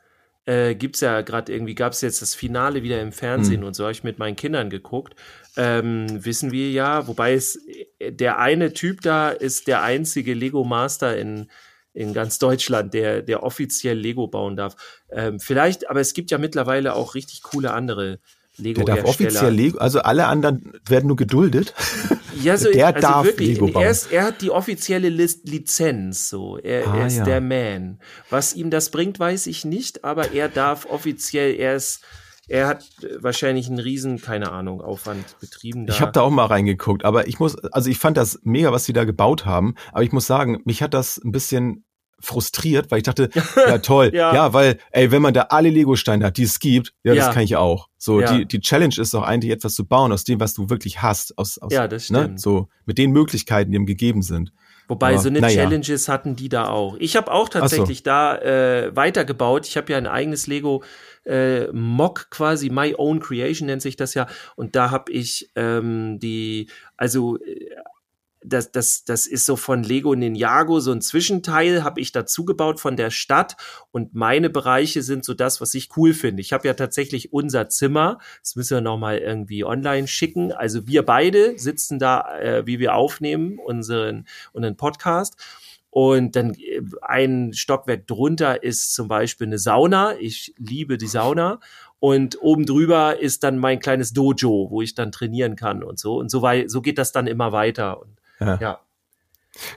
äh, 0.46 0.74
gibt's 0.74 1.00
ja 1.00 1.20
gerade 1.22 1.52
irgendwie, 1.52 1.74
gab's 1.74 2.00
jetzt 2.00 2.22
das 2.22 2.34
Finale 2.34 2.82
wieder 2.82 3.00
im 3.00 3.12
Fernsehen 3.12 3.60
mhm. 3.60 3.68
und 3.68 3.74
so 3.74 3.84
habe 3.84 3.92
ich 3.92 4.02
mit 4.02 4.18
meinen 4.18 4.36
Kindern 4.36 4.70
geguckt. 4.70 5.14
Ähm, 5.56 6.24
wissen 6.24 6.52
wir 6.52 6.70
ja, 6.70 7.06
wobei 7.06 7.34
es 7.34 7.58
der 8.00 8.38
eine 8.38 8.72
Typ 8.72 9.00
da 9.00 9.30
ist 9.30 9.66
der 9.68 9.82
einzige 9.82 10.34
Lego 10.34 10.64
Master 10.64 11.16
in 11.16 11.48
in 11.94 12.12
ganz 12.12 12.38
Deutschland, 12.38 12.92
der 12.92 13.22
der 13.22 13.42
offiziell 13.42 13.98
Lego 13.98 14.26
bauen 14.26 14.54
darf. 14.54 14.76
Ähm, 15.10 15.40
vielleicht, 15.40 15.88
aber 15.88 16.00
es 16.00 16.12
gibt 16.12 16.30
ja 16.30 16.36
mittlerweile 16.36 16.94
auch 16.94 17.14
richtig 17.14 17.42
coole 17.42 17.72
andere 17.72 18.20
Lego 18.58 18.84
Der 18.84 18.96
darf 18.96 19.04
offiziell 19.04 19.52
Lego, 19.52 19.78
also 19.78 20.00
alle 20.00 20.26
anderen 20.26 20.72
werden 20.86 21.06
nur 21.06 21.16
geduldet. 21.16 21.74
Ja, 22.42 22.56
so, 22.56 22.70
der 22.72 22.88
also 22.88 23.00
darf 23.00 23.24
wirklich, 23.26 23.48
Lego 23.48 23.68
bauen. 23.68 23.82
Er, 23.82 23.90
ist, 23.90 24.12
er 24.12 24.24
hat 24.24 24.40
die 24.40 24.50
offizielle 24.50 25.08
Lizenz, 25.08 26.28
so. 26.30 26.58
Er, 26.58 26.86
ah, 26.86 26.96
er 26.98 27.06
ist 27.06 27.16
ja. 27.18 27.24
der 27.24 27.40
Man. 27.40 27.98
Was 28.30 28.54
ihm 28.54 28.70
das 28.70 28.90
bringt, 28.90 29.18
weiß 29.18 29.46
ich 29.46 29.64
nicht, 29.64 30.04
aber 30.04 30.32
er 30.32 30.48
darf 30.48 30.86
offiziell, 30.86 31.54
er 31.54 31.76
ist, 31.76 32.00
er 32.48 32.68
hat 32.68 32.84
wahrscheinlich 33.18 33.66
einen 33.66 33.78
riesen, 33.78 34.20
keine 34.20 34.52
Ahnung, 34.52 34.80
Aufwand 34.80 35.38
betrieben. 35.40 35.86
Da. 35.86 35.94
Ich 35.94 36.00
habe 36.00 36.12
da 36.12 36.20
auch 36.20 36.30
mal 36.30 36.46
reingeguckt, 36.46 37.04
aber 37.04 37.26
ich 37.26 37.40
muss, 37.40 37.56
also 37.56 37.90
ich 37.90 37.98
fand 37.98 38.16
das 38.16 38.40
mega, 38.44 38.72
was 38.72 38.84
sie 38.84 38.92
da 38.92 39.04
gebaut 39.04 39.44
haben, 39.44 39.74
aber 39.92 40.04
ich 40.04 40.12
muss 40.12 40.26
sagen, 40.26 40.60
mich 40.64 40.82
hat 40.82 40.94
das 40.94 41.18
ein 41.18 41.32
bisschen 41.32 41.84
frustriert, 42.20 42.90
weil 42.90 42.98
ich 42.98 43.04
dachte, 43.04 43.30
ja 43.56 43.78
toll, 43.78 44.10
ja. 44.14 44.34
ja. 44.34 44.52
weil, 44.52 44.78
ey, 44.90 45.10
wenn 45.10 45.22
man 45.22 45.34
da 45.34 45.42
alle 45.50 45.70
Lego-Steine 45.70 46.24
hat, 46.24 46.36
die 46.36 46.44
es 46.44 46.60
gibt, 46.60 46.94
ja, 47.02 47.12
ja, 47.12 47.26
das 47.26 47.34
kann 47.34 47.42
ich 47.42 47.56
auch. 47.56 47.88
So, 47.98 48.20
ja. 48.20 48.32
die, 48.32 48.46
die 48.46 48.60
Challenge 48.60 48.94
ist 48.96 49.12
doch 49.12 49.22
eigentlich 49.22 49.52
etwas 49.52 49.74
zu 49.74 49.84
bauen 49.84 50.12
aus 50.12 50.24
dem, 50.24 50.40
was 50.40 50.54
du 50.54 50.70
wirklich 50.70 51.02
hast, 51.02 51.36
aus, 51.36 51.58
aus 51.58 51.72
ja, 51.72 51.88
das 51.88 52.10
ne, 52.10 52.18
stimmt. 52.18 52.34
Ne, 52.34 52.38
so, 52.38 52.68
mit 52.84 52.98
den 52.98 53.10
Möglichkeiten, 53.10 53.70
die 53.70 53.76
ihm 53.76 53.86
gegeben 53.86 54.22
sind. 54.22 54.52
Wobei 54.88 55.14
Aber, 55.14 55.18
so 55.18 55.28
eine 55.28 55.40
naja. 55.40 55.62
Challenges 55.62 56.08
hatten 56.08 56.36
die 56.36 56.48
da 56.48 56.68
auch. 56.68 56.96
Ich 56.98 57.16
habe 57.16 57.32
auch 57.32 57.48
tatsächlich 57.48 57.98
so. 57.98 58.04
da 58.04 58.38
äh, 58.38 58.94
weitergebaut. 58.94 59.66
Ich 59.66 59.76
habe 59.76 59.90
ja 59.92 59.98
ein 59.98 60.06
eigenes 60.06 60.46
Lego 60.46 60.84
äh, 61.24 61.66
Mock 61.72 62.30
quasi, 62.30 62.70
My 62.70 62.94
Own 62.96 63.20
Creation 63.20 63.66
nennt 63.66 63.82
sich 63.82 63.96
das 63.96 64.14
ja. 64.14 64.26
Und 64.54 64.76
da 64.76 64.90
habe 64.90 65.10
ich 65.10 65.50
ähm, 65.56 66.18
die, 66.20 66.68
also 66.96 67.38
äh, 67.38 67.70
das, 68.46 68.70
das, 68.70 69.04
das 69.04 69.26
ist 69.26 69.44
so 69.44 69.56
von 69.56 69.82
Lego 69.82 70.14
Ninjago, 70.14 70.80
so 70.80 70.92
ein 70.92 71.00
Zwischenteil 71.00 71.82
habe 71.82 72.00
ich 72.00 72.12
dazu 72.12 72.44
gebaut 72.44 72.80
von 72.80 72.96
der 72.96 73.10
Stadt 73.10 73.56
und 73.90 74.14
meine 74.14 74.50
Bereiche 74.50 75.02
sind 75.02 75.24
so 75.24 75.34
das, 75.34 75.60
was 75.60 75.74
ich 75.74 75.96
cool 75.96 76.14
finde. 76.14 76.40
Ich 76.40 76.52
habe 76.52 76.68
ja 76.68 76.74
tatsächlich 76.74 77.32
unser 77.32 77.68
Zimmer, 77.68 78.18
das 78.40 78.56
müssen 78.56 78.76
wir 78.76 78.80
nochmal 78.80 79.18
irgendwie 79.18 79.64
online 79.64 80.06
schicken. 80.06 80.52
Also 80.52 80.86
wir 80.86 81.04
beide 81.04 81.58
sitzen 81.58 81.98
da, 81.98 82.38
äh, 82.38 82.66
wie 82.66 82.78
wir 82.78 82.94
aufnehmen, 82.94 83.58
unseren, 83.58 84.26
unseren 84.52 84.76
Podcast. 84.76 85.36
Und 85.90 86.36
dann 86.36 86.54
äh, 86.54 86.82
ein 87.00 87.52
Stockwerk 87.54 88.06
drunter 88.06 88.62
ist 88.62 88.94
zum 88.94 89.08
Beispiel 89.08 89.46
eine 89.46 89.58
Sauna. 89.58 90.14
Ich 90.18 90.54
liebe 90.58 90.98
die 90.98 91.06
Sauna. 91.06 91.58
und 91.98 92.40
oben 92.42 92.66
drüber 92.66 93.18
ist 93.18 93.42
dann 93.42 93.58
mein 93.58 93.80
kleines 93.80 94.12
Dojo, 94.12 94.68
wo 94.70 94.82
ich 94.82 94.94
dann 94.94 95.10
trainieren 95.10 95.56
kann 95.56 95.82
und 95.82 95.98
so. 95.98 96.18
Und 96.18 96.30
so, 96.30 96.46
so 96.66 96.82
geht 96.82 96.98
das 96.98 97.12
dann 97.12 97.26
immer 97.26 97.52
weiter. 97.52 98.00
Und, 98.00 98.18
ja. 98.40 98.58
ja. 98.60 98.80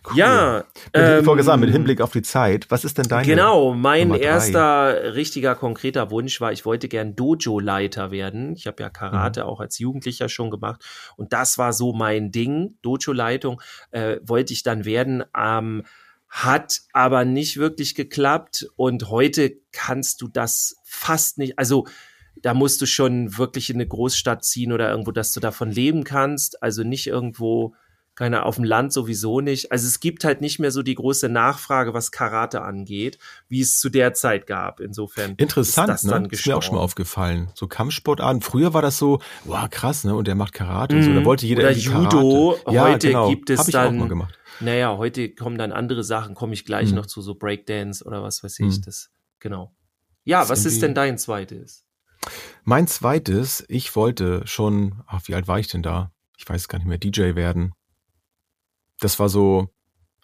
Cool. 0.10 0.18
Ja, 0.18 0.64
ähm, 0.94 1.24
vorgesagt, 1.24 1.60
mit 1.62 1.70
Hinblick 1.70 2.02
auf 2.02 2.12
die 2.12 2.22
Zeit, 2.22 2.70
was 2.70 2.84
ist 2.84 2.98
denn 2.98 3.08
dein 3.08 3.26
Genau, 3.26 3.74
mein 3.74 4.14
erster 4.14 5.16
richtiger 5.16 5.56
konkreter 5.56 6.12
Wunsch 6.12 6.42
war, 6.42 6.52
ich 6.52 6.66
wollte 6.66 6.90
gern 6.90 7.16
Dojo-Leiter 7.16 8.12
werden. 8.12 8.54
Ich 8.56 8.68
habe 8.68 8.84
ja 8.84 8.90
Karate 8.90 9.42
mhm. 9.42 9.48
auch 9.48 9.62
als 9.62 9.80
Jugendlicher 9.80 10.28
schon 10.28 10.50
gemacht 10.50 10.84
und 11.16 11.34
das 11.34 11.58
war 11.58 11.74
so 11.74 11.94
mein 11.94 12.32
Ding. 12.32 12.78
Dojo-Leitung 12.82 13.62
äh, 13.92 14.18
wollte 14.22 14.54
ich 14.54 14.64
dann 14.64 14.86
werden. 14.86 15.24
Ähm, 15.38 15.84
hat 16.28 16.82
aber 16.94 17.26
nicht 17.26 17.58
wirklich 17.58 17.96
geklappt 17.96 18.68
und 18.76 19.10
heute 19.10 19.54
kannst 19.72 20.22
du 20.22 20.28
das 20.28 20.76
fast 20.84 21.40
nicht, 21.40 21.58
also 21.58 21.88
da 22.36 22.54
musst 22.54 22.82
du 22.82 22.86
schon 22.86 23.38
wirklich 23.38 23.70
in 23.70 23.78
eine 23.78 23.88
Großstadt 23.88 24.46
ziehen 24.46 24.72
oder 24.72 24.92
irgendwo, 24.92 25.12
dass 25.12 25.34
du 25.34 25.40
davon 25.40 25.72
leben 25.72 26.04
kannst, 26.04 26.62
also 26.62 26.84
nicht 26.84 27.08
irgendwo 27.08 27.74
keine 28.20 28.44
auf 28.44 28.56
dem 28.56 28.66
Land 28.66 28.92
sowieso 28.92 29.40
nicht. 29.40 29.72
Also 29.72 29.88
es 29.88 30.02
gibt 30.02 30.26
halt 30.26 30.42
nicht 30.42 30.60
mehr 30.60 30.72
so 30.72 30.84
die 30.84 30.94
große 30.94 31.30
Nachfrage, 31.30 31.94
was 31.94 32.12
Karate 32.12 32.64
angeht, 32.64 33.18
wie 33.48 33.62
es 33.62 33.78
zu 33.78 33.88
der 33.88 34.14
Zeit 34.14 34.46
gab. 34.46 34.82
Insofern 34.82 35.36
interessant, 35.38 35.90
ist 35.90 36.04
das 36.04 36.22
ne? 36.22 36.28
ist 36.30 36.46
mir 36.46 36.58
auch 36.58 36.62
schon 36.62 36.76
mal 36.76 36.82
aufgefallen. 36.82 37.50
So 37.54 37.68
Kampfsportarten. 37.68 38.42
Früher 38.42 38.74
war 38.74 38.82
das 38.82 38.98
so, 38.98 39.22
wow 39.46 39.70
krass, 39.70 40.04
ne? 40.04 40.14
Und 40.16 40.28
der 40.28 40.36
macht 40.36 40.52
Karate 40.52 40.98
und 40.98 41.04
so. 41.04 41.14
Da 41.14 41.22
mhm. 41.22 41.26
wollte 41.26 41.46
jeder 41.46 41.62
Oder 41.62 41.72
Judo. 41.72 42.58
Karate. 42.66 42.76
Ja, 42.76 42.84
Heute 42.90 43.08
genau. 43.08 43.30
gibt 43.30 43.50
es 43.52 43.60
Hab 43.60 43.68
ich 43.70 43.72
dann. 43.72 43.96
Auch 43.96 44.00
mal 44.02 44.10
gemacht. 44.10 44.38
Naja, 44.60 44.98
heute 44.98 45.30
kommen 45.34 45.58
dann 45.58 45.72
andere 45.72 46.04
Sachen. 46.04 46.36
Komme 46.36 46.52
ich 46.52 46.66
gleich 46.66 46.90
hm. 46.90 46.96
noch 46.98 47.06
zu 47.06 47.22
so 47.22 47.36
Breakdance 47.36 48.04
oder 48.04 48.22
was 48.22 48.44
weiß 48.44 48.60
ich. 48.60 48.76
Hm. 48.76 48.82
Das 48.84 49.12
genau. 49.40 49.74
Ja, 50.26 50.42
das 50.42 50.50
was 50.50 50.66
ist 50.66 50.82
denn 50.82 50.94
dein 50.94 51.18
zweites? 51.18 51.86
Mein 52.66 52.86
zweites, 52.88 53.64
ich 53.70 53.96
wollte 53.96 54.46
schon, 54.46 55.04
ach, 55.08 55.22
wie 55.28 55.36
alt 55.36 55.48
war 55.48 55.58
ich 55.58 55.70
denn 55.70 55.84
da? 55.84 56.12
Ich 56.38 56.50
weiß 56.50 56.68
gar 56.68 56.80
nicht 56.80 56.88
mehr, 56.88 56.98
DJ 56.98 57.36
werden 57.36 57.72
das 59.00 59.20
war 59.20 59.30
so, 59.30 59.70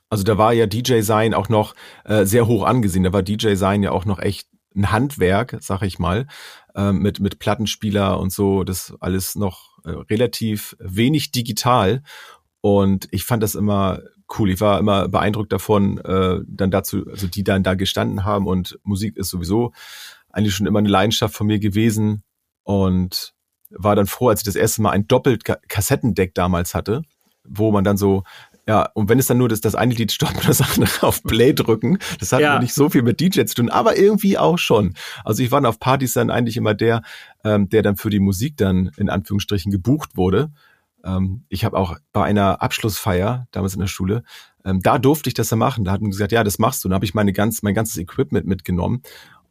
also 0.10 0.24
da 0.24 0.38
war 0.38 0.54
ja 0.54 0.68
DJ 0.68 1.02
sein 1.02 1.34
auch 1.34 1.50
noch 1.50 1.76
äh, 2.04 2.26
sehr 2.26 2.48
hoch 2.48 2.64
angesehen. 2.64 3.04
Da 3.04 3.14
war 3.14 3.24
DJ 3.24 3.56
sein 3.56 3.84
ja 3.84 3.92
auch 3.92 4.06
noch 4.06 4.20
echt 4.20 4.48
ein 4.76 4.92
Handwerk, 4.92 5.58
sag 5.62 5.82
ich 5.84 6.00
mal, 6.00 6.28
äh, 6.76 6.92
mit 6.92 7.20
mit 7.20 7.40
Plattenspieler 7.40 8.20
und 8.20 8.32
so. 8.32 8.64
Das 8.64 8.94
alles 9.00 9.36
noch 9.36 9.80
äh, 9.86 9.92
relativ 9.92 10.76
wenig 10.80 11.32
digital. 11.32 12.04
Und 12.62 13.08
ich 13.12 13.26
fand 13.26 13.44
das 13.44 13.56
immer 13.56 14.02
cool. 14.38 14.50
Ich 14.50 14.60
war 14.60 14.80
immer 14.80 15.08
beeindruckt 15.08 15.54
davon, 15.54 16.00
äh, 16.00 16.40
dann 16.48 16.72
dazu, 16.72 17.06
also 17.08 17.28
die 17.28 17.44
dann 17.44 17.64
da 17.64 17.76
gestanden 17.76 18.26
haben. 18.26 18.48
Und 18.48 18.80
Musik 18.84 19.18
ist 19.18 19.30
sowieso 19.30 19.72
eigentlich 20.30 20.56
schon 20.56 20.68
immer 20.68 20.80
eine 20.80 20.90
Leidenschaft 20.90 21.36
von 21.36 21.48
mir 21.48 21.60
gewesen. 21.60 22.24
Und 22.64 23.34
war 23.70 23.96
dann 23.96 24.08
froh, 24.08 24.30
als 24.30 24.42
ich 24.42 24.46
das 24.46 24.56
erste 24.56 24.82
Mal 24.82 24.92
ein 24.92 25.08
Doppelt-Kassettendeck 25.08 26.34
damals 26.34 26.74
hatte, 26.74 27.04
wo 27.44 27.72
man 27.72 27.84
dann 27.84 27.98
so 27.98 28.24
ja, 28.68 28.90
und 28.96 29.10
wenn 29.10 29.20
es 29.20 29.28
dann 29.28 29.38
nur 29.38 29.48
das, 29.48 29.62
das 29.62 29.76
eine 29.76 29.94
Lied 29.94 30.12
stoppt 30.12 30.38
und 30.38 30.48
das 30.48 30.62
andere 30.62 30.90
auf 31.06 31.22
Play 31.24 31.54
drücken, 31.54 32.00
das 32.20 32.32
hat 32.32 32.42
ja. 32.42 32.60
nicht 32.60 32.74
so 32.74 32.90
viel 32.90 33.04
mit 33.04 33.20
DJs 33.20 33.46
zu 33.50 33.56
tun, 33.56 33.70
aber 33.70 33.98
irgendwie 33.98 34.38
auch 34.38 34.58
schon. 34.58 34.96
Also 35.24 35.44
ich 35.44 35.52
war 35.52 35.64
auf 35.66 35.80
Partys 35.80 36.14
dann 36.14 36.32
eigentlich 36.32 36.58
immer 36.58 36.74
der, 36.74 37.04
ähm, 37.44 37.70
der 37.70 37.84
dann 37.84 37.96
für 37.96 38.10
die 38.10 38.20
Musik 38.20 38.58
dann 38.58 38.92
in 38.98 39.10
Anführungsstrichen 39.10 39.72
gebucht 39.72 40.18
wurde. 40.18 40.52
Ähm, 41.04 41.44
ich 41.50 41.64
habe 41.64 41.78
auch 41.78 41.98
bei 42.12 42.24
einer 42.24 42.62
Abschlussfeier 42.64 43.48
damals 43.52 43.76
in 43.76 43.82
der 43.82 43.88
Schule, 43.88 44.24
ähm, 44.66 44.80
da 44.82 44.98
durfte 44.98 45.30
ich 45.30 45.36
das 45.36 45.50
dann 45.50 45.60
machen. 45.60 45.86
Da 45.86 45.92
hatten 45.92 46.10
gesagt, 46.10 46.32
ja, 46.32 46.44
das 46.44 46.58
machst 46.58 46.84
du. 46.84 46.88
Und 46.88 46.92
da 46.92 46.96
habe 46.96 47.06
ich 47.06 47.14
meine 47.14 47.34
ganz, 47.34 47.62
mein 47.62 47.76
ganzes 47.76 47.98
Equipment 47.98 48.48
mitgenommen 48.48 49.04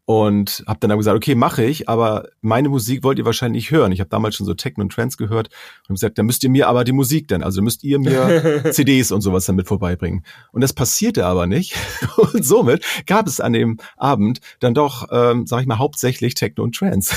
und 0.07 0.63
habe 0.67 0.81
dann 0.81 0.97
gesagt, 0.97 1.17
okay, 1.17 1.35
mache 1.35 1.65
ich, 1.65 1.89
aber 1.89 2.29
meine 2.43 2.69
Musik 2.69 3.03
wollt 3.05 3.19
ihr 3.19 3.25
wahrscheinlich 3.25 3.65
nicht 3.65 3.71
hören. 3.71 3.91
Ich 3.93 4.01
habe 4.01 4.11
damals 4.11 4.37
schon 4.37 4.47
so 4.47 4.53
Techno 4.53 4.83
und 4.83 4.93
Trance 4.93 5.17
gehört 5.17 5.49
und 5.89 5.95
gesagt, 5.95 6.19
dann 6.19 6.27
müsst 6.27 6.45
ihr 6.45 6.51
mir 6.51 6.69
aber 6.69 6.85
die 6.85 6.93
Musik 6.93 7.29
dann, 7.29 7.43
also 7.43 7.63
müsst 7.63 7.85
ihr 7.85 7.99
mir 7.99 8.65
CDs 8.71 9.13
und 9.13 9.23
sowas 9.23 9.47
damit 9.47 9.67
vorbeibringen. 9.67 10.25
Und 10.53 10.61
das 10.61 10.75
passierte 10.75 11.25
aber 11.25 11.47
nicht 11.47 11.75
und 12.17 12.45
somit 12.45 12.85
gab 13.07 13.27
es 13.27 13.41
an 13.41 13.55
dem 13.55 13.79
Abend 13.97 14.41
dann 14.61 14.75
doch, 14.75 15.09
ähm, 15.11 15.47
sag 15.47 15.63
ich 15.63 15.67
mal, 15.67 15.79
hauptsächlich 15.79 16.35
Techno 16.35 16.65
und 16.65 16.75
Trance. 16.75 17.15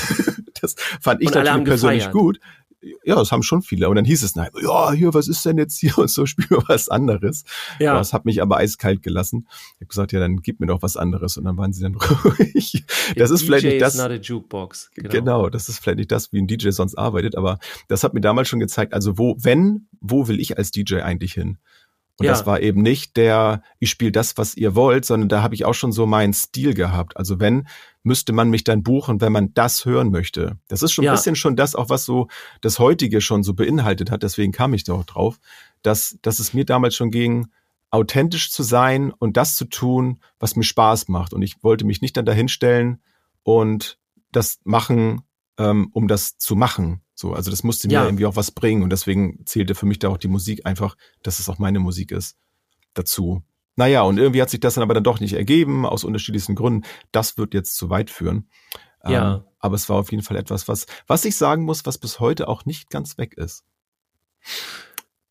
das 0.60 0.74
fand 1.00 1.22
ich 1.22 1.30
natürlich 1.30 1.64
persönlich 1.64 2.10
gut 2.10 2.40
ja, 3.04 3.16
das 3.16 3.32
haben 3.32 3.42
schon 3.42 3.62
viele. 3.62 3.88
Und 3.88 3.96
dann 3.96 4.04
hieß 4.04 4.22
es, 4.22 4.36
nein, 4.36 4.50
ja, 4.62 4.92
hier, 4.92 5.12
was 5.14 5.28
ist 5.28 5.44
denn 5.44 5.58
jetzt 5.58 5.78
hier 5.78 5.96
und 5.98 6.10
so, 6.10 6.26
spür 6.26 6.62
was 6.68 6.88
anderes. 6.88 7.44
Ja. 7.78 7.94
Das 7.94 8.12
hat 8.12 8.24
mich 8.24 8.40
aber 8.42 8.58
eiskalt 8.58 9.02
gelassen. 9.02 9.46
Ich 9.48 9.76
habe 9.76 9.86
gesagt, 9.86 10.12
ja, 10.12 10.20
dann 10.20 10.38
gib 10.38 10.60
mir 10.60 10.66
doch 10.66 10.82
was 10.82 10.96
anderes. 10.96 11.36
Und 11.36 11.44
dann 11.44 11.56
waren 11.56 11.72
sie 11.72 11.82
dann 11.82 11.94
ruhig. 12.24 12.84
Das 13.16 13.30
ist 13.30 13.42
DJ 13.42 13.46
vielleicht 13.46 13.64
nicht 13.66 13.82
das. 13.82 13.96
Not 13.96 14.10
a 14.10 14.14
jukebox. 14.14 14.90
Genau. 14.94 15.10
genau, 15.10 15.50
das 15.50 15.68
ist 15.68 15.78
vielleicht 15.78 15.98
nicht 15.98 16.12
das, 16.12 16.32
wie 16.32 16.40
ein 16.40 16.46
DJ 16.46 16.70
sonst 16.70 16.96
arbeitet, 16.96 17.36
aber 17.36 17.58
das 17.88 18.04
hat 18.04 18.14
mir 18.14 18.20
damals 18.20 18.48
schon 18.48 18.60
gezeigt, 18.60 18.94
also 18.94 19.18
wo, 19.18 19.36
wenn, 19.40 19.88
wo 20.00 20.28
will 20.28 20.40
ich 20.40 20.58
als 20.58 20.70
DJ 20.70 21.00
eigentlich 21.00 21.32
hin? 21.32 21.58
Und 22.18 22.26
ja. 22.26 22.32
das 22.32 22.46
war 22.46 22.60
eben 22.60 22.82
nicht 22.82 23.16
der, 23.16 23.62
ich 23.78 23.90
spiele 23.90 24.10
das, 24.10 24.36
was 24.36 24.56
ihr 24.56 24.74
wollt, 24.74 25.04
sondern 25.04 25.28
da 25.28 25.40
habe 25.42 25.54
ich 25.54 25.64
auch 25.64 25.74
schon 25.74 25.92
so 25.92 26.04
meinen 26.04 26.32
Stil 26.32 26.74
gehabt. 26.74 27.16
Also 27.16 27.38
wenn, 27.38 27.68
müsste 28.02 28.32
man 28.32 28.50
mich 28.50 28.64
dann 28.64 28.82
buchen, 28.82 29.20
wenn 29.20 29.32
man 29.32 29.54
das 29.54 29.84
hören 29.84 30.10
möchte. 30.10 30.58
Das 30.66 30.82
ist 30.82 30.92
schon 30.92 31.04
ja. 31.04 31.12
ein 31.12 31.16
bisschen 31.16 31.36
schon 31.36 31.54
das, 31.54 31.76
auch 31.76 31.90
was 31.90 32.04
so 32.04 32.26
das 32.60 32.80
heutige 32.80 33.20
schon 33.20 33.44
so 33.44 33.54
beinhaltet 33.54 34.10
hat. 34.10 34.24
Deswegen 34.24 34.50
kam 34.50 34.74
ich 34.74 34.82
da 34.82 34.94
auch 34.94 35.04
drauf, 35.04 35.38
dass, 35.82 36.18
dass 36.22 36.40
es 36.40 36.52
mir 36.54 36.64
damals 36.64 36.96
schon 36.96 37.12
ging, 37.12 37.46
authentisch 37.90 38.50
zu 38.50 38.64
sein 38.64 39.12
und 39.12 39.36
das 39.36 39.54
zu 39.54 39.66
tun, 39.66 40.18
was 40.40 40.56
mir 40.56 40.64
Spaß 40.64 41.08
macht. 41.08 41.32
Und 41.32 41.42
ich 41.42 41.62
wollte 41.62 41.86
mich 41.86 42.02
nicht 42.02 42.16
dann 42.16 42.26
dahinstellen 42.26 43.00
und 43.44 43.98
das 44.32 44.58
machen, 44.64 45.22
ähm, 45.56 45.88
um 45.92 46.08
das 46.08 46.36
zu 46.36 46.56
machen. 46.56 47.00
So, 47.18 47.32
also 47.32 47.50
das 47.50 47.64
musste 47.64 47.88
mir 47.88 47.94
ja. 47.94 48.04
irgendwie 48.04 48.26
auch 48.26 48.36
was 48.36 48.52
bringen 48.52 48.84
und 48.84 48.90
deswegen 48.90 49.44
zählte 49.44 49.74
für 49.74 49.86
mich 49.86 49.98
da 49.98 50.08
auch 50.08 50.18
die 50.18 50.28
Musik 50.28 50.64
einfach, 50.66 50.96
dass 51.24 51.40
es 51.40 51.48
auch 51.48 51.58
meine 51.58 51.80
Musik 51.80 52.12
ist, 52.12 52.36
dazu. 52.94 53.42
Naja, 53.74 54.02
und 54.02 54.18
irgendwie 54.18 54.40
hat 54.40 54.50
sich 54.50 54.60
das 54.60 54.74
dann 54.74 54.84
aber 54.84 54.94
dann 54.94 55.02
doch 55.02 55.18
nicht 55.18 55.32
ergeben, 55.32 55.84
aus 55.84 56.04
unterschiedlichsten 56.04 56.54
Gründen. 56.54 56.86
Das 57.10 57.36
wird 57.36 57.54
jetzt 57.54 57.74
zu 57.74 57.90
weit 57.90 58.10
führen. 58.10 58.48
Ja. 59.04 59.34
Ähm, 59.34 59.42
aber 59.58 59.74
es 59.74 59.88
war 59.88 59.96
auf 59.96 60.12
jeden 60.12 60.22
Fall 60.22 60.36
etwas, 60.36 60.68
was, 60.68 60.86
was 61.08 61.24
ich 61.24 61.34
sagen 61.34 61.64
muss, 61.64 61.84
was 61.86 61.98
bis 61.98 62.20
heute 62.20 62.46
auch 62.46 62.66
nicht 62.66 62.88
ganz 62.88 63.18
weg 63.18 63.34
ist. 63.34 63.64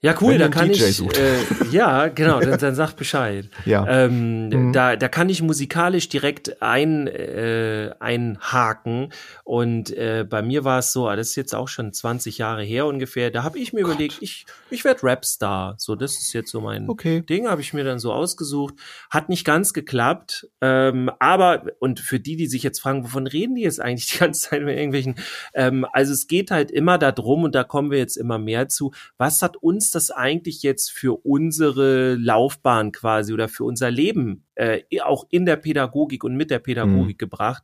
Ja, 0.02 0.16
cool, 0.22 0.38
da 0.38 0.48
kann 0.48 0.72
DJ 0.72 0.84
ich, 0.84 1.18
äh, 1.18 1.38
ja, 1.72 2.08
genau, 2.08 2.40
dann, 2.40 2.60
dann 2.60 2.76
sag 2.76 2.94
Bescheid. 2.94 3.50
Ja. 3.66 3.86
Ähm, 3.88 4.50
mhm. 4.50 4.72
da, 4.72 4.96
da 4.96 5.10
kann 5.10 5.28
ich 5.30 5.42
musikalisch 5.42 6.08
direkt 6.08 6.62
ein, 6.62 7.08
äh, 7.08 7.94
einhaken 8.00 9.12
und 9.44 9.90
äh, 9.92 10.26
bei 10.30 10.42
mir 10.42 10.64
war 10.64 10.80
es 10.80 10.94
so, 10.94 11.08
ah, 11.08 11.16
das 11.16 11.30
ist 11.30 11.36
jetzt 11.36 11.56
auch 11.56 11.68
schon 11.68 11.92
20 11.92 12.38
Jahre 12.38 12.64
her 12.64 12.86
ungefähr, 12.86 13.32
da 13.32 13.44
habe 13.44 13.60
ich 13.60 13.74
mir 13.74 13.82
Gott. 13.82 13.96
überlegt, 13.96 14.18
ich, 14.22 14.46
ich 14.70 14.86
werde 14.86 15.04
Rapstar, 15.04 15.76
so 15.78 15.96
das 15.96 16.18
ist 16.18 16.32
jetzt 16.34 16.52
so 16.52 16.62
mein 16.62 16.88
okay. 16.88 17.22
Ding, 17.22 17.48
habe 17.48 17.62
ich 17.62 17.74
mir 17.74 17.84
dann 17.84 18.00
so 18.00 18.14
ausgesucht, 18.14 18.76
hat 19.10 19.28
nicht 19.28 19.44
ganz 19.44 19.74
geklappt, 19.74 20.48
ähm, 20.62 21.12
aber, 21.20 21.64
und 21.80 22.00
für 22.00 22.20
die, 22.20 22.38
die 22.38 22.48
sich 22.48 22.64
jetzt 22.64 22.80
fragen, 22.80 23.04
wovon 23.04 23.28
reden 23.28 23.56
die 23.56 23.64
jetzt 23.64 23.82
eigentlich 23.82 24.08
die 24.12 24.20
ganze 24.20 24.50
Zeit 24.50 24.62
mit 24.62 24.78
irgendwelchen, 24.78 25.16
ähm, 25.54 25.86
also 25.92 26.14
es 26.14 26.28
geht 26.28 26.52
halt 26.52 26.72
immer 26.72 26.98
darum 26.98 27.44
und 27.44 27.56
da 27.56 27.64
kommen 27.64 27.92
wir 27.92 27.98
jetzt 27.98 28.18
immer 28.18 28.38
mehr 28.38 28.70
zu, 28.70 28.94
was 29.18 29.42
hat 29.42 29.58
uns 29.58 29.87
uns 29.88 29.92
das 29.92 30.12
eigentlich 30.12 30.64
jetzt 30.64 30.92
für 30.92 31.26
unsere 31.26 32.16
Laufbahn 32.16 32.92
quasi 32.92 33.34
oder 33.34 33.48
für 33.48 33.64
unser 33.64 33.90
Leben 33.90 34.44
äh, 34.56 34.82
auch 35.02 35.26
in 35.30 35.46
der 35.46 35.56
Pädagogik 35.56 36.24
und 36.24 36.36
mit 36.36 36.52
der 36.52 36.60
Pädagogik 36.60 37.16
mhm. 37.16 37.18
gebracht? 37.18 37.64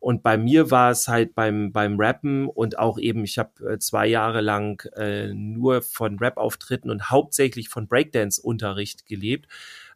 Und 0.00 0.22
bei 0.22 0.36
mir 0.36 0.70
war 0.70 0.90
es 0.90 1.06
halt 1.06 1.34
beim, 1.34 1.72
beim 1.72 2.00
Rappen 2.00 2.48
und 2.48 2.78
auch 2.78 2.98
eben, 2.98 3.22
ich 3.22 3.38
habe 3.38 3.74
äh, 3.74 3.78
zwei 3.78 4.06
Jahre 4.06 4.40
lang 4.40 4.82
äh, 4.96 5.32
nur 5.32 5.82
von 5.82 6.18
Rap-Auftritten 6.18 6.90
und 6.90 7.10
hauptsächlich 7.10 7.68
von 7.68 7.86
Breakdance-Unterricht 7.86 9.06
gelebt. 9.06 9.46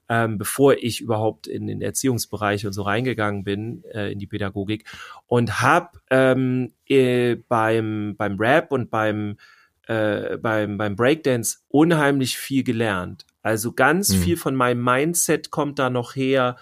Ähm, 0.06 0.36
bevor 0.36 0.74
ich 0.74 1.00
überhaupt 1.00 1.46
in 1.46 1.66
den 1.66 1.80
Erziehungsbereich 1.80 2.66
und 2.66 2.74
so 2.74 2.82
reingegangen 2.82 3.42
bin, 3.42 3.84
äh, 3.84 4.12
in 4.12 4.18
die 4.18 4.26
Pädagogik. 4.26 4.84
Und 5.26 5.62
habe 5.62 5.98
ähm, 6.10 6.72
äh, 6.86 7.36
beim, 7.36 8.14
beim 8.18 8.36
Rap 8.38 8.70
und 8.70 8.90
beim 8.90 9.38
äh, 9.86 10.36
beim, 10.38 10.78
beim 10.78 10.96
Breakdance 10.96 11.58
unheimlich 11.68 12.38
viel 12.38 12.64
gelernt. 12.64 13.26
Also 13.42 13.72
ganz 13.72 14.10
mhm. 14.10 14.22
viel 14.22 14.36
von 14.36 14.54
meinem 14.54 14.82
Mindset 14.82 15.50
kommt 15.50 15.78
da 15.78 15.90
noch 15.90 16.16
her. 16.16 16.56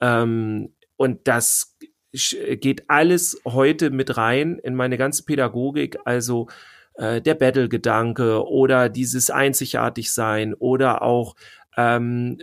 Ähm, 0.00 0.72
und 0.96 1.26
das 1.26 1.76
geht 2.12 2.88
alles 2.88 3.40
heute 3.44 3.90
mit 3.90 4.16
rein 4.16 4.58
in 4.58 4.74
meine 4.74 4.96
ganze 4.96 5.24
Pädagogik. 5.24 5.98
Also 6.04 6.48
äh, 6.94 7.20
der 7.20 7.34
Battle-Gedanke 7.34 8.46
oder 8.46 8.88
dieses 8.88 9.30
Einzigartigsein 9.30 10.54
oder 10.54 11.02
auch 11.02 11.34
ähm, 11.78 12.38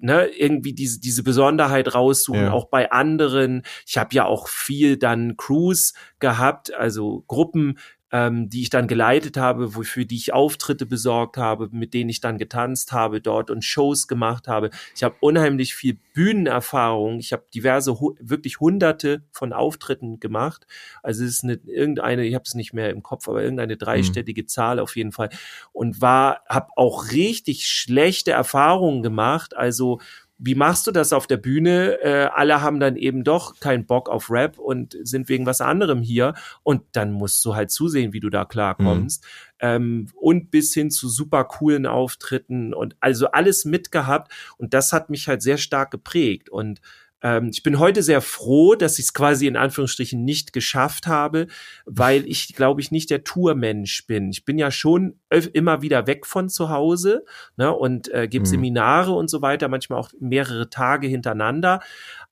ne, 0.00 0.26
irgendwie 0.26 0.74
diese, 0.74 1.00
diese 1.00 1.22
Besonderheit 1.22 1.94
raussuchen, 1.94 2.42
ja. 2.42 2.52
auch 2.52 2.68
bei 2.68 2.92
anderen. 2.92 3.62
Ich 3.86 3.96
habe 3.96 4.14
ja 4.14 4.26
auch 4.26 4.48
viel 4.48 4.98
dann 4.98 5.38
Crews 5.38 5.94
gehabt, 6.18 6.74
also 6.74 7.24
Gruppen, 7.26 7.78
ähm, 8.14 8.48
die 8.48 8.62
ich 8.62 8.70
dann 8.70 8.86
geleitet 8.86 9.36
habe, 9.36 9.74
wofür 9.74 10.04
die 10.04 10.14
ich 10.14 10.32
Auftritte 10.32 10.86
besorgt 10.86 11.36
habe, 11.36 11.68
mit 11.72 11.94
denen 11.94 12.10
ich 12.10 12.20
dann 12.20 12.38
getanzt 12.38 12.92
habe 12.92 13.20
dort 13.20 13.50
und 13.50 13.64
Shows 13.64 14.06
gemacht 14.06 14.46
habe. 14.46 14.70
Ich 14.94 15.02
habe 15.02 15.16
unheimlich 15.18 15.74
viel 15.74 15.98
Bühnenerfahrung. 16.12 17.18
Ich 17.18 17.32
habe 17.32 17.42
diverse, 17.52 17.90
wirklich 18.20 18.60
hunderte 18.60 19.24
von 19.32 19.52
Auftritten 19.52 20.20
gemacht. 20.20 20.64
Also 21.02 21.24
es 21.24 21.32
ist 21.32 21.42
eine, 21.42 21.54
irgendeine, 21.54 22.24
ich 22.24 22.36
habe 22.36 22.44
es 22.46 22.54
nicht 22.54 22.72
mehr 22.72 22.90
im 22.90 23.02
Kopf, 23.02 23.28
aber 23.28 23.42
irgendeine 23.42 23.76
dreistellige 23.76 24.42
mhm. 24.42 24.48
Zahl 24.48 24.78
auf 24.78 24.94
jeden 24.94 25.10
Fall. 25.10 25.30
Und 25.72 26.00
war, 26.00 26.44
habe 26.48 26.68
auch 26.76 27.10
richtig 27.10 27.66
schlechte 27.66 28.30
Erfahrungen 28.30 29.02
gemacht. 29.02 29.56
Also 29.56 29.98
wie 30.38 30.54
machst 30.54 30.86
du 30.86 30.90
das 30.90 31.12
auf 31.12 31.26
der 31.26 31.36
Bühne? 31.36 32.00
Äh, 32.02 32.28
alle 32.32 32.60
haben 32.60 32.80
dann 32.80 32.96
eben 32.96 33.22
doch 33.22 33.60
keinen 33.60 33.86
Bock 33.86 34.08
auf 34.08 34.30
Rap 34.30 34.58
und 34.58 34.96
sind 35.02 35.28
wegen 35.28 35.46
was 35.46 35.60
anderem 35.60 36.02
hier. 36.02 36.34
Und 36.62 36.82
dann 36.92 37.12
musst 37.12 37.44
du 37.44 37.54
halt 37.54 37.70
zusehen, 37.70 38.12
wie 38.12 38.20
du 38.20 38.30
da 38.30 38.44
klarkommst. 38.44 39.22
Mhm. 39.22 39.28
Ähm, 39.60 40.06
und 40.16 40.50
bis 40.50 40.74
hin 40.74 40.90
zu 40.90 41.08
super 41.08 41.44
coolen 41.44 41.86
Auftritten 41.86 42.74
und 42.74 42.96
also 43.00 43.28
alles 43.28 43.64
mitgehabt. 43.64 44.32
Und 44.56 44.74
das 44.74 44.92
hat 44.92 45.08
mich 45.08 45.28
halt 45.28 45.40
sehr 45.40 45.58
stark 45.58 45.90
geprägt. 45.92 46.48
Und 46.48 46.80
ähm, 47.24 47.48
ich 47.50 47.62
bin 47.62 47.78
heute 47.78 48.02
sehr 48.02 48.20
froh, 48.20 48.74
dass 48.74 48.98
ich 48.98 49.06
es 49.06 49.14
quasi 49.14 49.46
in 49.46 49.56
Anführungsstrichen 49.56 50.22
nicht 50.22 50.52
geschafft 50.52 51.06
habe, 51.06 51.46
weil 51.86 52.28
ich, 52.28 52.54
glaube 52.54 52.82
ich, 52.82 52.90
nicht 52.90 53.08
der 53.08 53.24
Tourmensch 53.24 54.06
bin. 54.06 54.28
Ich 54.28 54.44
bin 54.44 54.58
ja 54.58 54.70
schon 54.70 55.18
immer 55.54 55.80
wieder 55.80 56.06
weg 56.06 56.26
von 56.26 56.50
zu 56.50 56.68
Hause 56.68 57.24
ne, 57.56 57.72
und 57.74 58.12
äh, 58.12 58.28
gebe 58.28 58.44
mhm. 58.44 58.50
Seminare 58.50 59.12
und 59.12 59.30
so 59.30 59.40
weiter, 59.40 59.68
manchmal 59.68 59.98
auch 59.98 60.10
mehrere 60.20 60.68
Tage 60.68 61.06
hintereinander. 61.06 61.80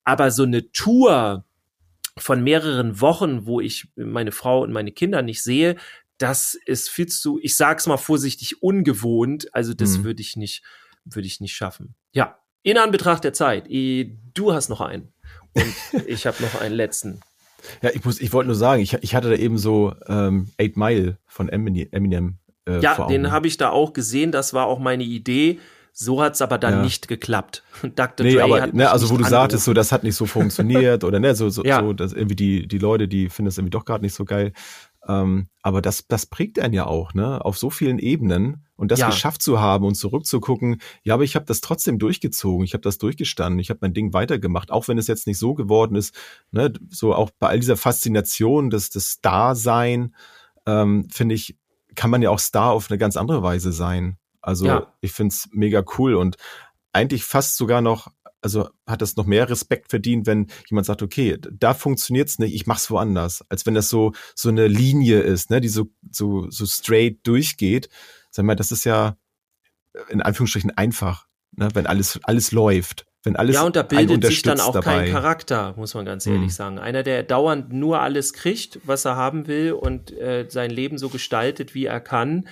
Aber 0.05 0.31
so 0.31 0.43
eine 0.43 0.71
Tour 0.73 1.47
von 2.19 2.45
mehreren 2.45 3.01
Wochen, 3.01 3.47
wo 3.47 3.61
ich 3.61 3.89
meine 3.97 4.31
Frau 4.31 4.63
und 4.63 4.73
meine 4.73 4.93
Kinder 4.93 5.23
nicht 5.23 5.43
sehe, 5.43 5.77
das 6.19 6.55
ist 6.67 6.91
viel 6.91 7.07
zu, 7.07 7.41
ich 7.43 7.57
sag's 7.57 7.87
mal 7.87 7.97
vorsichtig, 7.97 8.63
ungewohnt. 8.63 9.55
Also 9.55 9.73
das 9.73 9.97
mhm. 9.97 10.05
würde 10.05 10.21
ich 10.21 10.37
nicht, 10.37 10.63
würde 11.07 11.27
ich 11.27 11.41
nicht 11.41 11.55
schaffen. 11.55 11.95
Ja, 12.13 12.42
in 12.63 12.79
Anbetracht 12.79 13.25
der 13.25 13.33
Zeit, 13.33 13.67
du 13.69 14.53
hast 14.53 14.69
noch 14.69 14.81
einen 14.81 15.13
und 15.55 15.75
ich 16.07 16.27
habe 16.27 16.43
noch 16.43 16.61
einen 16.61 16.75
letzten. 16.75 17.21
Ja, 17.81 17.91
ich 17.93 18.05
muss, 18.05 18.21
ich 18.21 18.33
wollte 18.33 18.49
nur 18.49 18.57
sagen, 18.57 18.83
ich, 18.83 18.95
ich 19.03 19.15
hatte 19.15 19.31
da 19.31 19.37
eben 19.37 19.59
so 19.59 19.95
ähm, 20.07 20.49
Eight 20.59 20.77
Mile 20.77 21.19
von 21.27 21.49
Eminem. 21.49 22.39
Äh, 22.67 22.81
ja, 22.81 23.07
den 23.07 23.31
habe 23.31 23.47
ich 23.47 23.57
da 23.57 23.71
auch 23.71 23.93
gesehen. 23.93 24.33
Das 24.33 24.53
war 24.53 24.67
auch 24.67 24.79
meine 24.79 25.05
Idee. 25.05 25.61
So 25.95 26.23
hat's 26.23 26.41
aber 26.41 26.57
dann 26.57 26.75
ja. 26.75 26.83
nicht 26.83 27.07
geklappt. 27.07 27.63
Dr. 27.83 28.25
Nee, 28.25 28.35
Dre 28.35 28.45
aber, 28.45 28.67
ne, 28.69 28.91
also 28.91 29.11
wo 29.11 29.17
du 29.17 29.25
sagtest, 29.25 29.65
so 29.65 29.75
das 29.75 29.93
hat 29.93 30.05
nicht 30.05 30.17
so 30.17 30.27
funktioniert 30.27 31.05
oder 31.05 31.21
ne, 31.21 31.35
so, 31.35 31.51
so, 31.51 31.63
ja. 31.65 31.81
so 31.81 31.93
dass 31.93 32.13
irgendwie 32.15 32.37
die, 32.37 32.67
die 32.67 32.79
Leute, 32.79 33.09
die 33.09 33.29
finden 33.29 33.49
es 33.49 33.59
irgendwie 33.59 33.73
doch 33.73 33.85
gerade 33.85 34.03
nicht 34.03 34.15
so 34.15 34.25
geil. 34.25 34.53
Ähm, 35.09 35.49
aber 35.63 35.83
das, 35.83 36.07
das 36.07 36.27
prägt 36.27 36.59
einen 36.59 36.75
ja 36.75 36.87
auch, 36.87 37.15
ne? 37.15 37.45
Auf 37.45 37.59
so 37.59 37.71
vielen 37.71 37.99
Ebenen. 37.99 38.67
Und 38.77 38.91
das 38.91 39.01
ja. 39.01 39.07
geschafft 39.07 39.43
zu 39.43 39.61
haben 39.61 39.85
und 39.85 39.95
zurückzugucken, 39.95 40.81
ja, 41.05 41.15
aber 41.15 41.23
ich 41.23 41.37
habe 41.37 41.45
das 41.45 41.61
trotzdem 41.61 42.01
durchgezogen, 42.01 42.65
ich 42.65 42.75
habe 42.75 42.83
das 42.83 42.99
durchgestanden, 42.99 43.61
ich 43.61 43.71
habe 43.71 43.79
mein 43.81 43.95
Ding 43.95 44.13
weitergemacht, 44.13 44.73
auch 44.73 44.89
wenn 44.89 44.99
es 44.99 45.07
jetzt 45.07 45.29
nicht 45.29 45.39
so 45.39 45.55
geworden 45.55 45.95
ist, 45.95 46.17
ne, 46.51 46.73
so 46.91 47.15
auch 47.15 47.31
bei 47.39 47.49
all 47.49 47.61
dieser 47.61 47.77
Faszination 47.77 48.71
des, 48.71 48.91
des 48.91 49.11
Star-Sein, 49.11 50.17
ähm, 50.67 51.07
finde 51.11 51.37
ich, 51.37 51.57
kann 51.95 52.11
man 52.11 52.23
ja 52.23 52.31
auch 52.31 52.41
Star 52.41 52.73
auf 52.73 52.91
eine 52.91 52.99
ganz 52.99 53.17
andere 53.17 53.45
Weise 53.45 53.73
sein. 53.73 54.17
Also 54.41 54.67
ja. 54.67 54.93
ich 55.01 55.13
find's 55.13 55.49
mega 55.53 55.85
cool 55.99 56.15
und 56.15 56.37
eigentlich 56.93 57.25
fast 57.25 57.57
sogar 57.57 57.83
noch 57.83 58.09
also 58.43 58.69
hat 58.87 59.01
das 59.01 59.17
noch 59.17 59.25
mehr 59.25 59.49
Respekt 59.49 59.91
verdient, 59.91 60.27
wenn 60.27 60.49
jemand 60.69 60.87
sagt, 60.87 61.03
okay, 61.03 61.39
da 61.41 61.75
funktioniert's 61.75 62.39
nicht, 62.39 62.55
ich 62.55 62.67
mach's 62.67 62.91
woanders, 62.91 63.45
als 63.49 63.65
wenn 63.65 63.75
das 63.75 63.89
so 63.89 64.13
so 64.35 64.49
eine 64.49 64.67
Linie 64.67 65.21
ist, 65.21 65.51
ne, 65.51 65.61
die 65.61 65.69
so 65.69 65.89
so 66.11 66.51
so 66.51 66.67
straight 66.67 67.27
durchgeht. 67.27 67.89
Sag 68.31 68.45
mal, 68.45 68.57
das 68.57 68.73
ist 68.73 68.85
ja 68.85 69.17
in 70.09 70.21
Anführungsstrichen 70.21 70.77
einfach, 70.77 71.27
ne, 71.53 71.69
wenn 71.75 71.87
alles 71.87 72.21
alles 72.25 72.53
läuft. 72.53 73.07
Wenn 73.25 73.37
alles 73.37 73.55
ja, 73.55 73.63
und 73.63 73.77
da 73.77 73.85
bildet 73.85 74.25
sich 74.25 74.43
dann 74.43 74.59
auch 74.59 74.73
dabei. 74.73 75.05
kein 75.05 75.13
Charakter, 75.13 75.75
muss 75.77 75.95
man 75.95 76.05
ganz 76.05 76.27
ehrlich 76.27 76.43
hm. 76.43 76.51
sagen. 76.51 76.79
Einer, 76.81 77.05
der 77.05 77.23
dauernd 77.23 77.73
nur 77.73 78.01
alles 78.01 78.33
kriegt, 78.33 78.81
was 78.85 79.05
er 79.05 79.15
haben 79.15 79.47
will 79.47 79.73
und 79.73 80.11
äh, 80.11 80.47
sein 80.49 80.71
Leben 80.71 80.99
so 80.99 81.09
gestaltet, 81.09 81.73
wie 81.73 81.87
er 81.87 82.01
kann, 82.01 82.49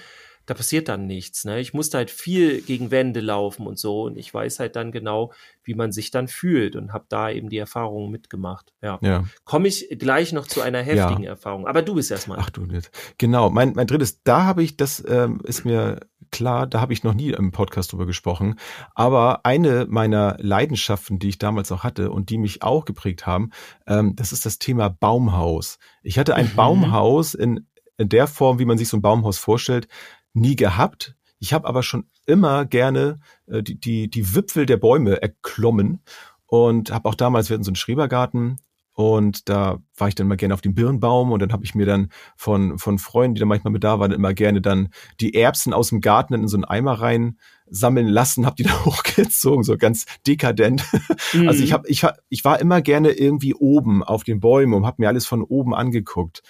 da 0.51 0.55
passiert 0.55 0.89
dann 0.89 1.07
nichts. 1.07 1.45
Ne? 1.45 1.61
Ich 1.61 1.75
musste 1.75 1.97
halt 1.97 2.11
viel 2.11 2.61
gegen 2.61 2.91
Wände 2.91 3.21
laufen 3.21 3.69
und 3.69 3.79
so 3.79 4.03
und 4.03 4.17
ich 4.17 4.35
weiß 4.35 4.59
halt 4.59 4.75
dann 4.75 4.91
genau, 4.91 5.33
wie 5.63 5.75
man 5.75 5.93
sich 5.93 6.11
dann 6.11 6.27
fühlt 6.27 6.75
und 6.75 6.93
habe 6.93 7.05
da 7.09 7.31
eben 7.31 7.51
die 7.51 7.59
Erfahrungen 7.59 8.11
mitgemacht. 8.11 8.73
Ja. 8.83 8.99
ja. 9.01 9.27
Komme 9.45 9.69
ich 9.69 9.87
gleich 9.97 10.33
noch 10.33 10.49
zu 10.49 10.61
einer 10.61 10.83
heftigen 10.83 11.23
ja. 11.23 11.31
Erfahrung. 11.31 11.69
Aber 11.69 11.83
du 11.83 11.95
bist 11.95 12.11
erstmal. 12.11 12.39
Ach 12.41 12.51
du 12.51 12.63
nicht. 12.67 12.91
Genau. 13.17 13.49
Mein, 13.49 13.75
mein 13.77 13.87
drittes, 13.87 14.25
da 14.25 14.43
habe 14.43 14.65
ich, 14.65 14.77
das 14.77 15.05
ähm, 15.07 15.41
ist 15.45 15.65
mir 15.65 16.01
klar, 16.33 16.67
da 16.67 16.81
habe 16.81 16.93
ich 16.95 17.05
noch 17.05 17.15
nie 17.15 17.31
im 17.31 17.53
Podcast 17.53 17.93
drüber 17.93 18.07
gesprochen. 18.07 18.57
Aber 18.97 19.47
eine 19.47 19.87
meiner 19.89 20.37
Leidenschaften, 20.41 21.21
die 21.21 21.29
ich 21.29 21.39
damals 21.39 21.71
auch 21.71 21.85
hatte 21.85 22.11
und 22.11 22.29
die 22.29 22.39
mich 22.39 22.65
auch 22.65 22.87
geprägt 22.87 23.25
haben, 23.25 23.51
ähm, 23.87 24.17
das 24.17 24.33
ist 24.33 24.47
das 24.47 24.59
Thema 24.59 24.89
Baumhaus. 24.89 25.79
Ich 26.03 26.19
hatte 26.19 26.35
ein 26.35 26.47
mhm. 26.47 26.57
Baumhaus 26.57 27.35
in, 27.35 27.69
in 27.99 28.09
der 28.09 28.27
Form, 28.27 28.59
wie 28.59 28.65
man 28.65 28.79
sich 28.79 28.89
so 28.89 28.97
ein 28.97 29.03
Baumhaus 29.03 29.39
vorstellt, 29.39 29.87
nie 30.33 30.57
gehabt. 30.57 31.17
Ich 31.39 31.53
habe 31.53 31.67
aber 31.67 31.83
schon 31.83 32.07
immer 32.27 32.65
gerne 32.65 33.21
äh, 33.47 33.63
die, 33.63 33.79
die, 33.79 34.11
die 34.11 34.35
Wipfel 34.35 34.67
der 34.67 34.77
Bäume 34.77 35.21
erklommen 35.23 36.03
und 36.47 36.91
habe 36.91 37.09
auch 37.09 37.15
damals, 37.15 37.49
wir 37.49 37.55
hatten 37.55 37.65
so 37.65 37.71
einen 37.71 37.77
Schrebergarten 37.77 38.59
und 38.93 39.49
da 39.49 39.79
war 39.97 40.09
ich 40.09 40.15
dann 40.15 40.29
mal 40.29 40.37
gerne 40.37 40.53
auf 40.53 40.61
dem 40.61 40.75
Birnbaum 40.75 41.33
und 41.33 41.41
dann 41.41 41.53
habe 41.53 41.65
ich 41.65 41.75
mir 41.75 41.87
dann 41.87 42.11
von, 42.37 42.79
von 42.79 42.99
Freunden, 42.99 43.35
die 43.35 43.41
da 43.41 43.47
manchmal 43.47 43.73
mit 43.73 43.85
da 43.85 43.99
waren, 43.99 44.13
immer 44.13 44.35
gerne 44.35 44.61
dann 44.61 44.91
die 45.21 45.35
Erbsen 45.35 45.73
aus 45.73 45.89
dem 45.89 46.01
Garten 46.01 46.35
in 46.35 46.49
so 46.49 46.57
einen 46.57 46.65
Eimer 46.65 46.95
rein 47.01 47.39
sammeln 47.71 48.09
lassen, 48.09 48.45
habe 48.45 48.57
die 48.57 48.63
da 48.65 48.85
hochgezogen, 48.85 49.65
so 49.65 49.79
ganz 49.79 50.05
dekadent. 50.27 50.85
Mhm. 51.33 51.49
Also 51.49 51.65
ich, 51.65 51.73
hab, 51.73 51.89
ich, 51.89 52.05
ich 52.29 52.45
war 52.45 52.61
immer 52.61 52.83
gerne 52.83 53.13
irgendwie 53.13 53.55
oben 53.55 54.03
auf 54.03 54.25
den 54.25 54.41
Bäumen 54.41 54.75
und 54.75 54.85
habe 54.85 54.97
mir 54.99 55.09
alles 55.09 55.27
von 55.27 55.43
oben 55.43 55.75
angeguckt. 55.75 56.43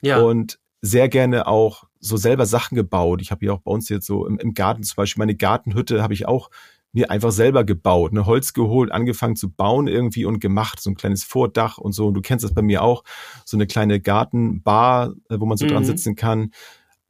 Ja. 0.00 0.20
Und 0.20 0.58
sehr 0.80 1.10
gerne 1.10 1.46
auch 1.46 1.84
so 2.00 2.16
selber 2.16 2.46
Sachen 2.46 2.74
gebaut. 2.74 3.20
Ich 3.22 3.30
habe 3.30 3.44
ja 3.44 3.52
auch 3.52 3.60
bei 3.60 3.70
uns 3.70 3.88
jetzt 3.88 4.06
so 4.06 4.26
im, 4.26 4.38
im 4.38 4.54
Garten 4.54 4.82
zum 4.82 4.96
Beispiel 4.96 5.20
meine 5.20 5.36
Gartenhütte 5.36 6.02
habe 6.02 6.14
ich 6.14 6.26
auch 6.26 6.50
mir 6.92 7.10
einfach 7.10 7.30
selber 7.30 7.64
gebaut, 7.64 8.12
ne, 8.12 8.26
Holz 8.26 8.52
geholt, 8.52 8.90
angefangen 8.90 9.36
zu 9.36 9.50
bauen 9.50 9.86
irgendwie 9.86 10.24
und 10.24 10.40
gemacht, 10.40 10.80
so 10.80 10.90
ein 10.90 10.96
kleines 10.96 11.22
Vordach 11.22 11.78
und 11.78 11.92
so. 11.92 12.08
Und 12.08 12.14
du 12.14 12.20
kennst 12.20 12.44
das 12.44 12.52
bei 12.52 12.62
mir 12.62 12.82
auch, 12.82 13.04
so 13.44 13.56
eine 13.56 13.66
kleine 13.66 14.00
Gartenbar, 14.00 15.14
äh, 15.28 15.38
wo 15.38 15.46
man 15.46 15.56
so 15.56 15.66
mhm. 15.66 15.70
dran 15.70 15.84
sitzen 15.84 16.16
kann. 16.16 16.50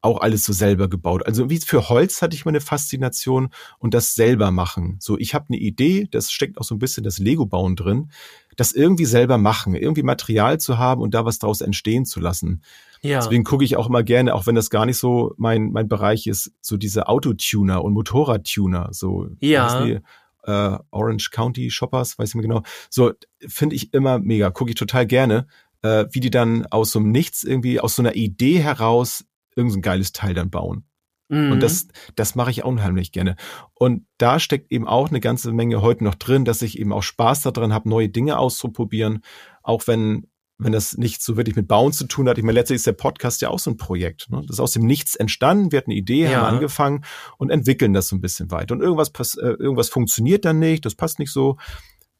Auch 0.02 0.20
alles 0.20 0.44
so 0.44 0.54
selber 0.54 0.88
gebaut. 0.88 1.26
Also 1.26 1.50
wie 1.50 1.58
für 1.58 1.90
Holz 1.90 2.22
hatte 2.22 2.34
ich 2.34 2.46
meine 2.46 2.62
Faszination 2.62 3.50
und 3.78 3.92
das 3.92 4.14
selber 4.14 4.50
machen. 4.50 4.96
So, 4.98 5.18
ich 5.18 5.34
habe 5.34 5.46
eine 5.50 5.58
Idee, 5.58 6.08
das 6.10 6.30
steckt 6.30 6.58
auch 6.58 6.64
so 6.64 6.74
ein 6.74 6.78
bisschen 6.78 7.04
das 7.04 7.18
Lego-Bauen 7.18 7.76
drin, 7.76 8.10
das 8.56 8.72
irgendwie 8.72 9.04
selber 9.04 9.36
machen, 9.36 9.74
irgendwie 9.74 10.02
Material 10.02 10.58
zu 10.58 10.78
haben 10.78 11.02
und 11.02 11.12
da 11.12 11.26
was 11.26 11.38
draus 11.38 11.60
entstehen 11.60 12.06
zu 12.06 12.18
lassen. 12.18 12.62
Ja. 13.02 13.20
Deswegen 13.20 13.44
gucke 13.44 13.64
ich 13.64 13.76
auch 13.76 13.88
immer 13.88 14.02
gerne, 14.02 14.34
auch 14.34 14.46
wenn 14.46 14.54
das 14.54 14.70
gar 14.70 14.84
nicht 14.86 14.98
so 14.98 15.34
mein, 15.38 15.72
mein 15.72 15.88
Bereich 15.88 16.26
ist, 16.26 16.52
so 16.60 16.76
diese 16.76 17.08
Autotuner 17.08 17.82
und 17.82 17.94
Motorradtuner, 17.94 18.88
so 18.92 19.28
ja. 19.40 19.84
Die, 19.84 20.00
äh, 20.44 20.78
Orange 20.90 21.30
County 21.30 21.70
Shoppers, 21.70 22.18
weiß 22.18 22.30
ich 22.30 22.34
nicht 22.34 22.46
mehr 22.46 22.56
genau. 22.56 22.66
So 22.90 23.12
finde 23.46 23.76
ich 23.76 23.94
immer 23.94 24.18
mega, 24.18 24.50
gucke 24.50 24.70
ich 24.70 24.76
total 24.76 25.06
gerne, 25.06 25.46
äh, 25.82 26.06
wie 26.12 26.20
die 26.20 26.30
dann 26.30 26.66
aus 26.66 26.92
so 26.92 26.98
einem 26.98 27.10
Nichts 27.10 27.42
irgendwie, 27.42 27.80
aus 27.80 27.96
so 27.96 28.02
einer 28.02 28.16
Idee 28.16 28.58
heraus 28.58 29.24
irgendein 29.56 29.82
geiles 29.82 30.12
Teil 30.12 30.34
dann 30.34 30.50
bauen. 30.50 30.84
Und 31.30 31.56
mhm. 31.56 31.60
das, 31.60 31.86
das 32.16 32.34
mache 32.34 32.50
ich 32.50 32.64
auch 32.64 32.68
unheimlich 32.68 33.12
gerne. 33.12 33.36
Und 33.74 34.04
da 34.18 34.40
steckt 34.40 34.72
eben 34.72 34.88
auch 34.88 35.10
eine 35.10 35.20
ganze 35.20 35.52
Menge 35.52 35.80
heute 35.80 36.02
noch 36.02 36.16
drin, 36.16 36.44
dass 36.44 36.60
ich 36.60 36.76
eben 36.76 36.92
auch 36.92 37.04
Spaß 37.04 37.42
daran 37.42 37.72
habe, 37.72 37.88
neue 37.88 38.08
Dinge 38.08 38.36
auszuprobieren, 38.36 39.22
auch 39.62 39.86
wenn 39.86 40.26
wenn 40.62 40.72
das 40.72 40.96
nicht 40.96 41.22
so 41.22 41.36
wirklich 41.36 41.56
mit 41.56 41.68
Bauen 41.68 41.92
zu 41.92 42.06
tun 42.06 42.28
hat. 42.28 42.36
Ich 42.36 42.44
meine, 42.44 42.58
letztlich 42.58 42.76
ist 42.76 42.86
der 42.86 42.92
Podcast 42.92 43.40
ja 43.40 43.48
auch 43.48 43.58
so 43.58 43.70
ein 43.70 43.76
Projekt. 43.76 44.30
Ne? 44.30 44.42
Das 44.46 44.56
ist 44.56 44.60
aus 44.60 44.72
dem 44.72 44.84
Nichts 44.84 45.16
entstanden. 45.16 45.72
Wir 45.72 45.78
hatten 45.78 45.90
eine 45.90 45.98
Idee, 45.98 46.24
ja. 46.24 46.42
haben 46.42 46.54
angefangen 46.54 47.04
und 47.38 47.50
entwickeln 47.50 47.94
das 47.94 48.08
so 48.08 48.16
ein 48.16 48.20
bisschen 48.20 48.50
weiter. 48.50 48.74
Und 48.74 48.82
irgendwas, 48.82 49.10
pass 49.10 49.34
äh, 49.36 49.48
irgendwas 49.58 49.88
funktioniert 49.88 50.44
dann 50.44 50.58
nicht, 50.58 50.84
das 50.84 50.94
passt 50.94 51.18
nicht 51.18 51.32
so. 51.32 51.56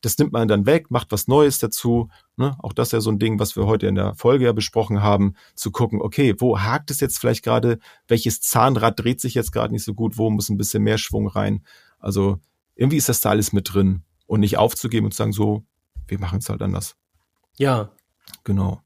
Das 0.01 0.17
nimmt 0.17 0.33
man 0.33 0.49
dann 0.49 0.65
weg, 0.65 0.91
macht 0.91 1.13
was 1.13 1.29
Neues 1.29 1.59
dazu. 1.59 2.09
Ne? 2.37 2.57
Auch 2.61 2.73
das 2.73 2.89
ist 2.89 2.93
ja 2.93 3.01
so 3.03 3.11
ein 3.11 3.19
Ding, 3.19 3.39
was 3.39 3.55
wir 3.57 3.67
heute 3.67 3.87
in 3.87 3.95
der 3.95 4.15
Folge 4.15 4.47
ja 4.47 4.53
besprochen 4.53 5.03
haben, 5.03 5.35
zu 5.55 5.71
gucken, 5.71 6.01
okay, 6.01 6.35
wo 6.39 6.59
hakt 6.59 6.91
es 6.91 7.01
jetzt 7.01 7.19
vielleicht 7.19 7.45
gerade? 7.45 7.79
Welches 8.09 8.41
Zahnrad 8.41 8.99
dreht 8.99 9.21
sich 9.21 9.35
jetzt 9.35 9.53
gerade 9.53 9.75
nicht 9.75 9.85
so 9.85 9.93
gut? 9.93 10.17
Wo 10.17 10.31
muss 10.31 10.49
ein 10.49 10.57
bisschen 10.57 10.83
mehr 10.83 10.97
Schwung 10.97 11.29
rein? 11.29 11.63
Also 11.99 12.39
irgendwie 12.75 12.97
ist 12.97 13.11
das 13.11 13.21
da 13.21 13.29
alles 13.29 13.53
mit 13.53 13.75
drin. 13.75 14.03
Und 14.27 14.41
nicht 14.41 14.57
aufzugeben 14.57 15.07
und 15.07 15.13
zu 15.13 15.19
sagen, 15.19 15.33
so, 15.33 15.65
wir 16.07 16.19
machen 16.19 16.39
es 16.39 16.49
halt 16.49 16.63
anders. 16.63 16.97
Ja, 17.59 17.91
Genau. 18.45 18.83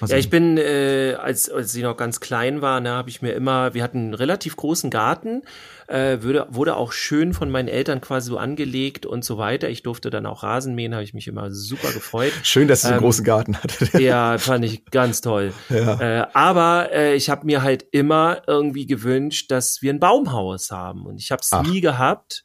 Was 0.00 0.10
ja, 0.10 0.16
ich 0.16 0.30
bin, 0.30 0.56
äh, 0.56 1.16
als, 1.20 1.50
als 1.50 1.74
ich 1.74 1.82
noch 1.82 1.96
ganz 1.96 2.20
klein 2.20 2.62
war, 2.62 2.80
ne, 2.80 2.90
habe 2.90 3.10
ich 3.10 3.22
mir 3.22 3.32
immer, 3.32 3.74
wir 3.74 3.82
hatten 3.82 3.98
einen 3.98 4.14
relativ 4.14 4.56
großen 4.56 4.88
Garten, 4.88 5.42
äh, 5.88 6.22
würde, 6.22 6.46
wurde 6.48 6.76
auch 6.76 6.92
schön 6.92 7.34
von 7.34 7.50
meinen 7.50 7.68
Eltern 7.68 8.00
quasi 8.00 8.28
so 8.30 8.38
angelegt 8.38 9.04
und 9.04 9.24
so 9.24 9.36
weiter. 9.36 9.68
Ich 9.68 9.82
durfte 9.82 10.10
dann 10.10 10.26
auch 10.26 10.42
Rasen 10.42 10.74
mähen, 10.74 10.94
habe 10.94 11.04
ich 11.04 11.12
mich 11.12 11.28
immer 11.28 11.50
super 11.50 11.92
gefreut. 11.92 12.32
Schön, 12.42 12.68
dass 12.68 12.82
du 12.82 12.88
ähm, 12.88 12.94
einen 12.94 13.02
großen 13.02 13.24
Garten 13.24 13.56
hattest. 13.56 13.94
ja, 13.98 14.38
fand 14.38 14.64
ich 14.64 14.86
ganz 14.86 15.20
toll. 15.20 15.52
Ja. 15.68 16.00
Äh, 16.00 16.26
aber 16.32 16.90
äh, 16.92 17.14
ich 17.14 17.28
habe 17.28 17.44
mir 17.44 17.62
halt 17.62 17.84
immer 17.90 18.42
irgendwie 18.46 18.86
gewünscht, 18.86 19.50
dass 19.50 19.82
wir 19.82 19.92
ein 19.92 20.00
Baumhaus 20.00 20.70
haben 20.70 21.04
und 21.04 21.18
ich 21.18 21.30
habe 21.30 21.42
es 21.42 21.52
nie 21.68 21.80
gehabt. 21.80 22.44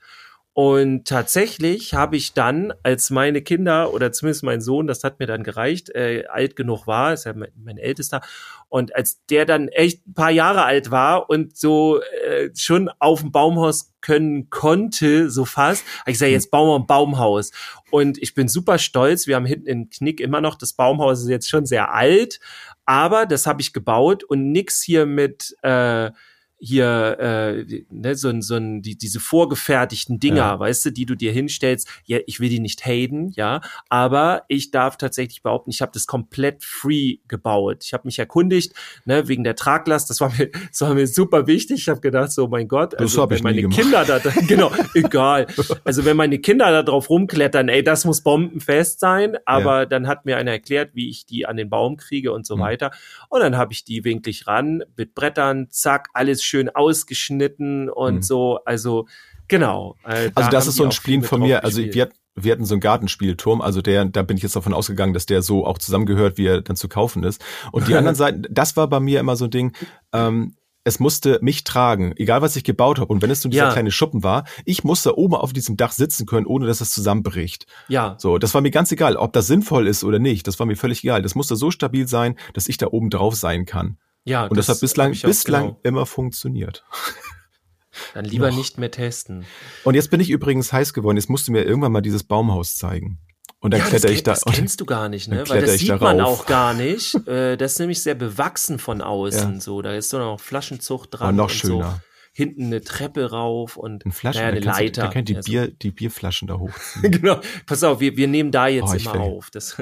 Und 0.53 1.07
tatsächlich 1.07 1.93
habe 1.93 2.17
ich 2.17 2.33
dann, 2.33 2.73
als 2.83 3.11
meine 3.11 3.41
Kinder 3.41 3.93
oder 3.93 4.11
zumindest 4.11 4.43
mein 4.43 4.61
Sohn, 4.61 4.87
das 4.87 5.03
hat 5.03 5.19
mir 5.19 5.27
dann 5.27 5.43
gereicht, 5.43 5.89
äh, 5.91 6.25
alt 6.27 6.55
genug 6.55 6.87
war, 6.87 7.13
ist 7.13 7.25
ja 7.25 7.33
mein, 7.33 7.51
mein, 7.55 7.77
Ältester, 7.77 8.21
und 8.67 8.95
als 8.95 9.25
der 9.27 9.45
dann 9.45 9.67
echt 9.69 10.05
ein 10.07 10.13
paar 10.13 10.31
Jahre 10.31 10.63
alt 10.63 10.91
war 10.91 11.29
und 11.29 11.55
so 11.55 12.01
äh, 12.01 12.49
schon 12.55 12.89
auf 12.99 13.21
dem 13.21 13.31
Baumhaus 13.31 13.93
können 14.01 14.49
konnte, 14.49 15.29
so 15.29 15.45
fast, 15.45 15.83
ich 16.05 16.13
gesagt, 16.13 16.31
jetzt 16.31 16.51
bauen 16.51 16.67
wir 16.69 16.75
ein 16.75 16.87
Baumhaus. 16.87 17.51
Und 17.89 18.17
ich 18.17 18.33
bin 18.33 18.47
super 18.47 18.77
stolz, 18.77 19.27
wir 19.27 19.35
haben 19.35 19.45
hinten 19.45 19.67
in 19.67 19.89
Knick 19.89 20.19
immer 20.19 20.41
noch, 20.41 20.55
das 20.55 20.73
Baumhaus 20.73 21.21
ist 21.21 21.29
jetzt 21.29 21.49
schon 21.49 21.65
sehr 21.65 21.93
alt, 21.93 22.39
aber 22.85 23.25
das 23.25 23.45
habe 23.45 23.61
ich 23.61 23.71
gebaut 23.71 24.23
und 24.23 24.51
nix 24.51 24.81
hier 24.81 25.05
mit 25.05 25.55
äh, 25.61 26.11
hier 26.59 27.17
äh, 27.19 27.83
ne, 27.89 28.15
so, 28.15 28.31
so 28.41 28.55
ein, 28.55 28.81
die, 28.81 28.97
diese 28.97 29.19
vorgefertigten 29.19 30.19
Dinger, 30.19 30.37
ja. 30.37 30.59
weißt 30.59 30.85
du, 30.85 30.91
die 30.91 31.05
du 31.05 31.15
dir 31.15 31.31
hinstellst. 31.31 31.87
Ja, 32.05 32.19
ich 32.27 32.39
will 32.39 32.49
die 32.49 32.59
nicht 32.59 32.85
haten, 32.85 33.31
ja, 33.35 33.61
aber 33.87 34.43
ich 34.49 34.71
darf 34.71 34.97
tatsächlich 34.97 35.41
behaupten, 35.41 35.69
ich 35.69 35.81
habe 35.81 35.91
das 35.93 36.05
komplett 36.05 36.63
free 36.63 37.17
gebaut. 37.27 37.83
Ich 37.85 37.93
habe 37.93 38.03
mich 38.05 38.19
erkundigt, 38.19 38.73
ne, 39.05 39.27
wegen 39.27 39.43
der 39.43 39.55
Traglast. 39.55 40.09
Das 40.09 40.19
war 40.19 40.31
mir, 40.37 40.49
das 40.69 40.81
war 40.81 40.93
mir 40.93 41.07
super 41.07 41.47
wichtig. 41.47 41.79
Ich 41.79 41.89
habe 41.89 42.01
gedacht, 42.01 42.31
so 42.31 42.47
mein 42.47 42.67
Gott, 42.67 42.95
also 42.99 43.25
das 43.25 43.37
wenn 43.37 43.43
meine 43.43 43.69
Kinder 43.69 44.03
da, 44.03 44.19
genau, 44.47 44.71
egal. 44.93 45.47
Also 45.85 46.03
wenn 46.03 46.17
meine 46.17 46.39
Kinder 46.39 46.69
da 46.71 46.83
drauf 46.83 47.09
rumklettern, 47.09 47.69
ey, 47.69 47.83
das 47.83 48.03
muss 48.03 48.21
bombenfest 48.21 48.99
sein. 48.99 49.37
Aber 49.45 49.79
ja. 49.79 49.85
dann 49.85 50.07
hat 50.07 50.25
mir 50.25 50.37
einer 50.37 50.51
erklärt, 50.51 50.91
wie 50.93 51.09
ich 51.09 51.25
die 51.25 51.45
an 51.45 51.55
den 51.55 51.69
Baum 51.69 51.95
kriege 51.95 52.33
und 52.33 52.45
so 52.45 52.57
mhm. 52.57 52.61
weiter. 52.61 52.91
Und 53.29 53.39
dann 53.39 53.55
habe 53.55 53.71
ich 53.71 53.85
die 53.85 54.03
winklig 54.03 54.47
ran 54.47 54.83
mit 54.97 55.15
Brettern, 55.15 55.67
zack, 55.69 56.09
alles 56.13 56.43
schön 56.49 56.69
ausgeschnitten 56.69 57.89
und 57.89 58.15
mhm. 58.15 58.21
so. 58.21 58.59
Also 58.65 59.07
genau. 59.47 59.95
Äh, 60.03 60.31
also 60.35 60.49
das 60.49 60.67
ist 60.67 60.75
so 60.75 60.83
ein 60.83 60.91
Spiel 60.91 61.21
von 61.23 61.41
mir. 61.41 61.63
Also 61.63 61.81
wir, 61.81 62.09
wir 62.35 62.51
hatten 62.51 62.65
so 62.65 62.73
einen 62.73 62.81
Gartenspielturm, 62.81 63.61
also 63.61 63.81
der, 63.81 64.05
da 64.05 64.21
bin 64.23 64.37
ich 64.37 64.43
jetzt 64.43 64.55
davon 64.55 64.73
ausgegangen, 64.73 65.13
dass 65.13 65.25
der 65.25 65.41
so 65.41 65.65
auch 65.65 65.77
zusammengehört, 65.77 66.37
wie 66.37 66.47
er 66.47 66.61
dann 66.61 66.75
zu 66.75 66.87
kaufen 66.87 67.23
ist. 67.23 67.43
Und 67.71 67.87
die 67.87 67.95
anderen 67.97 68.15
Seiten, 68.15 68.43
das 68.49 68.75
war 68.77 68.87
bei 68.87 68.99
mir 68.99 69.19
immer 69.19 69.35
so 69.35 69.45
ein 69.45 69.51
Ding, 69.51 69.73
ähm, 70.13 70.55
es 70.85 70.99
musste 70.99 71.39
mich 71.41 71.63
tragen, 71.65 72.13
egal 72.15 72.41
was 72.41 72.55
ich 72.55 72.63
gebaut 72.63 72.99
habe. 72.99 73.11
Und 73.11 73.21
wenn 73.21 73.29
es 73.29 73.43
nur 73.43 73.51
dieser 73.51 73.65
ja. 73.65 73.71
kleine 73.71 73.91
Schuppen 73.91 74.23
war, 74.23 74.45
ich 74.65 74.83
musste 74.83 75.17
oben 75.17 75.35
auf 75.35 75.53
diesem 75.53 75.77
Dach 75.77 75.91
sitzen 75.91 76.25
können, 76.25 76.47
ohne 76.47 76.65
dass 76.65 76.81
es 76.81 76.91
zusammenbricht. 76.91 77.67
Ja. 77.89 78.15
So, 78.17 78.37
das 78.37 78.53
war 78.53 78.61
mir 78.61 78.71
ganz 78.71 78.91
egal, 78.91 79.15
ob 79.17 79.33
das 79.33 79.47
sinnvoll 79.47 79.87
ist 79.87 80.03
oder 80.03 80.19
nicht. 80.19 80.47
Das 80.47 80.57
war 80.57 80.65
mir 80.65 80.77
völlig 80.77 81.03
egal. 81.03 81.21
Das 81.21 81.35
musste 81.35 81.55
so 81.55 81.69
stabil 81.69 82.07
sein, 82.07 82.35
dass 82.53 82.67
ich 82.67 82.77
da 82.77 82.87
oben 82.87 83.09
drauf 83.09 83.35
sein 83.35 83.65
kann. 83.65 83.97
Ja, 84.29 84.45
und 84.45 84.57
das, 84.57 84.67
das 84.67 84.77
hat 84.77 84.81
bislang, 84.81 85.11
bislang 85.11 85.63
genau. 85.63 85.79
immer 85.83 86.05
funktioniert. 86.05 86.85
Dann 88.13 88.25
lieber 88.25 88.51
nicht 88.51 88.77
mehr 88.77 88.91
testen. 88.91 89.45
Und 89.83 89.95
jetzt 89.95 90.11
bin 90.11 90.21
ich 90.21 90.29
übrigens 90.29 90.71
heiß 90.71 90.93
geworden. 90.93 91.17
Jetzt 91.17 91.29
musst 91.29 91.47
du 91.47 91.51
mir 91.51 91.63
irgendwann 91.63 91.91
mal 91.91 92.01
dieses 92.01 92.23
Baumhaus 92.23 92.75
zeigen. 92.75 93.19
Und 93.61 93.73
dann 93.73 93.81
ja, 93.81 93.87
kletter 93.87 94.09
ich 94.09 94.23
da. 94.23 94.35
Das 94.35 94.45
kennst 94.45 94.79
du 94.79 94.85
gar 94.85 95.09
nicht, 95.09 95.27
ne? 95.27 95.43
Weil 95.49 95.61
das 95.61 95.79
sieht 95.79 95.99
man 95.99 96.21
auch 96.21 96.45
gar 96.45 96.73
nicht. 96.73 97.15
Äh, 97.27 97.57
das 97.57 97.73
ist 97.73 97.79
nämlich 97.79 98.01
sehr 98.01 98.15
bewachsen 98.15 98.79
von 98.79 99.01
außen. 99.01 99.55
Ja. 99.55 99.59
So, 99.59 99.81
da 99.81 99.93
ist 99.93 100.09
so 100.09 100.17
noch 100.17 100.39
Flaschenzucht 100.39 101.09
dran. 101.11 101.29
Aber 101.29 101.31
noch 101.35 101.49
schöner. 101.49 101.91
So 101.91 102.01
hinten 102.31 102.65
eine 102.65 102.81
Treppe 102.81 103.31
rauf 103.31 103.75
und 103.75 104.05
ein 104.05 104.11
Flaschen, 104.11 104.41
naja, 104.41 104.51
eine 104.51 104.61
da 104.61 104.71
Leiter. 104.71 105.07
Du, 105.09 105.13
da 105.13 105.21
die, 105.21 105.35
also. 105.35 105.51
Bier, 105.51 105.67
die 105.67 105.91
Bierflaschen 105.91 106.47
da 106.47 106.57
hochziehen. 106.57 107.11
genau. 107.11 107.41
Pass 107.65 107.83
auf, 107.83 107.99
wir, 107.99 108.15
wir 108.15 108.29
nehmen 108.29 108.51
da 108.51 108.67
jetzt 108.67 108.91
oh, 108.91 108.93
immer 108.93 109.13
will. 109.15 109.21
auf. 109.21 109.49
Das 109.49 109.77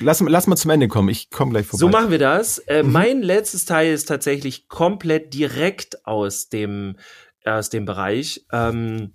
lass, 0.00 0.20
lass 0.20 0.46
mal 0.46 0.56
zum 0.56 0.70
Ende 0.70 0.88
kommen. 0.88 1.08
Ich 1.08 1.30
komme 1.30 1.52
gleich 1.52 1.66
vorbei. 1.66 1.80
So 1.80 1.88
machen 1.88 2.10
wir 2.10 2.18
das. 2.18 2.58
Äh, 2.58 2.82
mhm. 2.82 2.92
Mein 2.92 3.22
letztes 3.22 3.64
Teil 3.64 3.92
ist 3.92 4.06
tatsächlich 4.06 4.68
komplett 4.68 5.34
direkt 5.34 6.06
aus 6.06 6.48
dem, 6.48 6.96
aus 7.44 7.70
dem 7.70 7.84
Bereich. 7.84 8.44
Ähm, 8.52 9.14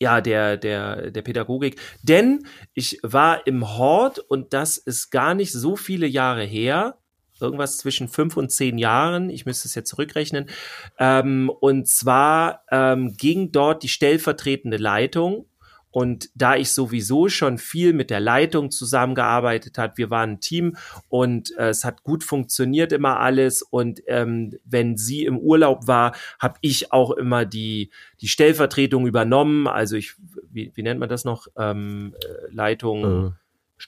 ja, 0.00 0.20
der, 0.20 0.56
der, 0.56 1.10
der 1.10 1.22
Pädagogik. 1.22 1.80
Denn 2.02 2.46
ich 2.74 2.98
war 3.02 3.46
im 3.46 3.76
Hort 3.78 4.18
und 4.18 4.52
das 4.52 4.76
ist 4.76 5.10
gar 5.10 5.34
nicht 5.34 5.52
so 5.52 5.76
viele 5.76 6.06
Jahre 6.06 6.44
her 6.44 6.98
irgendwas 7.42 7.78
zwischen 7.78 8.08
fünf 8.08 8.36
und 8.36 8.50
zehn 8.50 8.78
Jahren, 8.78 9.28
ich 9.28 9.44
müsste 9.44 9.68
es 9.68 9.74
jetzt 9.74 9.90
zurückrechnen. 9.90 10.48
Ähm, 10.98 11.50
und 11.60 11.88
zwar 11.88 12.64
ähm, 12.70 13.14
ging 13.16 13.52
dort 13.52 13.82
die 13.82 13.88
stellvertretende 13.88 14.76
Leitung 14.76 15.46
und 15.92 16.30
da 16.34 16.56
ich 16.56 16.72
sowieso 16.72 17.28
schon 17.28 17.58
viel 17.58 17.92
mit 17.92 18.10
der 18.10 18.18
Leitung 18.18 18.70
zusammengearbeitet 18.70 19.76
hat, 19.76 19.98
wir 19.98 20.10
waren 20.10 20.30
ein 20.30 20.40
Team 20.40 20.76
und 21.08 21.56
äh, 21.58 21.68
es 21.68 21.84
hat 21.84 22.02
gut 22.02 22.24
funktioniert 22.24 22.92
immer 22.92 23.20
alles. 23.20 23.62
Und 23.62 24.00
ähm, 24.06 24.56
wenn 24.64 24.96
sie 24.96 25.24
im 25.24 25.38
Urlaub 25.38 25.86
war, 25.86 26.14
habe 26.40 26.54
ich 26.62 26.92
auch 26.92 27.10
immer 27.10 27.44
die 27.44 27.90
die 28.22 28.28
Stellvertretung 28.28 29.06
übernommen. 29.06 29.68
Also 29.68 29.96
ich, 29.96 30.14
wie, 30.50 30.72
wie 30.74 30.82
nennt 30.82 30.98
man 30.98 31.10
das 31.10 31.24
noch? 31.24 31.46
Ähm, 31.56 32.14
äh, 32.24 32.52
Leitung. 32.52 33.34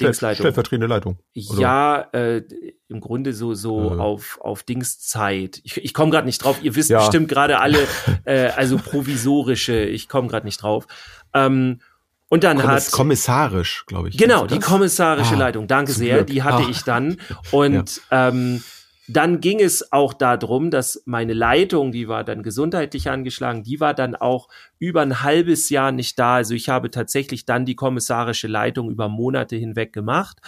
Dingsleitung. 0.00 0.42
Stellvertretende 0.42 0.86
Leitung. 0.86 1.18
Oder? 1.50 1.60
Ja, 1.60 2.00
äh, 2.12 2.42
im 2.88 3.00
Grunde 3.00 3.32
so 3.32 3.54
so 3.54 3.94
äh. 3.94 3.98
auf 3.98 4.38
auf 4.40 4.62
Dingszeit. 4.62 5.60
Ich, 5.64 5.76
ich 5.76 5.94
komme 5.94 6.10
gerade 6.10 6.26
nicht 6.26 6.42
drauf. 6.42 6.58
Ihr 6.62 6.74
wisst 6.74 6.90
ja. 6.90 6.98
bestimmt 6.98 7.28
gerade 7.28 7.60
alle, 7.60 7.78
äh, 8.24 8.48
also 8.48 8.76
provisorische. 8.76 9.84
Ich 9.84 10.08
komme 10.08 10.28
gerade 10.28 10.46
nicht 10.46 10.62
drauf. 10.62 10.86
Ähm, 11.32 11.80
und 12.28 12.42
dann 12.44 12.58
Kommiss 12.58 12.86
hat 12.86 12.92
kommissarisch, 12.92 13.84
glaube 13.86 14.08
ich. 14.08 14.16
Genau, 14.16 14.46
die 14.46 14.58
kommissarische 14.58 15.34
ah, 15.34 15.38
Leitung. 15.38 15.66
Danke 15.66 15.92
sehr. 15.92 16.16
Glück. 16.16 16.26
Die 16.28 16.42
hatte 16.42 16.64
ah. 16.64 16.70
ich 16.70 16.82
dann. 16.82 17.18
Und 17.50 18.00
ja. 18.10 18.28
ähm, 18.28 18.62
dann 19.06 19.40
ging 19.40 19.60
es 19.60 19.92
auch 19.92 20.14
darum, 20.14 20.70
dass 20.70 21.02
meine 21.04 21.34
Leitung, 21.34 21.92
die 21.92 22.08
war 22.08 22.24
dann 22.24 22.42
gesundheitlich 22.42 23.10
angeschlagen, 23.10 23.62
die 23.62 23.78
war 23.78 23.92
dann 23.92 24.16
auch 24.16 24.48
über 24.78 25.02
ein 25.02 25.22
halbes 25.22 25.68
Jahr 25.68 25.92
nicht 25.92 26.18
da. 26.18 26.36
Also 26.36 26.54
ich 26.54 26.70
habe 26.70 26.90
tatsächlich 26.90 27.44
dann 27.44 27.66
die 27.66 27.76
kommissarische 27.76 28.48
Leitung 28.48 28.90
über 28.90 29.08
Monate 29.08 29.56
hinweg 29.56 29.92
gemacht. 29.92 30.38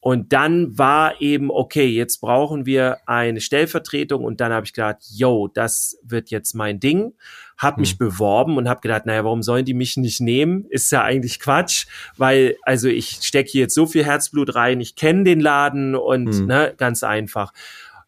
Und 0.00 0.32
dann 0.32 0.78
war 0.78 1.20
eben, 1.20 1.50
okay, 1.50 1.86
jetzt 1.86 2.20
brauchen 2.20 2.66
wir 2.66 2.98
eine 3.06 3.40
Stellvertretung. 3.40 4.24
Und 4.24 4.40
dann 4.40 4.52
habe 4.52 4.64
ich 4.64 4.72
gedacht, 4.72 4.98
yo, 5.10 5.48
das 5.48 5.98
wird 6.04 6.30
jetzt 6.30 6.54
mein 6.54 6.78
Ding. 6.78 7.14
Hab 7.56 7.78
mich 7.78 7.92
hm. 7.92 7.98
beworben 7.98 8.56
und 8.56 8.68
habe 8.68 8.80
gedacht, 8.80 9.06
naja, 9.06 9.24
warum 9.24 9.42
sollen 9.42 9.64
die 9.64 9.74
mich 9.74 9.96
nicht 9.96 10.20
nehmen? 10.20 10.66
Ist 10.70 10.92
ja 10.92 11.02
eigentlich 11.02 11.40
Quatsch, 11.40 11.86
weil 12.16 12.56
also 12.62 12.88
ich 12.88 13.18
stecke 13.22 13.50
hier 13.50 13.62
jetzt 13.62 13.74
so 13.74 13.86
viel 13.86 14.04
Herzblut 14.04 14.54
rein, 14.54 14.80
ich 14.80 14.94
kenne 14.94 15.24
den 15.24 15.40
Laden 15.40 15.96
und 15.96 16.32
hm. 16.32 16.46
ne, 16.46 16.74
ganz 16.76 17.02
einfach. 17.02 17.52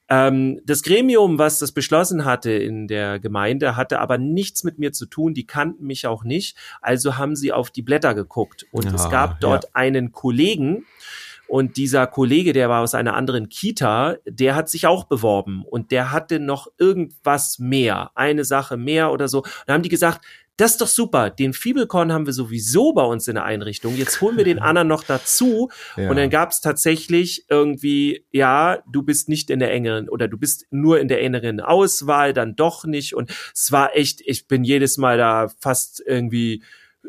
Ähm, 0.09 0.61
das 0.65 0.83
Gremium, 0.83 1.39
was 1.39 1.61
das 1.61 1.71
beschlossen 1.71 2.25
hatte 2.25 2.51
in 2.51 2.89
der 2.89 3.21
Gemeinde, 3.21 3.77
hatte 3.77 4.01
aber 4.01 4.19
nichts 4.19 4.65
mit 4.65 4.79
mir 4.79 4.93
zu 4.93 5.07
tun. 5.07 5.35
Die 5.35 5.47
kannten 5.47 5.87
mich 5.87 6.07
auch 6.09 6.25
nicht. 6.25 6.57
Also 6.81 7.17
haben 7.17 7.37
sie 7.37 7.53
auf 7.53 7.71
die 7.71 7.83
Blätter 7.83 8.15
geguckt. 8.15 8.67
Und 8.73 8.87
ja, 8.87 8.95
es 8.95 9.09
gab 9.09 9.41
dort 9.41 9.65
ja. 9.65 9.71
einen 9.75 10.11
Kollegen, 10.11 10.85
und 11.51 11.77
dieser 11.77 12.07
Kollege, 12.07 12.53
der 12.53 12.69
war 12.69 12.81
aus 12.81 12.95
einer 12.95 13.15
anderen 13.17 13.49
Kita, 13.49 14.19
der 14.25 14.55
hat 14.55 14.69
sich 14.69 14.87
auch 14.87 15.03
beworben 15.03 15.65
und 15.69 15.91
der 15.91 16.13
hatte 16.13 16.39
noch 16.39 16.69
irgendwas 16.79 17.59
mehr, 17.59 18.13
eine 18.15 18.45
Sache 18.45 18.77
mehr 18.77 19.11
oder 19.11 19.27
so. 19.27 19.39
Und 19.39 19.51
dann 19.67 19.75
haben 19.75 19.83
die 19.83 19.89
gesagt, 19.89 20.25
das 20.57 20.73
ist 20.73 20.81
doch 20.81 20.87
super. 20.87 21.29
Den 21.29 21.53
Fibelkorn 21.53 22.13
haben 22.13 22.27
wir 22.27 22.35
sowieso 22.35 22.93
bei 22.93 23.03
uns 23.03 23.27
in 23.27 23.35
der 23.35 23.45
Einrichtung. 23.45 23.97
Jetzt 23.97 24.21
holen 24.21 24.37
wir 24.37 24.45
den 24.45 24.59
anderen 24.61 24.87
noch 24.87 25.03
dazu. 25.03 25.71
Ja. 25.97 26.09
Und 26.09 26.17
dann 26.17 26.31
gab 26.31 26.51
es 26.51 26.61
tatsächlich 26.61 27.47
irgendwie, 27.49 28.25
ja, 28.31 28.79
du 28.87 29.03
bist 29.03 29.29
nicht 29.29 29.51
in 29.51 29.59
der 29.59 29.73
engeren 29.73 30.09
oder 30.09 30.29
du 30.29 30.39
bist 30.39 30.67
nur 30.71 31.01
in 31.01 31.09
der 31.09 31.21
engeren 31.21 31.59
Auswahl, 31.59 32.33
dann 32.33 32.55
doch 32.55 32.85
nicht. 32.85 33.17
Und 33.17 33.33
es 33.53 33.73
war 33.73 33.97
echt, 33.97 34.21
ich 34.25 34.47
bin 34.47 34.63
jedes 34.63 34.99
Mal 34.99 35.19
da 35.19 35.49
fast 35.59 36.01
irgendwie 36.07 36.63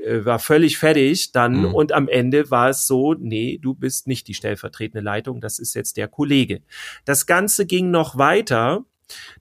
war 0.05 0.39
völlig 0.39 0.77
fertig 0.77 1.31
dann 1.31 1.61
mhm. 1.61 1.75
und 1.75 1.91
am 1.91 2.07
Ende 2.07 2.49
war 2.51 2.69
es 2.69 2.87
so, 2.87 3.13
nee, 3.13 3.59
du 3.61 3.73
bist 3.73 4.07
nicht 4.07 4.27
die 4.27 4.33
stellvertretende 4.33 5.03
Leitung, 5.03 5.41
das 5.41 5.59
ist 5.59 5.73
jetzt 5.73 5.97
der 5.97 6.07
Kollege. 6.07 6.61
Das 7.05 7.25
Ganze 7.25 7.65
ging 7.65 7.91
noch 7.91 8.17
weiter, 8.17 8.85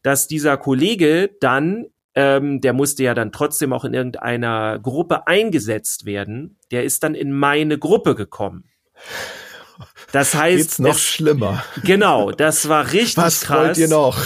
dass 0.02 0.28
dieser 0.28 0.56
Kollege 0.56 1.30
dann 1.40 1.86
ähm, 2.14 2.60
der 2.60 2.72
musste 2.72 3.04
ja 3.04 3.14
dann 3.14 3.32
trotzdem 3.32 3.72
auch 3.72 3.84
in 3.84 3.94
irgendeiner 3.94 4.78
Gruppe 4.80 5.26
eingesetzt 5.26 6.06
werden. 6.06 6.58
Der 6.70 6.84
ist 6.84 7.02
dann 7.02 7.14
in 7.14 7.32
meine 7.32 7.78
Gruppe 7.78 8.14
gekommen. 8.14 8.64
Das 10.12 10.34
heißt, 10.34 10.56
Geht's 10.58 10.78
noch 10.78 10.94
es, 10.94 11.02
schlimmer. 11.02 11.64
Genau, 11.84 12.30
das 12.32 12.68
war 12.68 12.92
richtig 12.92 13.16
Was 13.18 13.40
krass. 13.42 13.58
Was 13.58 13.66
wollt 13.66 13.78
ihr 13.78 13.88
noch? 13.88 14.18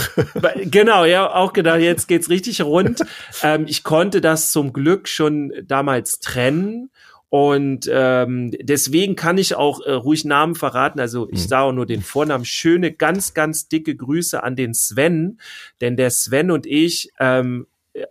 Genau, 0.65 1.05
ja, 1.05 1.33
auch 1.33 1.53
gedacht, 1.53 1.81
jetzt 1.81 2.09
geht's 2.09 2.29
richtig 2.31 2.63
rund. 2.63 3.03
ähm, 3.43 3.67
ich 3.69 3.83
konnte 3.85 4.21
das 4.21 4.51
zum 4.51 4.73
Glück 4.73 5.09
schon 5.09 5.53
damals 5.65 6.21
trennen 6.21 6.91
Und 7.29 7.91
ähm, 7.93 8.53
deswegen 8.63 9.17
kann 9.17 9.39
ich 9.39 9.57
auch 9.57 9.81
äh, 9.81 9.91
ruhig 9.93 10.25
Namen 10.25 10.55
verraten. 10.55 11.01
Also 11.01 11.29
ich 11.31 11.41
Hm. 11.43 11.49
sage 11.49 11.73
nur 11.73 11.85
den 11.87 12.03
Vornamen. 12.03 12.45
Schöne, 12.45 12.93
ganz, 12.93 13.35
ganz 13.35 13.67
dicke 13.69 13.97
Grüße 13.97 14.41
an 14.43 14.55
den 14.55 14.73
Sven. 14.73 15.41
Denn 15.81 15.97
der 15.97 16.11
Sven 16.11 16.53
und 16.53 16.65
ich, 16.67 17.11
ähm, 17.19 17.67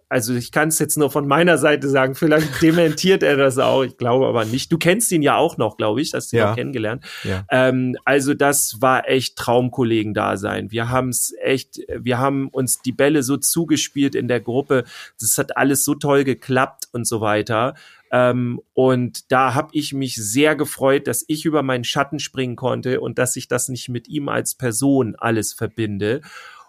also 0.07 0.33
ich 0.33 0.51
kann 0.51 0.69
es 0.69 0.79
jetzt 0.79 0.97
nur 0.97 1.11
von 1.11 1.27
meiner 1.27 1.57
Seite 1.57 1.89
sagen, 1.89 2.15
vielleicht 2.15 2.61
dementiert 2.61 3.21
er 3.23 3.35
das 3.37 3.57
auch, 3.57 3.83
ich 3.83 3.97
glaube 3.97 4.27
aber 4.27 4.45
nicht. 4.45 4.71
Du 4.71 4.77
kennst 4.77 5.11
ihn 5.11 5.21
ja 5.21 5.35
auch 5.35 5.57
noch, 5.57 5.77
glaube 5.77 6.01
ich, 6.01 6.13
hast 6.13 6.31
du 6.31 6.37
ihn 6.37 6.39
Ja. 6.39 6.51
auch 6.51 6.55
kennengelernt. 6.55 7.03
Ja. 7.23 7.43
Ähm, 7.49 7.97
also 8.05 8.33
das 8.33 8.77
war 8.81 9.07
echt 9.09 9.35
Traumkollegen 9.35 10.13
da 10.13 10.37
sein. 10.37 10.71
Wir 10.71 10.89
haben 10.89 11.09
es 11.09 11.33
echt, 11.41 11.79
wir 11.97 12.17
haben 12.19 12.47
uns 12.49 12.81
die 12.81 12.91
Bälle 12.93 13.23
so 13.23 13.37
zugespielt 13.37 14.15
in 14.15 14.27
der 14.27 14.39
Gruppe. 14.39 14.85
Das 15.19 15.37
hat 15.37 15.57
alles 15.57 15.83
so 15.83 15.95
toll 15.95 16.23
geklappt 16.23 16.85
und 16.93 17.05
so 17.05 17.19
weiter. 17.19 17.73
Ähm, 18.11 18.61
und 18.73 19.31
da 19.31 19.55
habe 19.55 19.69
ich 19.71 19.91
mich 19.91 20.15
sehr 20.15 20.55
gefreut, 20.55 21.07
dass 21.07 21.25
ich 21.27 21.45
über 21.45 21.63
meinen 21.63 21.83
Schatten 21.83 22.19
springen 22.19 22.55
konnte 22.55 23.01
und 23.01 23.17
dass 23.17 23.35
ich 23.35 23.47
das 23.47 23.69
nicht 23.69 23.89
mit 23.89 24.07
ihm 24.07 24.29
als 24.29 24.53
Person 24.53 25.15
alles 25.17 25.51
verbinde. 25.51 26.21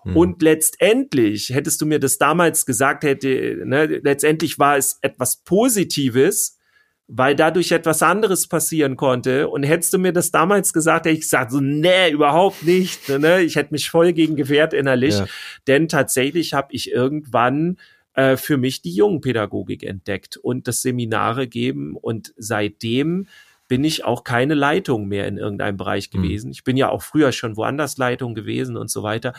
Hm. 0.05 0.17
Und 0.17 0.43
letztendlich, 0.43 1.51
hättest 1.51 1.81
du 1.81 1.87
mir 1.87 1.99
das 1.99 2.19
damals 2.19 2.67
gesagt, 2.67 3.05
hätte, 3.05 3.63
ne, 3.65 3.87
letztendlich 3.87 4.59
war 4.59 4.77
es 4.77 4.99
etwas 5.03 5.39
Positives, 5.39 6.59
weil 7.07 7.35
dadurch 7.37 7.73
etwas 7.73 8.03
anderes 8.03 8.49
passieren 8.49 8.97
konnte. 8.97 9.49
Und 9.49 9.63
hättest 9.63 9.93
du 9.93 9.99
mir 9.99 10.13
das 10.13 10.31
damals 10.31 10.73
gesagt, 10.73 11.07
hätte 11.07 11.15
ich 11.15 11.23
gesagt, 11.23 11.53
so, 11.53 11.61
nee, 11.61 12.11
überhaupt 12.11 12.63
nicht. 12.63 13.09
Ne? 13.09 13.43
Ich 13.43 13.57
hätte 13.57 13.73
mich 13.73 13.91
voll 13.91 14.13
gegen 14.13 14.37
gewehrt 14.37 14.73
innerlich. 14.73 15.19
Ja. 15.19 15.27
Denn 15.67 15.89
tatsächlich 15.89 16.55
habe 16.55 16.69
ich 16.71 16.91
irgendwann 16.91 17.77
äh, 18.15 18.37
für 18.37 18.57
mich 18.57 18.81
die 18.81 18.95
Jungenpädagogik 18.95 19.83
entdeckt 19.83 20.37
und 20.37 20.67
das 20.67 20.81
Seminare 20.81 21.47
geben. 21.47 21.97
Und 21.97 22.33
seitdem 22.37 23.27
bin 23.67 23.83
ich 23.85 24.05
auch 24.05 24.25
keine 24.25 24.55
Leitung 24.55 25.09
mehr 25.09 25.27
in 25.27 25.39
irgendeinem 25.39 25.77
Bereich 25.77 26.11
Mhm. 26.13 26.23
gewesen. 26.23 26.51
Ich 26.51 26.65
bin 26.65 26.77
ja 26.77 26.91
auch 26.91 27.03
früher 27.03 27.33
schon 27.33 27.57
woanders 27.57 27.97
Leitung 27.97 28.35
gewesen 28.35 28.77
und 28.77 28.91
so 28.91 29.03
weiter. 29.03 29.33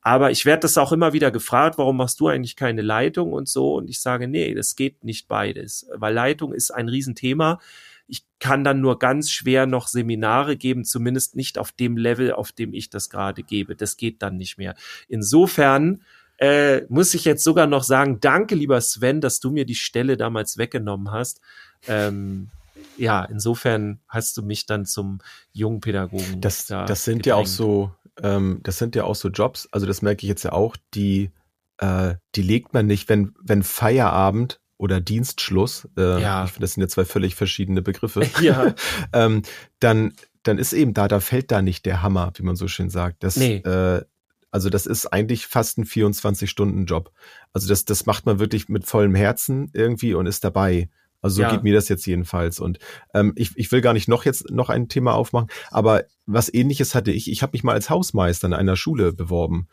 Aber 0.00 0.30
ich 0.30 0.44
werde 0.46 0.60
das 0.60 0.78
auch 0.78 0.92
immer 0.92 1.12
wieder 1.12 1.30
gefragt, 1.30 1.78
warum 1.78 1.96
machst 1.96 2.20
du 2.20 2.28
eigentlich 2.28 2.54
keine 2.56 2.82
Leitung 2.82 3.32
und 3.32 3.48
so? 3.48 3.74
Und 3.74 3.90
ich 3.90 4.00
sage, 4.00 4.28
nee, 4.28 4.54
das 4.54 4.76
geht 4.76 5.02
nicht 5.04 5.26
beides, 5.28 5.88
weil 5.94 6.14
Leitung 6.14 6.52
ist 6.52 6.70
ein 6.70 6.88
Riesenthema. 6.88 7.58
Ich 8.06 8.24
kann 8.40 8.62
dann 8.62 8.80
nur 8.80 8.98
ganz 8.98 9.30
schwer 9.30 9.66
noch 9.66 9.88
Seminare 9.88 10.56
geben, 10.56 10.84
zumindest 10.84 11.34
nicht 11.34 11.58
auf 11.58 11.72
dem 11.72 11.96
Level, 11.96 12.32
auf 12.32 12.52
dem 12.52 12.74
ich 12.74 12.90
das 12.90 13.10
gerade 13.10 13.42
gebe. 13.42 13.74
Das 13.74 13.96
geht 13.96 14.22
dann 14.22 14.36
nicht 14.36 14.58
mehr. 14.58 14.74
Insofern 15.08 16.02
äh, 16.38 16.82
muss 16.88 17.14
ich 17.14 17.24
jetzt 17.24 17.44
sogar 17.44 17.66
noch 17.66 17.84
sagen, 17.84 18.18
danke 18.20 18.54
lieber 18.54 18.80
Sven, 18.80 19.20
dass 19.20 19.40
du 19.40 19.50
mir 19.50 19.64
die 19.64 19.74
Stelle 19.76 20.16
damals 20.16 20.58
weggenommen 20.58 21.10
hast. 21.12 21.40
Ähm, 21.88 22.48
ja, 22.96 23.24
insofern 23.24 24.00
hast 24.08 24.36
du 24.36 24.42
mich 24.42 24.66
dann 24.66 24.84
zum 24.86 25.20
Jungpädagogen. 25.52 26.40
Das, 26.40 26.66
da 26.66 26.84
das 26.84 27.04
sind 27.04 27.26
ja 27.26 27.34
auch 27.34 27.40
gedrängt. 27.44 27.56
so, 27.56 27.92
ähm, 28.22 28.60
das 28.62 28.78
sind 28.78 28.94
ja 28.94 29.04
auch 29.04 29.14
so 29.14 29.28
Jobs, 29.28 29.68
also 29.72 29.86
das 29.86 30.02
merke 30.02 30.24
ich 30.24 30.28
jetzt 30.28 30.42
ja 30.44 30.52
auch, 30.52 30.76
die, 30.94 31.30
äh, 31.78 32.14
die 32.34 32.42
legt 32.42 32.74
man 32.74 32.86
nicht, 32.86 33.08
wenn, 33.08 33.34
wenn 33.42 33.62
Feierabend 33.62 34.60
oder 34.78 35.00
Dienstschluss, 35.00 35.88
äh, 35.96 36.20
Ja. 36.20 36.44
ich 36.44 36.50
finde, 36.52 36.64
das 36.66 36.72
sind 36.74 36.82
ja 36.82 36.88
zwei 36.88 37.04
völlig 37.04 37.34
verschiedene 37.34 37.82
Begriffe, 37.82 38.20
Ja, 38.40 38.74
ähm, 39.12 39.42
dann, 39.80 40.12
dann 40.42 40.58
ist 40.58 40.72
eben 40.72 40.92
da, 40.94 41.08
da 41.08 41.20
fällt 41.20 41.50
da 41.52 41.62
nicht 41.62 41.86
der 41.86 42.02
Hammer, 42.02 42.32
wie 42.36 42.42
man 42.42 42.56
so 42.56 42.68
schön 42.68 42.90
sagt. 42.90 43.22
Das, 43.22 43.36
Nee. 43.36 43.56
äh, 43.58 44.02
also 44.50 44.68
das 44.68 44.84
ist 44.86 45.06
eigentlich 45.06 45.46
fast 45.46 45.78
ein 45.78 45.86
24-Stunden-Job. 45.86 47.10
Also 47.54 47.68
das, 47.68 47.84
das 47.86 48.04
macht 48.06 48.26
man 48.26 48.38
wirklich 48.38 48.68
mit 48.68 48.84
vollem 48.84 49.14
Herzen 49.14 49.70
irgendwie 49.72 50.12
und 50.14 50.26
ist 50.26 50.44
dabei. 50.44 50.90
Also 51.22 51.36
so 51.36 51.42
Ja. 51.42 51.50
geht 51.52 51.62
mir 51.62 51.72
das 51.72 51.88
jetzt 51.88 52.04
jedenfalls. 52.06 52.60
Und 52.60 52.78
ähm, 53.14 53.32
ich, 53.36 53.52
ich 53.56 53.72
will 53.72 53.80
gar 53.80 53.92
nicht 53.94 54.08
noch 54.08 54.24
jetzt 54.24 54.50
noch 54.50 54.68
ein 54.68 54.88
Thema 54.88 55.14
aufmachen, 55.14 55.48
aber 55.70 56.04
was 56.26 56.52
ähnliches 56.52 56.94
hatte 56.94 57.12
ich. 57.12 57.30
Ich 57.30 57.42
habe 57.42 57.52
mich 57.54 57.64
mal 57.64 57.72
als 57.72 57.88
Hausmeister 57.88 58.46
in 58.48 58.52
einer 58.54 58.76
Schule 58.76 59.12
beworben 59.12 59.68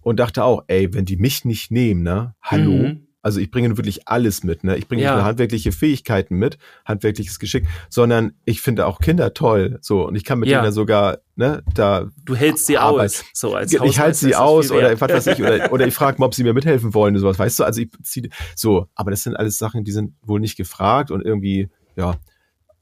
und 0.00 0.18
dachte 0.18 0.42
auch, 0.44 0.64
ey, 0.66 0.92
wenn 0.92 1.04
die 1.04 1.16
mich 1.16 1.44
nicht 1.44 1.70
nehmen, 1.70 2.02
ne? 2.02 2.34
Hallo. 2.42 2.72
Mhm. 2.72 3.06
Also 3.24 3.40
ich 3.40 3.50
bringe 3.50 3.76
wirklich 3.78 4.06
alles 4.06 4.44
mit, 4.44 4.64
ne? 4.64 4.76
Ich 4.76 4.86
bringe 4.86 5.02
Ja. 5.02 5.08
nicht 5.10 5.16
nur 5.16 5.24
handwerkliche 5.24 5.72
Fähigkeiten 5.72 6.36
mit, 6.36 6.58
handwerkliches 6.84 7.38
Geschick, 7.38 7.66
sondern 7.88 8.34
ich 8.44 8.60
finde 8.60 8.86
auch 8.86 8.98
Kinder 9.00 9.32
toll, 9.32 9.78
so 9.80 10.06
und 10.06 10.14
ich 10.14 10.24
kann 10.24 10.38
mit 10.38 10.48
Ja. 10.50 10.60
denen 10.60 10.72
sogar, 10.72 11.18
ne, 11.34 11.62
da 11.74 12.10
Du 12.24 12.36
hältst 12.36 12.66
sie 12.66 12.76
Arbeit. 12.76 13.06
aus. 13.06 13.24
So 13.32 13.54
als 13.54 13.72
ich 13.72 13.98
halte 13.98 14.18
sie 14.18 14.34
aus 14.36 14.70
oder 14.70 15.00
was 15.00 15.10
weiß 15.10 15.26
ich 15.28 15.42
oder, 15.42 15.72
oder 15.72 15.86
ich 15.86 15.94
frage 15.94 16.18
mal, 16.20 16.26
ob 16.26 16.34
sie 16.34 16.44
mir 16.44 16.52
mithelfen 16.52 16.92
wollen 16.92 17.14
oder 17.14 17.22
sowas, 17.22 17.38
weißt 17.38 17.60
du? 17.60 17.64
Also 17.64 17.80
ich 17.80 17.88
ziehe 18.02 18.28
so, 18.54 18.88
aber 18.94 19.10
das 19.10 19.22
sind 19.22 19.34
alles 19.36 19.56
Sachen, 19.56 19.84
die 19.84 19.92
sind 19.92 20.12
wohl 20.22 20.38
nicht 20.38 20.56
gefragt 20.58 21.10
und 21.10 21.22
irgendwie, 21.24 21.70
ja, 21.96 22.16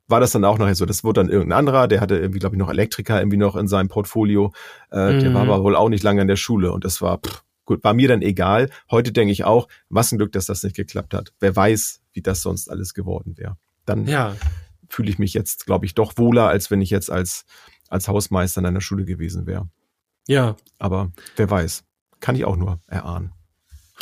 war 0.09 0.19
das 0.19 0.33
dann 0.33 0.45
auch 0.45 0.59
nachher 0.59 0.75
so. 0.75 0.85
Das 0.87 1.05
wurde 1.05 1.21
dann 1.23 1.31
irgendein 1.31 1.57
anderer, 1.61 1.87
der 1.87 2.01
hatte 2.01 2.19
irgendwie, 2.19 2.41
glaube 2.41 2.57
ich, 2.57 2.59
noch 2.59 2.69
Elektriker 2.69 3.21
irgendwie 3.21 3.37
noch 3.39 3.55
in 3.55 3.69
seinem 3.69 3.89
Portfolio. 3.89 4.53
Äh, 4.91 5.15
Der 5.15 5.31
Mhm. 5.31 5.35
war 5.35 5.43
aber 5.43 5.63
wohl 5.63 5.77
auch 5.77 5.89
nicht 5.89 6.03
lange 6.03 6.21
in 6.21 6.29
der 6.29 6.37
Schule 6.37 6.73
und 6.73 6.85
das 6.85 7.01
war 7.01 7.19
pff, 7.19 7.45
gut, 7.75 7.85
war 7.85 7.95
mir 7.95 8.09
dann 8.09 8.23
egal. 8.23 8.71
Heute 8.91 9.13
denke 9.13 9.33
ich 9.33 9.45
auch, 9.45 9.69
was 9.89 10.13
ein 10.13 10.19
Glück, 10.19 10.33
dass 10.33 10.47
das 10.47 10.63
nicht 10.63 10.77
geklappt 10.77 11.15
hat. 11.15 11.33
Wer 11.41 11.55
weiß, 11.55 12.01
wie 12.13 12.23
das 12.23 12.43
sonst 12.43 12.71
alles 12.71 12.95
geworden 12.95 13.37
wäre. 13.39 13.57
Dann 13.87 14.07
Ja, 14.07 14.37
fühle 14.89 15.11
ich 15.11 15.19
mich 15.19 15.33
jetzt, 15.35 15.67
glaube 15.67 15.87
ich, 15.87 15.95
doch 15.95 16.17
wohler, 16.17 16.49
als 16.49 16.71
wenn 16.71 16.81
ich 16.83 16.91
jetzt 16.91 17.11
als, 17.11 17.45
als 17.89 18.09
Hausmeister 18.09 18.61
in 18.61 18.67
einer 18.67 18.81
Schule 18.81 19.05
gewesen 19.05 19.47
wäre. 19.47 19.69
ja. 20.29 20.57
Aber 20.79 21.13
wer 21.37 21.49
weiß, 21.51 21.85
kann 22.21 22.37
ich 22.37 22.45
auch 22.45 22.57
nur 22.57 22.81
erahnen. 22.87 23.33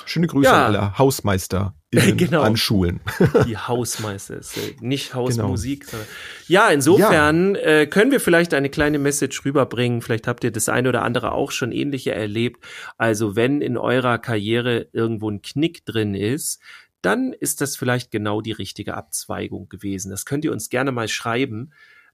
Schöne 0.06 0.26
Grüße 0.28 0.48
Ja. 0.48 0.66
an 0.66 0.74
alle 0.74 0.98
Hausmeister 0.98 1.74
Genau. 1.90 2.42
an 2.42 2.56
Schulen. 2.56 3.00
Die 3.46 3.56
Hausmeister 3.56 4.36
ist 4.38 4.56
nicht 4.80 5.14
Hausmusik. 5.14 5.90
Genau. 5.90 6.02
Ja, 6.46 6.68
insofern 6.68 7.56
Äh, 7.56 7.86
können 7.86 8.10
wir 8.12 8.20
vielleicht 8.20 8.54
eine 8.54 8.70
kleine 8.70 8.98
Message 8.98 9.44
rüberbringen. 9.44 10.00
Vielleicht 10.00 10.26
habt 10.28 10.44
ihr 10.44 10.52
das 10.52 10.68
eine 10.68 10.88
oder 10.88 11.02
andere 11.02 11.32
auch 11.32 11.50
schon 11.50 11.72
ähnliche 11.72 12.12
erlebt. 12.12 12.64
Also 12.96 13.34
wenn 13.36 13.60
in 13.60 13.76
eurer 13.76 14.18
Karriere 14.18 14.86
irgendwo 14.92 15.28
ein 15.30 15.42
Knick 15.42 15.84
drin 15.84 16.14
ist, 16.14 16.60
dann 17.02 17.32
ist 17.32 17.60
das 17.60 17.76
vielleicht 17.76 18.10
genau 18.10 18.40
die 18.40 18.52
richtige 18.52 18.94
Abzweigung 18.94 19.68
gewesen. 19.68 20.10
Das 20.10 20.24
könnt 20.26 20.44
ihr 20.44 20.52
uns 20.52 20.68
gerne 20.70 20.92
mal 20.92 21.08
schreiben. 21.08 21.72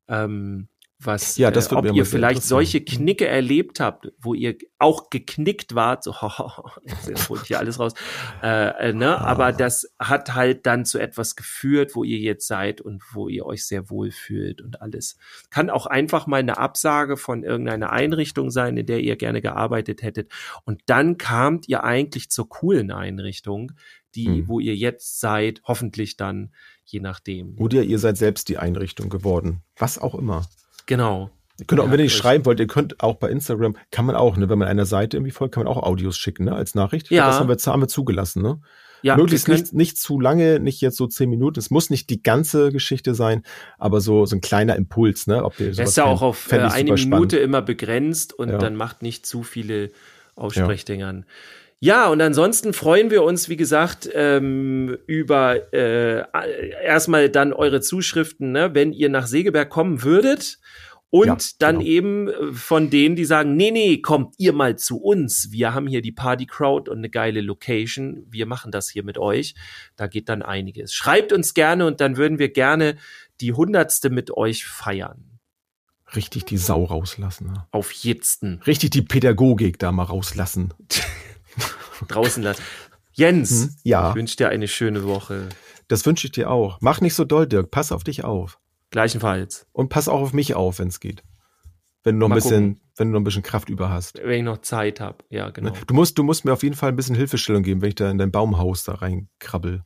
Ähm, 0.08 0.68
was, 0.99 1.36
Ja, 1.36 1.51
das 1.51 1.70
äh, 1.70 1.74
ob 1.74 1.92
ihr 1.92 2.07
vielleicht 2.07 2.42
solche 2.42 2.82
Knicke 2.82 3.26
erlebt 3.26 3.80
habt, 3.80 4.12
wo 4.18 4.32
ihr 4.32 4.57
auch 4.78 5.11
geknickt 5.11 5.74
wart, 5.74 6.05
so, 6.05 6.12
jetzt 7.07 7.28
holt 7.28 7.44
hier 7.47 7.59
alles 7.59 7.78
raus, 7.78 7.92
äh, 8.42 8.88
äh, 8.88 8.92
ne? 8.92 9.20
aber 9.20 9.53
das 9.53 9.92
hat 9.99 10.34
halt 10.34 10.64
dann 10.64 10.84
zu 10.86 10.99
etwas 10.99 11.36
geführt, 11.36 11.94
wo 11.94 12.03
ihr 12.03 12.18
jetzt 12.18 12.47
seid 12.47 12.80
und 12.80 13.03
wo 13.12 13.28
ihr 13.28 13.44
euch 13.44 13.66
sehr 13.66 13.90
wohl 13.90 14.11
fühlt 14.11 14.62
und 14.62 14.80
alles. 14.80 15.18
Kann 15.51 15.68
auch 15.68 15.86
einfach 15.86 16.26
mal 16.26 16.40
eine 16.40 16.57
Absage 16.59 17.16
von 17.16 17.42
irgendeiner 17.42 17.90
Einrichtung 17.90 18.51
sein, 18.51 18.76
in 18.76 18.86
der 18.86 19.01
ihr 19.01 19.16
gerne 19.16 19.42
gearbeitet 19.42 20.03
hättet 20.03 20.32
und 20.64 20.80
dann 20.86 21.18
kamt 21.18 21.68
ihr 21.68 21.84
eigentlich 21.84 22.30
zur 22.30 22.49
coolen 22.49 22.90
Einrichtung, 22.90 23.72
die, 24.14 24.28
Mhm. 24.28 24.49
wo 24.49 24.61
ihr 24.61 24.74
jetzt 24.74 25.20
seid, 25.20 25.61
hoffentlich 25.64 26.16
dann, 26.16 26.53
je 26.86 27.01
nachdem. 27.01 27.59
Oder 27.59 27.82
ihr 27.82 27.99
seid 27.99 28.16
selbst 28.16 28.49
die 28.49 28.57
Einrichtung 28.57 29.11
geworden. 29.11 29.62
Was 29.76 29.99
auch 29.99 30.14
immer. 30.14 30.47
Genau. 30.87 31.30
Ihr 31.59 31.66
könnt 31.66 31.80
auch, 31.80 31.87
Ja, 31.87 31.93
wenn 31.93 32.01
ihr 32.01 32.05
nicht 32.05 32.16
schreiben 32.16 32.45
wollt, 32.45 32.61
ihr 32.61 32.66
könnt 32.66 33.01
auch 33.03 33.14
bei 33.16 33.30
Instagram, 33.30 33.76
kann 33.91 34.05
man 34.05 34.14
auch, 34.14 34.37
ne, 34.37 34.49
wenn 34.49 34.59
man 34.59 34.68
einer 34.68 34.84
Seite 34.87 35.16
irgendwie 35.16 35.30
folgt, 35.30 35.55
kann 35.55 35.64
man 35.64 35.72
auch 35.72 35.82
Audios 35.82 36.16
schicken, 36.18 36.45
ne, 36.45 36.55
als 36.55 36.74
Nachricht. 36.74 37.11
Ja. 37.11 37.26
Das 37.26 37.41
haben 37.41 37.49
wir, 37.49 37.57
haben 37.57 37.80
wir 37.82 37.89
zugelassen, 37.89 38.43
ne? 38.43 38.61
Ja, 39.03 39.16
Möglichst 39.16 39.47
nicht, 39.47 39.72
nicht 39.72 39.99
zu 39.99 40.18
lange, 40.18 40.59
nicht 40.59 40.80
jetzt 40.80 40.97
so 40.97 41.07
zehn 41.07 41.28
Minuten. 41.30 41.59
Es 41.59 41.70
muss 41.70 41.91
nicht 41.91 42.09
die 42.11 42.22
ganze 42.22 42.72
Geschichte 42.72 43.14
sein, 43.14 43.43
aber 43.78 44.01
so, 44.01 44.26
so 44.26 44.34
ein 44.37 44.41
kleiner 44.41 44.74
Impuls, 44.74 45.26
ne? 45.26 45.45
Ob 45.45 45.61
ihr 45.61 45.74
sowas 45.74 45.91
ist 45.91 45.97
ja 45.97 46.05
auch 46.05 46.22
auf 46.22 46.51
äh, 46.51 46.59
eine. 46.59 46.93
Minute 46.95 47.39
immer 47.39 47.62
begrenzt 47.62 48.32
und 48.32 48.49
Ja. 48.49 48.59
dann 48.59 48.74
macht 48.74 49.03
nicht 49.03 49.24
zu 49.26 49.43
viele 49.43 49.91
Aussprechdingern. 50.34 51.18
Ja, 51.18 51.24
und 52.08 52.20
ansonsten 52.22 52.72
freuen 52.72 53.10
wir 53.10 53.22
uns, 53.22 53.48
wie 53.48 53.56
gesagt, 53.56 54.08
ähm, 54.14 54.96
über 55.06 55.72
äh, 55.74 56.24
erstmal 56.82 57.28
dann 57.28 57.52
eure 57.52 57.80
Zuschriften, 57.80 58.52
ne, 58.52 58.74
wenn 58.74 58.92
ihr 58.92 59.10
nach 59.10 59.26
Segeberg 59.26 59.68
kommen 59.68 60.02
würdet. 60.02 60.58
Und 61.08 61.28
Ja, 61.28 61.36
dann 61.60 61.78
genau. 61.78 61.88
eben 61.88 62.28
äh, 62.28 62.52
von 62.52 62.90
denen, 62.90 63.14
die 63.14 63.24
sagen, 63.24 63.56
nee, 63.56 63.70
nee, 63.70 63.98
kommt 63.98 64.34
ihr 64.38 64.52
mal 64.52 64.76
zu 64.76 64.98
uns. 65.00 65.52
Wir 65.52 65.72
haben 65.72 65.86
hier 65.86 66.02
die 66.02 66.12
Party 66.12 66.46
Crowd 66.46 66.90
und 66.90 66.98
eine 66.98 67.10
geile 67.10 67.40
Location. 67.42 68.26
Wir 68.28 68.46
machen 68.46 68.72
das 68.72 68.88
hier 68.88 69.04
mit 69.04 69.16
euch. 69.16 69.54
Da 69.96 70.08
geht 70.08 70.28
dann 70.28 70.42
einiges. 70.42 70.92
Schreibt 70.92 71.32
uns 71.32 71.54
gerne 71.54 71.86
und 71.86 72.00
dann 72.00 72.16
würden 72.16 72.38
wir 72.38 72.52
gerne 72.52 72.96
die 73.40 73.52
hundertste 73.52 74.10
mit 74.10 74.30
euch 74.30 74.64
feiern. 74.64 75.38
Richtig 76.14 76.44
die 76.44 76.56
Sau 76.56 76.84
rauslassen. 76.84 77.48
Ne? 77.52 77.66
Auf 77.70 77.92
Jitzten. 77.92 78.60
Richtig 78.66 78.90
die 78.90 79.02
Pädagogik 79.02 79.78
da 79.78 79.92
mal 79.92 80.04
rauslassen. 80.04 80.72
draußen 82.09 82.42
lassen. 82.42 82.62
Jens, 83.12 83.51
Hm? 83.64 83.74
Ja. 83.84 84.09
ich 84.11 84.14
wünsche 84.16 84.36
dir 84.36 84.49
eine 84.51 84.68
schöne 84.68 85.05
Woche. 85.05 85.49
Das 85.88 86.05
wünsche 86.05 86.26
ich 86.26 86.32
dir 86.32 86.51
auch. 86.51 86.78
Mach 86.80 87.01
nicht 87.01 87.14
so 87.14 87.24
doll, 87.24 87.47
Dirk. 87.47 87.70
Pass 87.70 87.92
auf 87.92 88.05
dich 88.05 88.24
auf. 88.24 88.59
Gleichenfalls, 88.90 89.66
Und 89.72 89.88
pass 89.88 90.09
auch 90.09 90.20
auf 90.20 90.32
mich 90.32 90.55
auf, 90.55 90.78
wenn 90.78 90.88
es 90.88 91.01
geht. 91.01 91.22
Wenn 92.05 92.18
du 92.20 92.26
noch 92.28 92.34
ein 92.34 92.34
bisschen, 92.36 92.80
wenn 92.97 93.09
du 93.09 93.14
noch 93.14 93.20
ein 93.20 93.24
bisschen 93.24 93.42
Kraft 93.42 93.68
über 93.68 93.90
hast. 93.90 94.18
wenn 94.22 94.38
ich 94.38 94.42
noch 94.44 94.59
Zeit 94.59 95.01
habe. 95.01 95.18
Ja, 95.28 95.51
genau. 95.51 95.72
Du 95.86 95.94
musst, 95.94 96.16
du 96.18 96.22
musst 96.22 96.44
mir 96.44 96.53
auf 96.53 96.62
jeden 96.62 96.76
Fall 96.76 96.90
ein 96.90 96.97
bisschen 96.97 97.16
Hilfestellung 97.16 97.62
geben, 97.64 97.82
wenn 97.82 97.88
ich 97.88 97.94
da 97.97 98.09
in 98.11 98.18
dein 98.18 98.30
Baumhaus 98.30 98.84
da 98.84 98.94
reinkrabbel. 98.94 99.82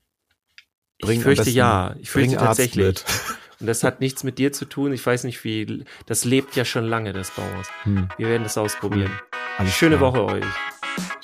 Ich 0.98 1.06
Bring 1.06 1.18
am 1.20 1.22
fürchte 1.22 1.44
besten- 1.44 1.56
ja. 1.56 1.94
Ich 1.98 2.10
fürchte 2.10 2.36
tatsächlich. 2.36 3.02
Und 3.60 3.66
das 3.66 3.84
hat 3.84 4.00
nichts 4.00 4.22
mit 4.24 4.38
dir 4.38 4.52
zu 4.52 4.64
tun. 4.66 4.92
Ich 4.92 5.04
weiß 5.04 5.24
nicht, 5.24 5.42
wie. 5.44 5.84
Das 6.06 6.24
lebt 6.24 6.56
ja 6.56 6.64
schon 6.64 6.84
lange, 6.84 7.12
das 7.14 7.30
Bauhaus. 7.30 7.66
Hm. 7.84 8.08
Wir 8.18 8.28
werden 8.28 8.42
das 8.42 8.56
ausprobieren. 8.58 9.10
Alles 9.58 9.74
Schöne 9.74 9.96
klar. 9.98 10.12
Woche 10.14 10.24
euch. 10.24 10.44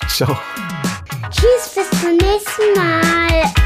Ciao. 0.07 0.37
Tschüss, 1.29 1.75
bis 1.75 2.01
zum 2.01 2.17
nächsten 2.17 2.73
Mal. 2.75 3.56